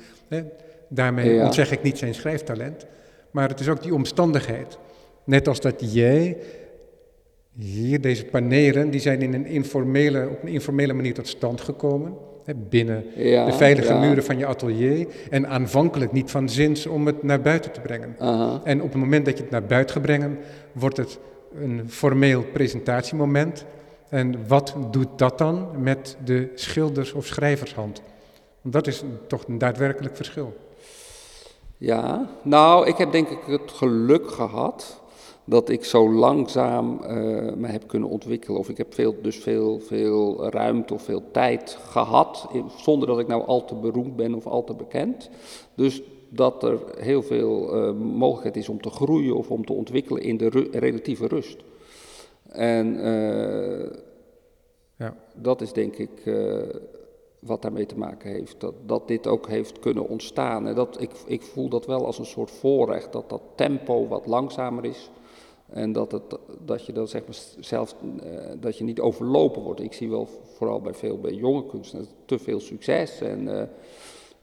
Daarmee 0.89 1.35
ja. 1.35 1.45
ontzeg 1.45 1.71
ik 1.71 1.83
niet 1.83 1.99
zijn 1.99 2.15
schrijftalent, 2.15 2.87
maar 3.31 3.49
het 3.49 3.61
is 3.61 3.69
ook 3.69 3.83
die 3.83 3.95
omstandigheid. 3.95 4.79
Net 5.25 5.49
als 5.49 5.61
dat 5.61 5.93
jij 5.93 6.37
hier, 7.57 8.01
deze 8.01 8.25
panelen, 8.25 8.91
die 8.91 9.01
zijn 9.01 9.23
in 9.23 9.35
een 9.35 9.47
informele, 9.47 10.29
op 10.29 10.43
een 10.43 10.49
informele 10.49 10.93
manier 10.93 11.15
tot 11.15 11.29
stand 11.29 11.61
gekomen. 11.61 12.15
Hè, 12.45 12.55
binnen 12.55 13.05
de 13.15 13.53
veilige 13.53 13.95
muren 13.95 14.25
van 14.25 14.39
je 14.39 14.47
atelier. 14.47 15.07
En 15.31 15.49
aanvankelijk 15.49 16.13
niet 16.13 16.31
van 16.31 16.49
zins 16.49 16.87
om 16.87 17.07
het 17.07 17.23
naar 17.23 17.41
buiten 17.41 17.73
te 17.73 17.81
brengen. 17.81 18.17
En 18.65 18.83
op 18.83 18.93
het 18.93 19.01
moment 19.01 19.25
dat 19.25 19.37
je 19.37 19.43
het 19.43 19.53
naar 19.53 19.65
buiten 19.65 19.95
gaat 19.95 20.05
brengen, 20.05 20.39
wordt 20.73 20.97
het 20.97 21.19
een 21.61 21.83
formeel 21.91 22.43
presentatiemoment. 22.53 23.65
En 24.09 24.47
wat 24.47 24.77
doet 24.91 25.09
dat 25.17 25.39
dan 25.39 25.69
met 25.79 26.17
de 26.25 26.49
schilders- 26.55 27.13
of 27.13 27.27
schrijvershand? 27.27 28.03
Want 28.61 28.75
dat 28.75 28.87
is 28.87 29.03
toch 29.27 29.45
een 29.49 29.59
daadwerkelijk 29.59 30.17
verschil. 30.17 30.57
Ja, 31.77 32.29
nou, 32.43 32.87
ik 32.87 32.97
heb 32.97 33.13
denk 33.13 33.29
ik 33.29 33.39
het 33.47 33.71
geluk 33.71 34.31
gehad 34.31 35.03
dat 35.45 35.69
ik 35.69 35.85
zo 35.85 36.13
langzaam 36.13 37.01
uh, 37.03 37.09
me 37.55 37.67
heb 37.67 37.87
kunnen 37.87 38.09
ontwikkelen. 38.09 38.59
Of 38.59 38.69
ik 38.69 38.77
heb 38.77 38.95
veel, 38.95 39.15
dus 39.23 39.37
veel, 39.37 39.81
veel 39.81 40.49
ruimte 40.51 40.95
of 40.95 41.03
veel 41.03 41.23
tijd 41.31 41.79
gehad, 41.81 42.49
zonder 42.77 43.09
dat 43.09 43.19
ik 43.19 43.27
nou 43.27 43.47
al 43.47 43.65
te 43.65 43.75
beroemd 43.75 44.17
ben 44.17 44.35
of 44.35 44.47
al 44.47 44.65
te 44.65 44.75
bekend. 44.75 45.31
Dus 45.75 46.03
dat 46.29 46.63
er 46.63 46.79
heel 46.97 47.23
veel 47.23 47.77
uh, 47.77 47.95
mogelijkheid 47.95 48.57
is 48.57 48.69
om 48.69 48.81
te 48.81 48.91
groeien 48.91 49.37
of 49.37 49.51
om 49.51 49.65
te 49.65 49.73
ontwikkelen 49.73 50.23
in 50.23 50.37
de 50.37 50.49
ru 50.49 50.69
relatieve 50.71 51.27
rust. 51.27 51.57
En 52.49 52.95
uh, 52.95 53.91
ja. 54.97 55.17
dat 55.35 55.61
is 55.61 55.73
denk 55.73 55.97
ik 55.97 56.11
wat 57.39 57.63
daarmee 57.63 57.87
te 57.87 57.99
maken 57.99 58.31
heeft. 58.31 58.61
Dat, 58.61 58.75
dat 58.87 59.09
dit 59.09 59.27
ook 59.27 59.49
heeft 59.49 59.79
kunnen 59.79 60.09
ontstaan. 60.09 60.67
En 60.67 60.75
dat, 60.75 61.01
ik, 61.01 61.11
ik 61.27 61.43
voel 61.43 61.69
dat 61.69 61.87
wel 61.87 62.07
als 62.07 62.19
een 62.19 62.27
soort 62.27 62.51
voorrecht, 62.51 63.13
dat 63.13 63.29
dat 63.29 63.43
tempo 63.55 64.09
wat 64.09 64.27
langzamer 64.27 64.85
is. 64.85 65.11
En 65.75 65.93
dat, 65.93 66.13
het, 66.13 66.23
dat 66.65 66.87
je 66.87 66.93
dan 66.93 67.09
zeg 67.09 67.23
maar 67.27 67.37
zelf, 67.61 67.95
uh, 68.03 68.31
dat 68.61 68.79
je 68.79 68.85
niet 68.85 69.01
overlopen 69.01 69.63
wordt. 69.63 69.81
Ik 69.81 69.93
zie 69.93 70.11
wel 70.11 70.29
vooral 70.57 70.81
bij 70.81 70.95
veel 70.95 71.21
bij 71.21 71.33
jonge 71.33 71.67
kunstenaars 71.67 72.09
te 72.25 72.39
veel 72.39 72.61
succes. 72.61 73.21
En, 73.21 73.47
uh, 73.47 73.63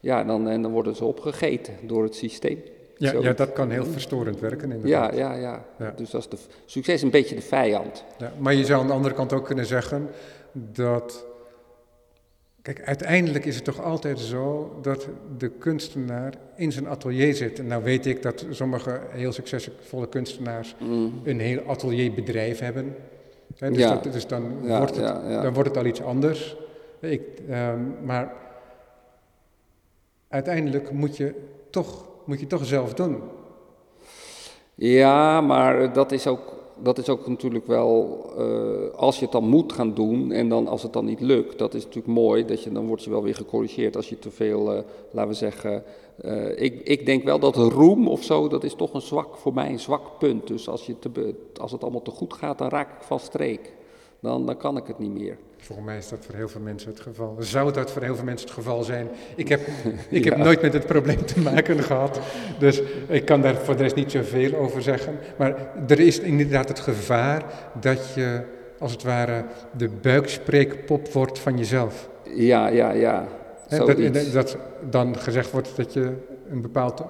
ja, 0.00 0.24
dan, 0.24 0.48
en 0.48 0.62
dan 0.62 0.72
worden 0.72 0.96
ze 0.96 1.04
opgegeten 1.04 1.74
door 1.82 2.02
het 2.02 2.14
systeem. 2.14 2.62
Ja, 2.96 3.12
ja, 3.20 3.32
dat 3.32 3.52
kan 3.52 3.70
heel 3.70 3.84
verstorend 3.84 4.40
werken 4.40 4.72
inderdaad. 4.72 5.14
Ja, 5.14 5.18
ja, 5.18 5.34
ja. 5.34 5.64
ja. 5.78 5.92
Dus 5.96 6.10
dat 6.10 6.20
is 6.20 6.28
de, 6.28 6.36
succes 6.64 6.94
is 6.94 7.02
een 7.02 7.10
beetje 7.10 7.34
de 7.34 7.40
vijand. 7.40 8.04
Ja, 8.18 8.32
maar 8.38 8.54
je 8.54 8.64
zou 8.64 8.80
aan 8.80 8.86
de 8.86 8.92
andere 8.92 9.14
kant 9.14 9.32
ook 9.32 9.44
kunnen 9.44 9.66
zeggen 9.66 10.08
dat 10.52 11.24
Kijk, 12.62 12.82
uiteindelijk 12.82 13.44
is 13.44 13.54
het 13.54 13.64
toch 13.64 13.82
altijd 13.82 14.20
zo 14.20 14.78
dat 14.82 15.08
de 15.38 15.48
kunstenaar 15.48 16.34
in 16.56 16.72
zijn 16.72 16.88
atelier 16.88 17.34
zit. 17.34 17.58
En 17.58 17.66
nou 17.66 17.82
weet 17.82 18.06
ik 18.06 18.22
dat 18.22 18.46
sommige 18.50 19.00
heel 19.10 19.32
succesvolle 19.32 20.08
kunstenaars 20.08 20.74
mm. 20.78 21.20
een 21.24 21.40
heel 21.40 21.62
atelierbedrijf 21.66 22.58
hebben. 22.58 22.96
dus, 23.58 23.76
ja. 23.76 23.94
dat, 23.94 24.12
dus 24.12 24.26
dan, 24.26 24.66
wordt 24.66 24.96
het, 24.96 25.42
dan 25.42 25.54
wordt 25.54 25.68
het 25.68 25.78
al 25.78 25.86
iets 25.86 26.02
anders. 26.02 26.56
Ik, 27.00 27.22
um, 27.50 27.96
maar 28.04 28.32
uiteindelijk 30.28 30.90
moet 30.90 31.16
je, 31.16 31.34
toch, 31.70 32.08
moet 32.24 32.40
je 32.40 32.46
toch 32.46 32.66
zelf 32.66 32.94
doen. 32.94 33.22
Ja, 34.74 35.40
maar 35.40 35.92
dat 35.92 36.12
is 36.12 36.26
ook 36.26 36.61
dat 36.82 36.98
is 36.98 37.08
ook 37.08 37.26
natuurlijk 37.26 37.66
wel, 37.66 38.24
uh, 38.38 38.94
als 38.96 39.16
je 39.16 39.22
het 39.22 39.32
dan 39.32 39.48
moet 39.48 39.72
gaan 39.72 39.94
doen 39.94 40.32
en 40.32 40.48
dan 40.48 40.66
als 40.66 40.82
het 40.82 40.92
dan 40.92 41.04
niet 41.04 41.20
lukt, 41.20 41.58
dat 41.58 41.74
is 41.74 41.84
natuurlijk 41.84 42.14
mooi, 42.14 42.44
dat 42.44 42.62
je, 42.62 42.72
dan 42.72 42.86
word 42.86 43.04
je 43.04 43.10
wel 43.10 43.22
weer 43.22 43.34
gecorrigeerd 43.34 43.96
als 43.96 44.08
je 44.08 44.18
te 44.18 44.30
veel, 44.30 44.74
uh, 44.74 44.80
laten 45.10 45.30
we 45.30 45.36
zeggen, 45.36 45.84
uh, 46.24 46.62
ik, 46.62 46.80
ik 46.80 47.06
denk 47.06 47.24
wel 47.24 47.38
dat 47.38 47.56
roem 47.56 48.08
of 48.08 48.22
zo, 48.22 48.48
dat 48.48 48.64
is 48.64 48.74
toch 48.74 48.94
een 48.94 49.00
zwak, 49.00 49.36
voor 49.36 49.54
mij 49.54 49.70
een 49.70 49.80
zwak 49.80 50.18
punt. 50.18 50.46
Dus 50.46 50.68
als, 50.68 50.86
je 50.86 50.98
te, 50.98 51.34
als 51.60 51.72
het 51.72 51.82
allemaal 51.82 52.02
te 52.02 52.10
goed 52.10 52.32
gaat, 52.32 52.58
dan 52.58 52.68
raak 52.68 52.90
ik 52.90 53.06
van 53.06 53.20
streek. 53.20 53.72
Dan, 54.22 54.46
dan 54.46 54.56
kan 54.56 54.76
ik 54.76 54.86
het 54.86 54.98
niet 54.98 55.12
meer. 55.12 55.36
Volgens 55.56 55.86
mij 55.86 55.96
is 55.96 56.08
dat 56.08 56.24
voor 56.24 56.34
heel 56.34 56.48
veel 56.48 56.60
mensen 56.60 56.90
het 56.90 57.00
geval. 57.00 57.36
Zou 57.38 57.72
dat 57.72 57.90
voor 57.90 58.02
heel 58.02 58.14
veel 58.14 58.24
mensen 58.24 58.46
het 58.46 58.56
geval 58.56 58.82
zijn? 58.82 59.08
Ik 59.36 59.48
heb, 59.48 59.60
ik 60.10 60.24
heb 60.24 60.36
nooit 60.36 60.62
met 60.62 60.72
het 60.72 60.86
probleem 60.86 61.26
te 61.26 61.40
maken 61.40 61.82
gehad. 61.82 62.20
Dus 62.58 62.82
ik 63.08 63.24
kan 63.24 63.40
daar 63.40 63.56
voor 63.56 63.76
de 63.76 63.82
rest 63.82 63.94
niet 63.94 64.10
zoveel 64.10 64.54
over 64.54 64.82
zeggen. 64.82 65.18
Maar 65.38 65.72
er 65.86 66.00
is 66.00 66.18
inderdaad 66.18 66.68
het 66.68 66.80
gevaar 66.80 67.70
dat 67.80 68.14
je, 68.14 68.42
als 68.78 68.92
het 68.92 69.02
ware, 69.02 69.44
de 69.76 69.88
buikspreekpop 69.88 71.12
wordt 71.12 71.38
van 71.38 71.58
jezelf. 71.58 72.08
Ja, 72.34 72.68
ja, 72.68 72.90
ja. 72.90 73.28
Dat, 73.68 73.96
dat 74.32 74.56
dan 74.90 75.16
gezegd 75.16 75.50
wordt 75.50 75.76
dat 75.76 75.92
je 75.92 76.12
een 76.50 76.62
bepaald 76.62 77.02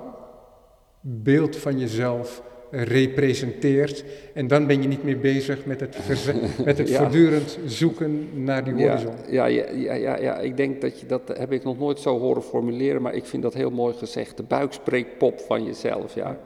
beeld 1.00 1.56
van 1.56 1.78
jezelf 1.78 2.42
representeert. 2.72 4.04
En 4.34 4.46
dan 4.46 4.66
ben 4.66 4.82
je 4.82 4.88
niet 4.88 5.04
meer 5.04 5.18
bezig 5.18 5.64
met 5.64 5.80
het, 5.80 5.96
met 6.64 6.78
het 6.78 6.90
voortdurend 6.90 7.58
zoeken 7.66 8.28
naar 8.44 8.64
die 8.64 8.72
horizon. 8.72 9.14
Ja, 9.28 9.46
ja, 9.46 9.70
ja, 9.70 9.94
ja, 9.94 10.18
ja, 10.18 10.38
ik 10.38 10.56
denk 10.56 10.80
dat 10.80 11.00
je 11.00 11.06
dat 11.06 11.32
heb 11.38 11.52
ik 11.52 11.64
nog 11.64 11.78
nooit 11.78 11.98
zo 11.98 12.18
horen 12.18 12.42
formuleren, 12.42 13.02
maar 13.02 13.14
ik 13.14 13.26
vind 13.26 13.42
dat 13.42 13.54
heel 13.54 13.70
mooi 13.70 13.94
gezegd. 13.94 14.36
De 14.36 14.42
buikspreekpop 14.42 15.40
van 15.40 15.64
jezelf, 15.64 16.14
ja. 16.14 16.38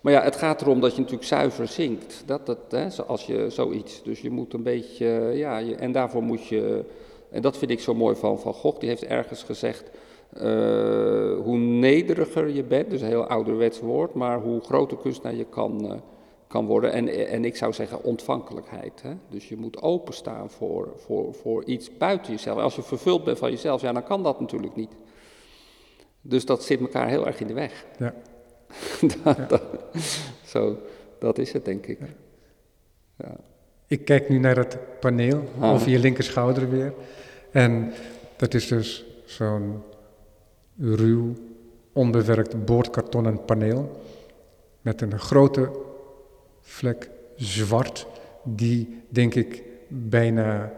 Maar 0.00 0.12
ja, 0.12 0.22
het 0.22 0.36
gaat 0.36 0.60
erom 0.60 0.80
dat 0.80 0.94
je 0.94 1.00
natuurlijk 1.00 1.28
zuiver 1.28 1.68
zingt. 1.68 2.22
Dat, 2.26 2.46
dat, 2.46 2.58
hè, 2.68 2.86
als 3.06 3.26
je 3.26 3.46
zoiets. 3.48 4.02
Dus 4.02 4.20
je 4.20 4.30
moet 4.30 4.52
een 4.52 4.62
beetje, 4.62 5.30
ja, 5.34 5.58
je, 5.58 5.74
en 5.74 5.92
daarvoor 5.92 6.22
moet 6.22 6.46
je, 6.46 6.84
en 7.30 7.42
dat 7.42 7.58
vind 7.58 7.70
ik 7.70 7.80
zo 7.80 7.94
mooi 7.94 8.16
van 8.16 8.40
Van 8.40 8.54
Gogh, 8.54 8.80
die 8.80 8.88
heeft 8.88 9.04
ergens 9.04 9.42
gezegd, 9.42 9.90
hoe 11.44 11.58
nederiger 11.58 12.48
je 12.48 12.62
bent, 12.62 12.90
dus 12.90 13.00
een 13.00 13.08
heel 13.08 13.26
ouderwets 13.26 13.80
woord, 13.80 14.14
maar 14.14 14.40
hoe 14.40 14.60
groter 14.60 14.96
kunstenaar 14.96 15.34
je 15.34 15.44
kan, 15.44 15.84
uh, 15.84 15.92
kan 16.46 16.66
worden. 16.66 16.92
En, 16.92 17.28
en 17.28 17.44
ik 17.44 17.56
zou 17.56 17.72
zeggen 17.72 18.04
ontvankelijkheid. 18.04 19.02
Hè? 19.02 19.12
Dus 19.28 19.48
je 19.48 19.56
moet 19.56 19.82
openstaan 19.82 20.50
voor, 20.50 20.92
voor, 20.96 21.34
voor 21.34 21.64
iets 21.64 21.96
buiten 21.96 22.32
jezelf. 22.32 22.58
Als 22.58 22.76
je 22.76 22.82
vervuld 22.82 23.24
bent 23.24 23.38
van 23.38 23.50
jezelf, 23.50 23.80
ja, 23.80 23.92
dan 23.92 24.04
kan 24.04 24.22
dat 24.22 24.40
natuurlijk 24.40 24.76
niet. 24.76 24.92
Dus 26.20 26.44
dat 26.44 26.64
zit 26.64 26.80
elkaar 26.80 27.08
heel 27.08 27.26
erg 27.26 27.40
in 27.40 27.46
de 27.46 27.54
weg. 27.54 27.84
Ja. 27.98 28.14
dat, 29.22 29.36
ja. 29.36 29.46
Dat, 29.46 29.62
zo, 30.44 30.76
dat 31.18 31.38
is 31.38 31.52
het, 31.52 31.64
denk 31.64 31.86
ik. 31.86 31.98
Ja. 33.18 33.36
Ik 33.86 34.04
kijk 34.04 34.28
nu 34.28 34.38
naar 34.38 34.56
het 34.56 34.78
paneel, 35.00 35.42
ah. 35.60 35.72
over 35.72 35.90
je 35.90 35.98
linkerschouder 35.98 36.70
weer. 36.70 36.94
En 37.50 37.92
dat 38.36 38.54
is 38.54 38.68
dus 38.68 39.04
zo'n 39.24 39.82
ruw, 40.78 41.34
onbewerkt 41.92 42.64
boordkartonnen 42.64 43.44
paneel 43.44 44.00
met 44.80 45.00
een 45.00 45.18
grote 45.18 45.70
vlek 46.60 47.10
zwart 47.36 48.06
die 48.44 49.02
denk 49.08 49.34
ik 49.34 49.62
bijna 49.88 50.72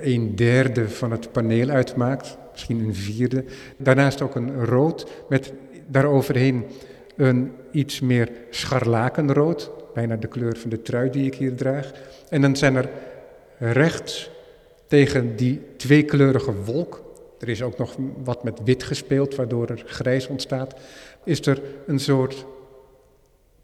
een 0.00 0.36
derde 0.36 0.88
van 0.88 1.10
het 1.10 1.32
paneel 1.32 1.68
uitmaakt, 1.68 2.36
misschien 2.52 2.78
een 2.78 2.94
vierde. 2.94 3.44
Daarnaast 3.76 4.22
ook 4.22 4.34
een 4.34 4.64
rood 4.64 5.10
met 5.28 5.52
daaroverheen 5.86 6.64
een 7.16 7.52
iets 7.70 8.00
meer 8.00 8.30
scharlakenrood, 8.50 9.70
bijna 9.94 10.16
de 10.16 10.28
kleur 10.28 10.56
van 10.56 10.70
de 10.70 10.82
trui 10.82 11.10
die 11.10 11.26
ik 11.26 11.34
hier 11.34 11.54
draag. 11.54 11.92
En 12.28 12.40
dan 12.40 12.56
zijn 12.56 12.76
er 12.76 12.90
rechts 13.58 14.30
tegen 14.86 15.36
die 15.36 15.60
tweekleurige 15.76 16.54
wolk 16.64 17.02
er 17.42 17.48
is 17.48 17.62
ook 17.62 17.78
nog 17.78 17.96
wat 18.24 18.44
met 18.44 18.60
wit 18.64 18.82
gespeeld, 18.82 19.34
waardoor 19.34 19.68
er 19.68 19.82
grijs 19.86 20.26
ontstaat. 20.26 20.74
Is 21.24 21.46
er 21.46 21.62
een 21.86 22.00
soort 22.00 22.46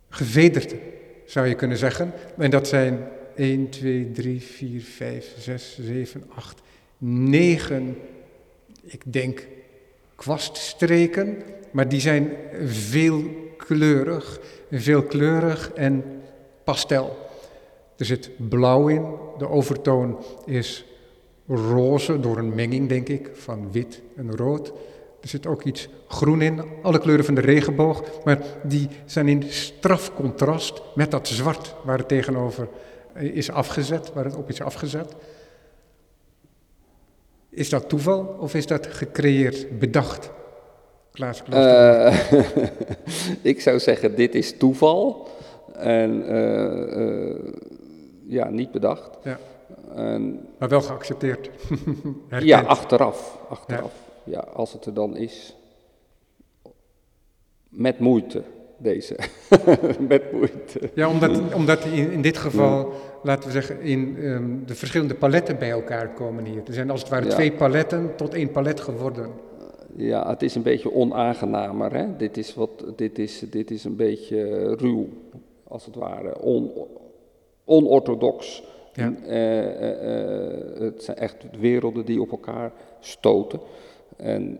gevederte, 0.08 0.76
zou 1.24 1.46
je 1.46 1.54
kunnen 1.54 1.76
zeggen. 1.76 2.12
En 2.36 2.50
dat 2.50 2.68
zijn 2.68 3.08
1, 3.36 3.68
2, 3.68 4.10
3, 4.10 4.42
4, 4.42 4.80
5, 4.80 5.34
6, 5.38 5.78
7, 5.80 6.24
8, 6.34 6.60
9, 6.98 7.96
ik 8.82 9.02
denk 9.04 9.46
kwaststreken, 10.14 11.42
maar 11.70 11.88
die 11.88 12.00
zijn 12.00 12.32
veelkleurig, 12.66 14.40
veelkleurig 14.70 15.72
en 15.72 16.04
pastel. 16.64 17.16
Er 17.96 18.04
zit 18.04 18.30
blauw 18.48 18.88
in, 18.88 19.04
de 19.38 19.48
overtoon 19.48 20.24
is 20.46 20.84
roze 21.48 22.20
door 22.20 22.38
een 22.38 22.54
menging, 22.54 22.88
denk 22.88 23.08
ik, 23.08 23.30
van 23.32 23.72
wit 23.72 24.02
en 24.16 24.36
rood. 24.36 24.72
Er 25.20 25.28
zit 25.28 25.46
ook 25.46 25.62
iets 25.62 25.88
groen 26.08 26.42
in, 26.42 26.62
alle 26.82 26.98
kleuren 26.98 27.24
van 27.24 27.34
de 27.34 27.40
regenboog, 27.40 28.02
maar 28.24 28.38
die 28.62 28.88
zijn 29.04 29.28
in 29.28 29.42
straf 29.48 30.14
contrast 30.14 30.82
met 30.94 31.10
dat 31.10 31.28
zwart 31.28 31.74
waar 31.84 31.98
het 31.98 32.08
tegenover 32.08 32.68
is 33.14 33.50
afgezet, 33.50 34.12
waar 34.12 34.24
het 34.24 34.36
op 34.36 34.48
is 34.48 34.60
afgezet. 34.60 35.14
Is 37.48 37.68
dat 37.68 37.88
toeval 37.88 38.36
of 38.40 38.54
is 38.54 38.66
dat 38.66 38.86
gecreëerd, 38.86 39.78
bedacht? 39.78 40.30
Klaas, 41.12 41.42
Klaas 41.42 42.32
uh, 42.32 42.46
ik 43.52 43.60
zou 43.60 43.78
zeggen, 43.78 44.14
dit 44.14 44.34
is 44.34 44.56
toeval. 44.56 45.28
En 45.74 46.32
uh, 46.32 46.96
uh, 46.96 47.52
ja, 48.26 48.50
niet 48.50 48.72
bedacht. 48.72 49.18
Ja. 49.24 49.38
En, 49.94 50.48
maar 50.58 50.68
wel 50.68 50.80
geaccepteerd. 50.80 51.50
ja, 52.40 52.60
achteraf. 52.60 53.38
achteraf. 53.48 53.92
Ja. 54.24 54.32
ja, 54.32 54.52
als 54.52 54.72
het 54.72 54.84
er 54.84 54.94
dan 54.94 55.16
is. 55.16 55.56
Met 57.68 57.98
moeite, 57.98 58.42
deze. 58.78 59.18
Met 60.08 60.32
moeite. 60.32 60.90
Ja, 60.94 61.08
omdat, 61.08 61.54
omdat 61.54 61.84
in, 61.84 62.10
in 62.10 62.22
dit 62.22 62.36
geval, 62.36 62.92
laten 63.22 63.44
we 63.44 63.50
zeggen, 63.50 63.80
in 63.80 64.16
um, 64.18 64.62
de 64.66 64.74
verschillende 64.74 65.14
paletten 65.14 65.58
bij 65.58 65.70
elkaar 65.70 66.12
komen 66.12 66.44
hier. 66.44 66.62
Er 66.66 66.74
zijn 66.74 66.90
als 66.90 67.00
het 67.00 67.10
ware 67.10 67.24
ja. 67.24 67.30
twee 67.30 67.52
paletten 67.52 68.16
tot 68.16 68.34
één 68.34 68.50
palet 68.50 68.80
geworden. 68.80 69.30
Ja, 69.96 70.28
het 70.28 70.42
is 70.42 70.54
een 70.54 70.62
beetje 70.62 70.92
onaangenamer. 70.92 71.94
Hè? 71.94 72.16
Dit, 72.16 72.36
is 72.36 72.54
wat, 72.54 72.84
dit, 72.96 73.18
is, 73.18 73.44
dit 73.50 73.70
is 73.70 73.84
een 73.84 73.96
beetje 73.96 74.74
ruw, 74.76 75.08
als 75.64 75.84
het 75.84 75.94
ware. 75.94 76.40
On, 76.40 76.70
onorthodox. 77.64 78.62
Ja. 78.98 79.12
Uh, 79.28 79.64
uh, 79.64 80.80
het 80.80 81.02
zijn 81.02 81.16
echt 81.16 81.36
werelden 81.60 82.04
die 82.04 82.20
op 82.20 82.30
elkaar 82.30 82.72
stoten. 83.00 83.60
En 84.16 84.58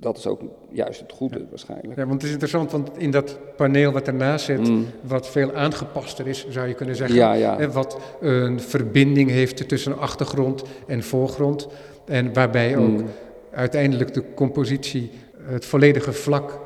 dat 0.00 0.16
is 0.16 0.26
ook 0.26 0.40
juist 0.70 1.00
het 1.00 1.12
goede 1.12 1.46
waarschijnlijk. 1.48 1.96
Ja, 1.96 2.06
want 2.06 2.12
het 2.12 2.22
is 2.22 2.30
interessant, 2.30 2.70
want 2.70 2.90
in 2.96 3.10
dat 3.10 3.38
paneel 3.56 3.92
wat 3.92 4.06
ernaast 4.06 4.44
zit, 4.44 4.68
mm. 4.68 4.86
wat 5.00 5.28
veel 5.28 5.54
aangepaster 5.54 6.26
is, 6.26 6.48
zou 6.48 6.68
je 6.68 6.74
kunnen 6.74 6.96
zeggen. 6.96 7.16
Ja, 7.16 7.32
ja. 7.32 7.68
Wat 7.70 7.98
een 8.20 8.60
verbinding 8.60 9.30
heeft 9.30 9.68
tussen 9.68 9.98
achtergrond 9.98 10.62
en 10.86 11.02
voorgrond. 11.02 11.68
En 12.04 12.32
waarbij 12.32 12.76
ook 12.76 13.00
mm. 13.00 13.08
uiteindelijk 13.50 14.14
de 14.14 14.34
compositie 14.34 15.10
het 15.42 15.64
volledige 15.64 16.12
vlak 16.12 16.60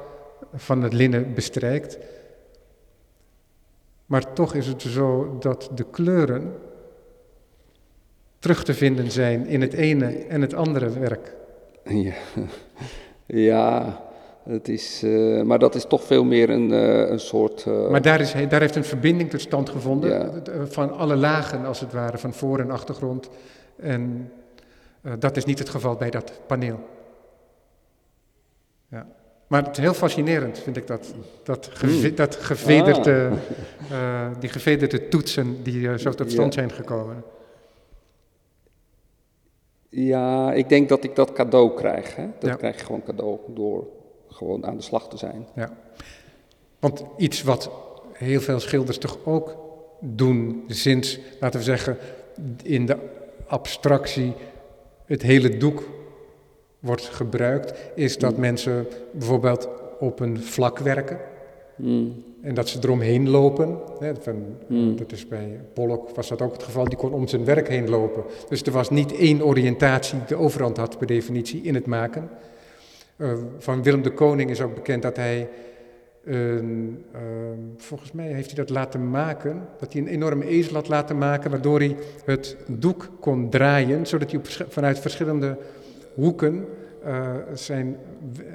van 0.55 0.83
het 0.83 0.93
linnen 0.93 1.35
bestrijkt. 1.35 1.99
Maar 4.12 4.32
toch 4.32 4.54
is 4.54 4.66
het 4.66 4.82
zo 4.82 5.36
dat 5.40 5.70
de 5.74 5.84
kleuren 5.90 6.54
terug 8.38 8.64
te 8.64 8.74
vinden 8.74 9.10
zijn 9.10 9.46
in 9.46 9.60
het 9.60 9.72
ene 9.72 10.06
en 10.06 10.40
het 10.40 10.54
andere 10.54 10.90
werk. 10.90 11.34
Ja, 11.84 12.12
ja 13.26 14.00
het 14.42 14.68
is, 14.68 15.02
uh, 15.04 15.42
maar 15.42 15.58
dat 15.58 15.74
is 15.74 15.84
toch 15.84 16.04
veel 16.04 16.24
meer 16.24 16.50
een, 16.50 16.70
uh, 16.70 17.10
een 17.10 17.20
soort. 17.20 17.64
Uh... 17.68 17.88
Maar 17.88 18.02
daar, 18.02 18.20
is, 18.20 18.32
daar 18.48 18.60
heeft 18.60 18.76
een 18.76 18.84
verbinding 18.84 19.30
tot 19.30 19.40
stand 19.40 19.68
gevonden 19.68 20.10
ja. 20.10 20.66
van 20.66 20.96
alle 20.96 21.16
lagen, 21.16 21.64
als 21.64 21.80
het 21.80 21.92
ware, 21.92 22.18
van 22.18 22.32
voor- 22.32 22.60
en 22.60 22.70
achtergrond. 22.70 23.28
En 23.76 24.32
dat 25.18 25.36
is 25.36 25.44
niet 25.44 25.58
het 25.58 25.68
geval 25.68 25.96
bij 25.96 26.10
dat 26.10 26.40
paneel. 26.46 26.80
Ja. 28.88 29.06
Maar 29.53 29.64
het 29.64 29.76
is 29.76 29.82
heel 29.82 29.94
fascinerend, 29.94 30.59
vind 30.59 30.76
ik 30.76 30.86
dat. 30.86 31.14
Dat, 31.42 31.68
geve, 31.72 32.09
mm. 32.09 32.14
dat 32.14 32.36
gevederde, 32.36 33.30
ah. 33.90 33.90
uh, 33.90 34.26
die 34.40 34.48
gevederde 34.48 35.09
toetsen 35.09 35.62
die 35.62 35.78
uh, 35.78 35.94
zo 35.94 36.11
tot 36.11 36.30
stand 36.30 36.55
ja. 36.55 36.61
zijn 36.61 36.72
gekomen. 36.72 37.24
Ja, 39.88 40.53
ik 40.53 40.68
denk 40.68 40.88
dat 40.88 41.05
ik 41.05 41.16
dat 41.16 41.32
cadeau 41.32 41.74
krijg. 41.74 42.16
Hè? 42.16 42.26
Dat 42.38 42.50
ja. 42.50 42.57
krijg 42.57 42.78
je 42.78 42.84
gewoon 42.84 43.03
cadeau 43.03 43.38
door 43.48 43.86
gewoon 44.28 44.66
aan 44.66 44.76
de 44.76 44.82
slag 44.82 45.09
te 45.09 45.16
zijn. 45.16 45.46
Ja. 45.55 45.76
Want 46.78 47.05
iets 47.16 47.42
wat 47.42 47.70
heel 48.12 48.40
veel 48.40 48.61
schilders 48.61 48.98
toch 48.98 49.18
ook 49.24 49.57
doen 50.00 50.64
sinds, 50.66 51.18
laten 51.40 51.59
we 51.59 51.64
zeggen, 51.64 51.98
in 52.62 52.86
de 52.86 52.96
abstractie 53.46 54.32
het 55.07 55.22
hele 55.22 55.57
doek 55.57 55.82
wordt 56.83 57.05
gebruikt, 57.05 57.72
is 57.95 58.18
dat 58.18 58.35
mm. 58.35 58.41
mensen 58.41 58.87
bijvoorbeeld 59.12 59.68
op 59.99 60.20
een 60.20 60.43
vlak 60.43 60.78
werken. 60.78 61.18
Mm. 61.76 62.24
En 62.43 62.55
dat 62.55 62.68
ze 62.68 62.78
eromheen 62.83 63.28
lopen. 63.28 63.78
Hè, 63.99 64.12
van, 64.20 64.45
mm. 64.66 64.97
Dat 64.97 65.12
is 65.12 65.28
bij 65.28 65.61
Pollock 65.72 66.11
was 66.14 66.28
dat 66.28 66.43
ook 66.43 66.53
het 66.53 66.62
geval, 66.62 66.85
die 66.85 66.99
kon 66.99 67.12
om 67.12 67.28
zijn 67.28 67.45
werk 67.45 67.68
heen 67.68 67.89
lopen. 67.89 68.22
Dus 68.49 68.62
er 68.62 68.72
was 68.72 68.91
niet 68.91 69.16
één 69.16 69.45
oriëntatie 69.45 70.18
die 70.18 70.26
de 70.26 70.37
overhand 70.37 70.76
had 70.76 70.99
per 70.99 71.07
definitie 71.07 71.62
in 71.62 71.74
het 71.74 71.87
maken. 71.87 72.28
Uh, 73.16 73.33
van 73.59 73.83
Willem 73.83 74.03
de 74.03 74.12
Koning 74.12 74.51
is 74.51 74.61
ook 74.61 74.74
bekend 74.74 75.03
dat 75.03 75.16
hij, 75.16 75.49
uh, 76.24 76.55
uh, 76.55 76.62
volgens 77.76 78.12
mij 78.12 78.26
heeft 78.26 78.47
hij 78.47 78.57
dat 78.64 78.70
laten 78.70 79.11
maken, 79.11 79.68
dat 79.78 79.93
hij 79.93 80.03
een 80.03 80.09
enorme 80.09 80.47
ezel 80.47 80.74
had 80.74 80.89
laten 80.89 81.18
maken, 81.18 81.51
waardoor 81.51 81.78
hij 81.78 81.97
het 82.24 82.57
doek 82.66 83.11
kon 83.20 83.51
draaien, 83.51 84.07
zodat 84.07 84.30
hij 84.30 84.41
op, 84.41 84.47
vanuit 84.68 84.99
verschillende 84.99 85.57
hoeken 86.14 86.66
uh, 87.06 87.36
zijn 87.54 87.96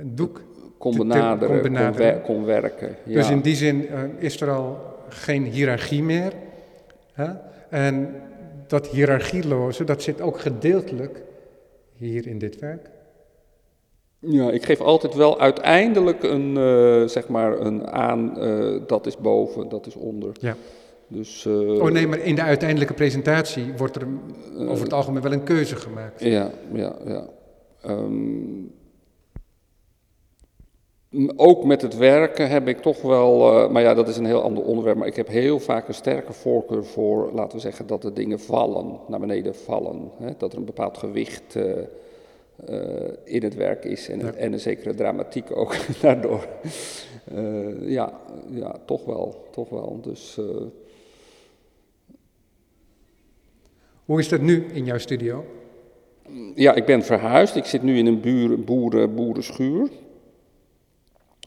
doek 0.03 0.41
kon 0.77 0.97
benaderen, 0.97 1.61
kon, 1.61 1.61
benaderen. 1.61 2.21
kon, 2.21 2.45
werken. 2.45 2.95
Ja. 3.03 3.13
Dus 3.13 3.29
in 3.29 3.41
die 3.41 3.55
zin 3.55 3.81
uh, 3.81 3.99
is 4.17 4.41
er 4.41 4.49
al 4.49 4.77
geen 5.09 5.43
hiërarchie 5.43 6.03
meer. 6.03 6.33
Hè? 7.13 7.27
En 7.69 8.15
dat 8.67 8.87
hiërarchieloze, 8.87 9.83
dat 9.83 10.01
zit 10.01 10.21
ook 10.21 10.39
gedeeltelijk 10.39 11.21
hier 11.95 12.27
in 12.27 12.37
dit 12.37 12.59
werk. 12.59 12.89
Ja, 14.19 14.51
ik 14.51 14.65
geef 14.65 14.81
altijd 14.81 15.13
wel 15.13 15.39
uiteindelijk 15.39 16.23
een, 16.23 16.55
uh, 16.57 17.07
zeg 17.07 17.27
maar 17.27 17.59
een 17.59 17.87
aan, 17.87 18.33
uh, 18.37 18.81
dat 18.87 19.05
is 19.05 19.17
boven, 19.17 19.69
dat 19.69 19.85
is 19.85 19.95
onder. 19.95 20.31
Ja. 20.39 20.55
Dus, 21.07 21.45
uh, 21.45 21.81
oh 21.81 21.89
nee, 21.89 22.07
maar 22.07 22.19
in 22.19 22.35
de 22.35 22.41
uiteindelijke 22.41 22.93
presentatie 22.93 23.73
wordt 23.77 23.95
er 23.95 24.07
over 24.57 24.83
het 24.83 24.93
algemeen 24.93 25.21
wel 25.21 25.31
een 25.31 25.43
keuze 25.43 25.75
gemaakt. 25.75 26.23
Ja, 26.23 26.49
ja, 26.73 26.95
ja. 27.05 27.27
Um, 27.87 28.75
ook 31.35 31.63
met 31.63 31.81
het 31.81 31.97
werken 31.97 32.49
heb 32.49 32.67
ik 32.67 32.81
toch 32.81 33.01
wel, 33.01 33.63
uh, 33.63 33.69
maar 33.69 33.81
ja, 33.81 33.93
dat 33.93 34.07
is 34.07 34.17
een 34.17 34.25
heel 34.25 34.41
ander 34.41 34.63
onderwerp, 34.63 34.97
maar 34.97 35.07
ik 35.07 35.15
heb 35.15 35.27
heel 35.27 35.59
vaak 35.59 35.87
een 35.87 35.93
sterke 35.93 36.33
voorkeur 36.33 36.85
voor, 36.85 37.31
laten 37.33 37.55
we 37.55 37.61
zeggen, 37.61 37.87
dat 37.87 38.01
de 38.01 38.13
dingen 38.13 38.39
vallen, 38.39 38.99
naar 39.07 39.19
beneden 39.19 39.55
vallen. 39.55 40.11
Hè? 40.17 40.29
Dat 40.37 40.51
er 40.51 40.57
een 40.57 40.65
bepaald 40.65 40.97
gewicht 40.97 41.55
uh, 41.55 41.63
uh, 42.69 43.09
in 43.23 43.43
het 43.43 43.55
werk 43.55 43.85
is 43.85 44.09
en, 44.09 44.19
ja. 44.19 44.31
en, 44.33 44.53
een 44.53 44.59
zekere 44.59 44.95
dramatiek 44.95 45.57
ook 45.57 45.75
daardoor. 46.01 46.47
ja, 47.81 48.19
ja, 48.49 48.75
toch 48.85 49.05
wel, 49.05 49.47
toch 49.51 49.69
wel. 49.69 49.99
Dus, 50.01 50.39
Hoe 54.05 54.19
is 54.19 54.29
dat 54.29 54.41
nu 54.41 54.65
in 54.73 54.85
jouw 54.85 54.97
studio? 54.97 55.45
Ja, 56.55 56.73
ik 56.73 56.85
ben 56.85 57.03
verhuisd. 57.03 57.55
Ik 57.55 57.65
zit 57.65 57.83
nu 57.83 57.97
in 57.97 58.05
een 58.05 58.21
buren, 58.21 58.65
boeren, 58.65 59.15
boerenschuur. 59.15 59.89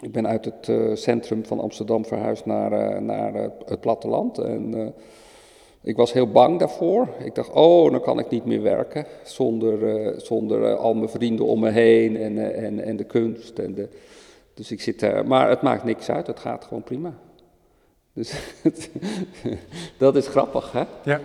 Ik 0.02 0.12
ben 0.12 0.26
uit 0.26 0.44
het 0.44 0.68
uh, 0.68 0.94
centrum 0.94 1.46
van 1.46 1.60
Amsterdam 1.60 2.04
verhuisd 2.04 2.46
naar, 2.46 2.72
uh, 2.72 2.98
naar 2.98 3.34
uh, 3.34 3.46
het 3.66 3.80
platteland. 3.80 4.38
En 4.38 4.94
ik 5.82 5.96
was 5.96 6.12
heel 6.12 6.30
bang 6.30 6.58
daarvoor. 6.58 7.08
Ik 7.24 7.34
dacht, 7.34 7.50
oh, 7.50 7.90
dan 7.90 8.00
kan 8.00 8.18
ik 8.18 8.30
niet 8.30 8.44
meer 8.44 8.62
werken 8.62 9.06
zonder, 9.24 10.14
zonder 10.20 10.74
al 10.76 10.94
mijn 10.94 11.08
vrienden 11.08 11.46
om 11.46 11.60
me 11.60 11.70
heen 11.70 12.16
en, 12.16 12.54
en, 12.54 12.84
en 12.84 12.96
de 12.96 13.04
kunst. 13.04 13.58
En 13.58 13.74
de, 13.74 13.88
dus 14.54 14.70
ik 14.70 14.80
zit 14.80 15.00
daar. 15.00 15.26
Maar 15.26 15.48
het 15.48 15.62
maakt 15.62 15.84
niks 15.84 16.10
uit, 16.10 16.26
het 16.26 16.40
gaat 16.40 16.64
gewoon 16.64 16.82
prima. 16.82 17.14
Dus 18.12 18.34
dat 19.98 20.16
is 20.16 20.28
grappig, 20.28 20.72
hè? 20.72 20.84
Ja, 21.04 21.20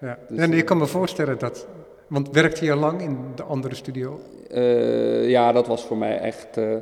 ja. 0.00 0.18
Dus, 0.28 0.38
en 0.38 0.52
ik 0.52 0.64
kan 0.64 0.78
me 0.78 0.86
voorstellen 0.86 1.38
dat 1.38 1.66
want 2.06 2.30
werkte 2.30 2.64
je 2.64 2.72
al 2.72 2.78
lang 2.78 3.00
in 3.00 3.18
de 3.34 3.42
andere 3.42 3.74
studio? 3.74 4.20
Uh, 4.50 5.28
ja, 5.28 5.52
dat 5.52 5.66
was 5.66 5.84
voor 5.84 5.96
mij 5.96 6.18
echt, 6.18 6.56
uh, 6.56 6.76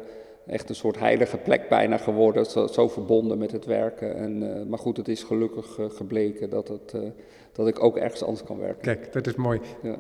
echt 0.47 0.69
een 0.69 0.75
soort 0.75 0.99
heilige 0.99 1.37
plek 1.37 1.69
bijna 1.69 1.97
geworden. 1.97 2.47
Zo, 2.47 2.67
zo 2.67 2.89
verbonden 2.89 3.39
met 3.39 3.53
het 3.53 3.65
werken. 3.65 4.17
En, 4.17 4.43
uh, 4.43 4.67
maar 4.67 4.79
goed, 4.79 4.97
het 4.97 5.09
is 5.09 5.23
gelukkig 5.23 5.79
gebleken 5.89 6.51
dat, 6.51 6.69
het, 6.69 6.95
dat 7.53 7.69
ik 7.69 7.83
ook 7.83 7.97
ergens 7.97 8.23
anders 8.23 8.45
kan 8.45 8.59
werken. 8.59 8.83
Kijk, 8.83 9.13
dat 9.13 9.27
is 9.27 9.35
mooi. 9.35 9.61
Ja. 9.83 9.97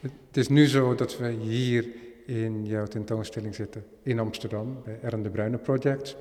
Het 0.00 0.36
is 0.36 0.48
nu 0.48 0.66
zo 0.66 0.94
dat 0.94 1.18
we 1.18 1.28
hier 1.28 1.88
in 2.26 2.66
jouw 2.66 2.86
tentoonstelling 2.86 3.54
zitten 3.54 3.84
in 4.02 4.18
Amsterdam, 4.18 4.76
bij 4.84 4.98
Ern 5.02 5.22
de 5.22 5.30
Bruyne 5.30 5.58
Project. 5.58 6.16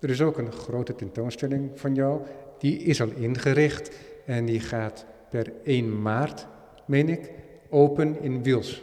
Er 0.00 0.10
is 0.10 0.22
ook 0.22 0.38
een 0.38 0.52
grote 0.52 0.94
tentoonstelling 0.94 1.70
van 1.74 1.94
jou 1.94 2.20
die 2.58 2.78
is 2.78 3.00
al 3.00 3.10
ingericht 3.16 3.90
en 4.24 4.44
die 4.44 4.60
gaat 4.60 5.06
per 5.30 5.52
1 5.64 6.02
maart, 6.02 6.46
meen 6.86 7.08
ik, 7.08 7.30
open 7.76 8.20
in 8.22 8.42
Wiels. 8.42 8.82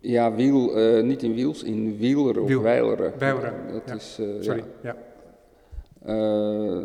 Ja, 0.00 0.34
wiel, 0.34 0.76
eh, 0.76 1.02
niet 1.02 1.22
in 1.22 1.34
wiels, 1.34 1.62
in 1.62 1.96
wieleren 1.96 2.42
of 2.42 2.48
Wiel- 2.48 2.62
wijleren. 2.62 3.18
Wijleren, 3.18 3.72
Dat 3.72 3.82
ja. 3.86 3.94
is, 3.94 4.18
eh, 4.20 4.26
Sorry, 4.40 4.64
ja. 4.82 4.96
ja. 6.00 6.82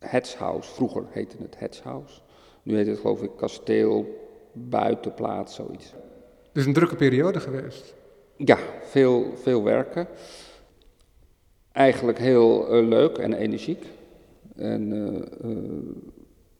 Eh, 0.00 0.56
vroeger 0.60 1.04
heette 1.10 1.36
het 1.42 1.58
Hetshuis. 1.58 2.22
Nu 2.62 2.76
heet 2.76 2.86
het 2.86 2.98
geloof 2.98 3.22
ik 3.22 3.30
kasteel, 3.36 4.06
buitenplaats, 4.52 5.54
zoiets. 5.54 5.94
Dus 6.52 6.66
een 6.66 6.72
drukke 6.72 6.96
periode 6.96 7.40
geweest. 7.40 7.94
Ja, 8.36 8.58
veel, 8.82 9.26
veel 9.34 9.62
werken. 9.62 10.06
Eigenlijk 11.72 12.18
heel 12.18 12.68
eh, 12.68 12.86
leuk 12.88 13.18
en 13.18 13.32
energiek. 13.32 13.84
En 14.56 14.92
eh, 14.92 15.50
eh, 15.50 15.56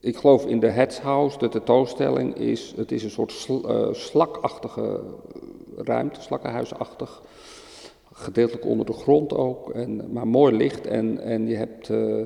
ik 0.01 0.17
geloof 0.17 0.47
in 0.47 0.61
de 0.61 0.67
Hetshuis, 0.67 1.39
de 1.39 1.49
tentoonstelling, 1.49 2.35
is, 2.35 2.75
het 2.77 2.93
is 2.93 3.05
een 3.05 3.11
soort 3.11 3.49
eh, 3.67 3.93
slakachtige 3.93 5.01
ruimte, 5.77 6.21
slakkenhuisachtig. 6.21 7.23
Gedeeltelijk 8.13 8.65
onder 8.65 8.87
de 8.87 8.93
grond 8.93 9.35
ook, 9.35 9.71
en, 9.71 10.13
maar 10.13 10.27
mooi 10.27 10.57
licht. 10.57 10.87
En, 10.87 11.21
en 11.21 11.47
je 11.47 11.57
hebt, 11.57 11.91
eh, 11.91 12.21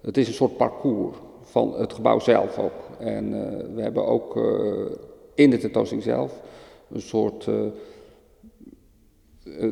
het 0.00 0.16
is 0.16 0.28
een 0.28 0.34
soort 0.34 0.56
parcours 0.56 1.16
van 1.42 1.74
het 1.78 1.92
gebouw 1.92 2.18
zelf 2.18 2.58
ook. 2.58 2.98
En 2.98 3.24
eh, 3.34 3.74
we 3.74 3.82
hebben 3.82 4.06
ook 4.06 4.36
in 5.34 5.50
de 5.50 5.58
tentoonstelling 5.58 6.06
zelf 6.06 6.40
een 6.92 7.00
soort 7.00 7.48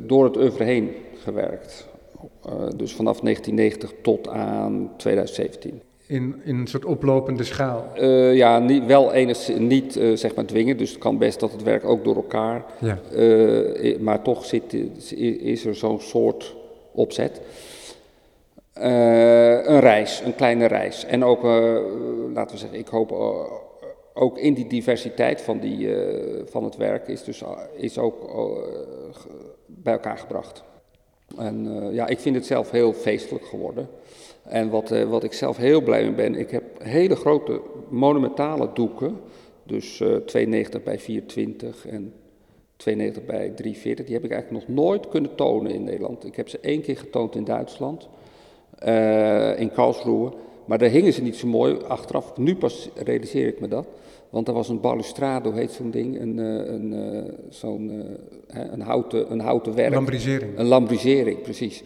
door 0.00 0.24
het 0.24 0.36
oeuvre 0.36 0.64
heen 0.64 0.94
gewerkt. 1.14 1.88
Dus 2.76 2.94
vanaf 2.94 3.20
1990 3.20 3.92
tot 4.02 4.28
aan 4.28 4.92
2017. 4.96 5.82
In, 6.12 6.40
in 6.44 6.58
een 6.58 6.66
soort 6.66 6.84
oplopende 6.84 7.44
schaal. 7.44 7.84
Eh, 7.94 8.34
ja, 8.34 8.58
niet, 8.58 8.86
wel 8.86 9.12
enigszins 9.12 9.58
niet 9.58 9.96
eh, 9.96 10.16
zeg 10.16 10.34
maar 10.34 10.44
dwingen, 10.44 10.76
dus 10.76 10.90
het 10.90 10.98
kan 10.98 11.18
best 11.18 11.40
dat 11.40 11.52
het 11.52 11.62
werk 11.62 11.84
ook 11.84 12.04
door 12.04 12.16
elkaar. 12.16 12.64
Ja. 12.78 12.98
eh, 13.14 13.98
maar 13.98 14.22
toch 14.22 14.44
zit, 14.44 14.72
is 15.42 15.64
er 15.64 15.74
zo'n 15.74 16.00
soort 16.00 16.56
opzet. 16.92 17.40
Een 18.72 19.80
reis, 19.80 20.22
een 20.24 20.34
kleine 20.34 20.66
reis. 20.66 21.04
En 21.04 21.24
ook, 21.24 21.42
laten 22.32 22.54
we 22.54 22.60
zeggen, 22.60 22.78
ik 22.78 22.88
hoop 22.88 23.12
ook 24.14 24.38
in 24.38 24.54
die 24.54 24.66
diversiteit 24.66 25.40
van, 25.40 25.58
die, 25.58 25.88
van 26.44 26.64
het 26.64 26.76
werk 26.76 27.08
is, 27.08 27.24
dus, 27.24 27.42
is 27.76 27.98
ook 27.98 28.16
bij 29.66 29.92
elkaar 29.92 30.18
gebracht. 30.18 30.62
En 31.38 31.88
ja, 31.92 32.06
ik 32.06 32.18
vind 32.18 32.34
het 32.34 32.46
zelf 32.46 32.70
heel 32.70 32.92
feestelijk 32.92 33.44
geworden. 33.44 33.88
En 34.42 34.70
wat, 34.70 34.90
eh, 34.90 35.08
wat 35.08 35.24
ik 35.24 35.32
zelf 35.32 35.56
heel 35.56 35.82
blij 35.82 36.02
mee 36.02 36.12
ben, 36.12 36.34
ik 36.34 36.50
heb 36.50 36.62
hele 36.78 37.16
grote 37.16 37.60
monumentale 37.88 38.70
doeken. 38.74 39.20
Dus 39.62 40.00
eh 40.00 40.16
92 40.16 40.82
bij 40.82 40.98
420 40.98 41.86
en 41.86 42.12
92 42.76 43.24
bij 43.24 43.48
340. 43.48 44.04
Die 44.04 44.14
heb 44.14 44.24
ik 44.24 44.30
eigenlijk 44.30 44.66
nog 44.66 44.76
nooit 44.76 45.08
kunnen 45.08 45.34
tonen 45.34 45.72
in 45.72 45.84
Nederland. 45.84 46.24
Ik 46.24 46.36
heb 46.36 46.48
ze 46.48 46.58
één 46.58 46.82
keer 46.82 46.96
getoond 46.96 47.36
in 47.36 47.44
Duitsland, 47.44 48.08
eh, 48.78 49.60
in 49.60 49.72
Karlsruhe. 49.72 50.32
Maar 50.64 50.78
daar 50.78 50.90
hingen 50.90 51.12
ze 51.12 51.22
niet 51.22 51.36
zo 51.36 51.46
mooi 51.46 51.76
achteraf. 51.88 52.36
Nu 52.36 52.56
pas 52.56 52.88
realiseer 52.94 53.46
ik 53.46 53.60
me 53.60 53.68
dat. 53.68 53.86
Want 54.30 54.48
er 54.48 54.54
was 54.54 54.68
een 54.68 54.80
balustrade, 54.80 55.48
hoe 55.48 55.58
heet 55.58 55.70
zo'n 55.70 55.90
ding? 55.90 56.20
Een, 56.20 56.38
een, 56.38 56.94
zo'n, 57.48 58.02
hè, 58.46 58.64
een, 58.72 58.80
houten, 58.80 59.32
een 59.32 59.40
houten 59.40 59.74
werk. 59.74 59.94
Lambrisering. 59.94 60.58
Een 60.58 60.66
lambrisering, 60.66 61.42
precies. 61.42 61.82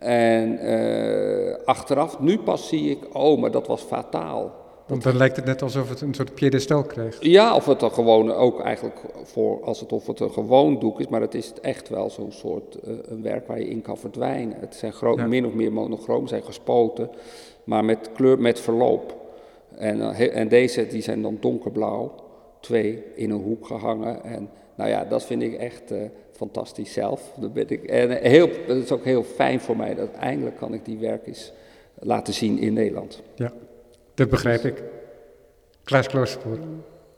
En 0.00 0.58
eh, 0.58 1.56
achteraf, 1.64 2.20
nu 2.20 2.38
pas 2.38 2.68
zie 2.68 2.90
ik, 2.90 2.98
oh, 3.16 3.40
maar 3.40 3.50
dat 3.50 3.66
was 3.66 3.82
fataal. 3.82 4.52
Want 4.86 5.02
dan 5.02 5.16
lijkt 5.16 5.36
het 5.36 5.44
net 5.44 5.62
alsof 5.62 5.88
het 5.88 6.00
een 6.00 6.14
soort 6.14 6.34
piedestal 6.34 6.82
krijgt. 6.82 7.16
Ja, 7.24 7.54
of 7.54 7.66
het 7.66 7.82
er 7.82 7.90
gewoon 7.90 8.32
ook 8.32 8.60
eigenlijk 8.60 9.00
voor, 9.22 9.64
als 9.64 9.80
het 9.80 9.92
of 9.92 10.06
het 10.06 10.20
een 10.20 10.30
gewoon 10.32 10.78
doek 10.78 11.00
is, 11.00 11.08
maar 11.08 11.20
het 11.20 11.34
is 11.34 11.52
echt 11.62 11.88
wel 11.88 12.10
zo'n 12.10 12.32
soort 12.32 12.74
eh, 12.74 12.92
een 13.02 13.22
werk 13.22 13.46
waar 13.46 13.58
je 13.58 13.68
in 13.68 13.82
kan 13.82 13.96
verdwijnen. 13.98 14.56
Het 14.60 14.74
zijn 14.74 14.92
groot, 14.92 15.16
Ja. 15.18 15.26
min 15.26 15.46
of 15.46 15.52
meer 15.52 15.72
monochroom, 15.72 16.26
zijn 16.26 16.42
gespoten, 16.42 17.10
maar 17.64 17.84
met 17.84 18.10
kleur, 18.12 18.40
met 18.40 18.60
verloop. 18.60 19.16
En, 19.76 20.00
eh, 20.00 20.36
en 20.36 20.48
deze, 20.48 20.86
die 20.86 21.02
zijn 21.02 21.22
dan 21.22 21.36
donkerblauw, 21.40 22.14
twee 22.60 23.02
in 23.14 23.30
een 23.30 23.42
hoek 23.42 23.66
gehangen. 23.66 24.24
En 24.24 24.50
nou 24.76 24.90
ja, 24.90 25.04
dat 25.04 25.24
vind 25.24 25.42
ik 25.42 25.54
echt 25.54 25.92
fantastisch 26.40 26.92
zelf. 26.92 27.32
Dat 27.36 27.52
ben 27.52 27.68
ik, 27.68 27.84
en 27.84 28.10
heel, 28.10 28.48
het 28.66 28.84
is 28.84 28.92
ook 28.92 29.04
heel 29.04 29.22
fijn 29.22 29.60
voor 29.60 29.76
mij 29.76 29.94
dat 29.94 30.12
eindelijk 30.12 30.56
kan 30.56 30.74
ik 30.74 30.84
die 30.84 30.98
werkjes 30.98 31.52
laten 31.98 32.34
zien 32.34 32.58
in 32.58 32.72
Nederland. 32.72 33.22
Ja, 33.34 33.52
dat 34.14 34.28
begrijp 34.28 34.64
ik. 34.64 34.82
Klaas 35.84 36.06
Kloosterpoort, 36.06 36.60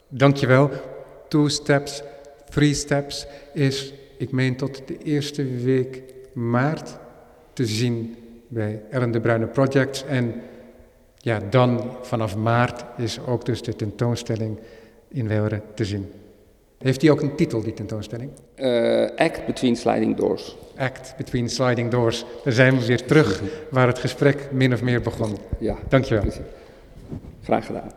dankjewel. 0.07 0.69
Two 1.27 1.47
Steps, 1.47 2.03
Three 2.49 2.73
Steps 2.73 3.25
is, 3.53 3.93
ik 4.17 4.31
meen 4.31 4.55
tot 4.55 4.87
de 4.87 4.97
eerste 4.97 5.43
week 5.43 6.03
maart 6.33 6.97
te 7.53 7.65
zien 7.65 8.15
bij 8.47 8.81
Ellen 8.89 9.11
de 9.11 9.19
Bruyne 9.19 9.47
Projects. 9.47 10.05
En 10.05 10.41
ja, 11.17 11.39
dan 11.49 11.97
vanaf 12.01 12.35
maart 12.35 12.83
is 12.97 13.19
ook 13.25 13.45
dus 13.45 13.61
de 13.61 13.75
tentoonstelling 13.75 14.59
in 15.07 15.27
Weileren 15.27 15.61
te 15.73 15.85
zien. 15.85 16.11
Heeft 16.83 16.99
die 16.99 17.11
ook 17.11 17.21
een 17.21 17.35
titel, 17.35 17.61
die 17.63 17.73
tentoonstelling? 17.73 18.29
Eh, 18.55 19.05
act 19.15 19.45
Between 19.45 19.75
Sliding 19.75 20.15
Doors. 20.15 20.57
Act 20.77 21.13
Between 21.17 21.49
Sliding 21.49 21.91
Doors. 21.91 22.25
Daar 22.43 22.53
zijn 22.53 22.79
we 22.79 22.85
weer 22.85 23.05
terug 23.05 23.41
waar 23.69 23.87
het 23.87 23.99
gesprek 23.99 24.49
min 24.51 24.73
of 24.73 24.81
meer 24.81 25.01
begon. 25.01 25.37
Ja, 25.59 25.75
Dankjewel. 25.89 26.21
precies. 26.23 26.41
Graag 27.43 27.65
gedaan. 27.65 27.91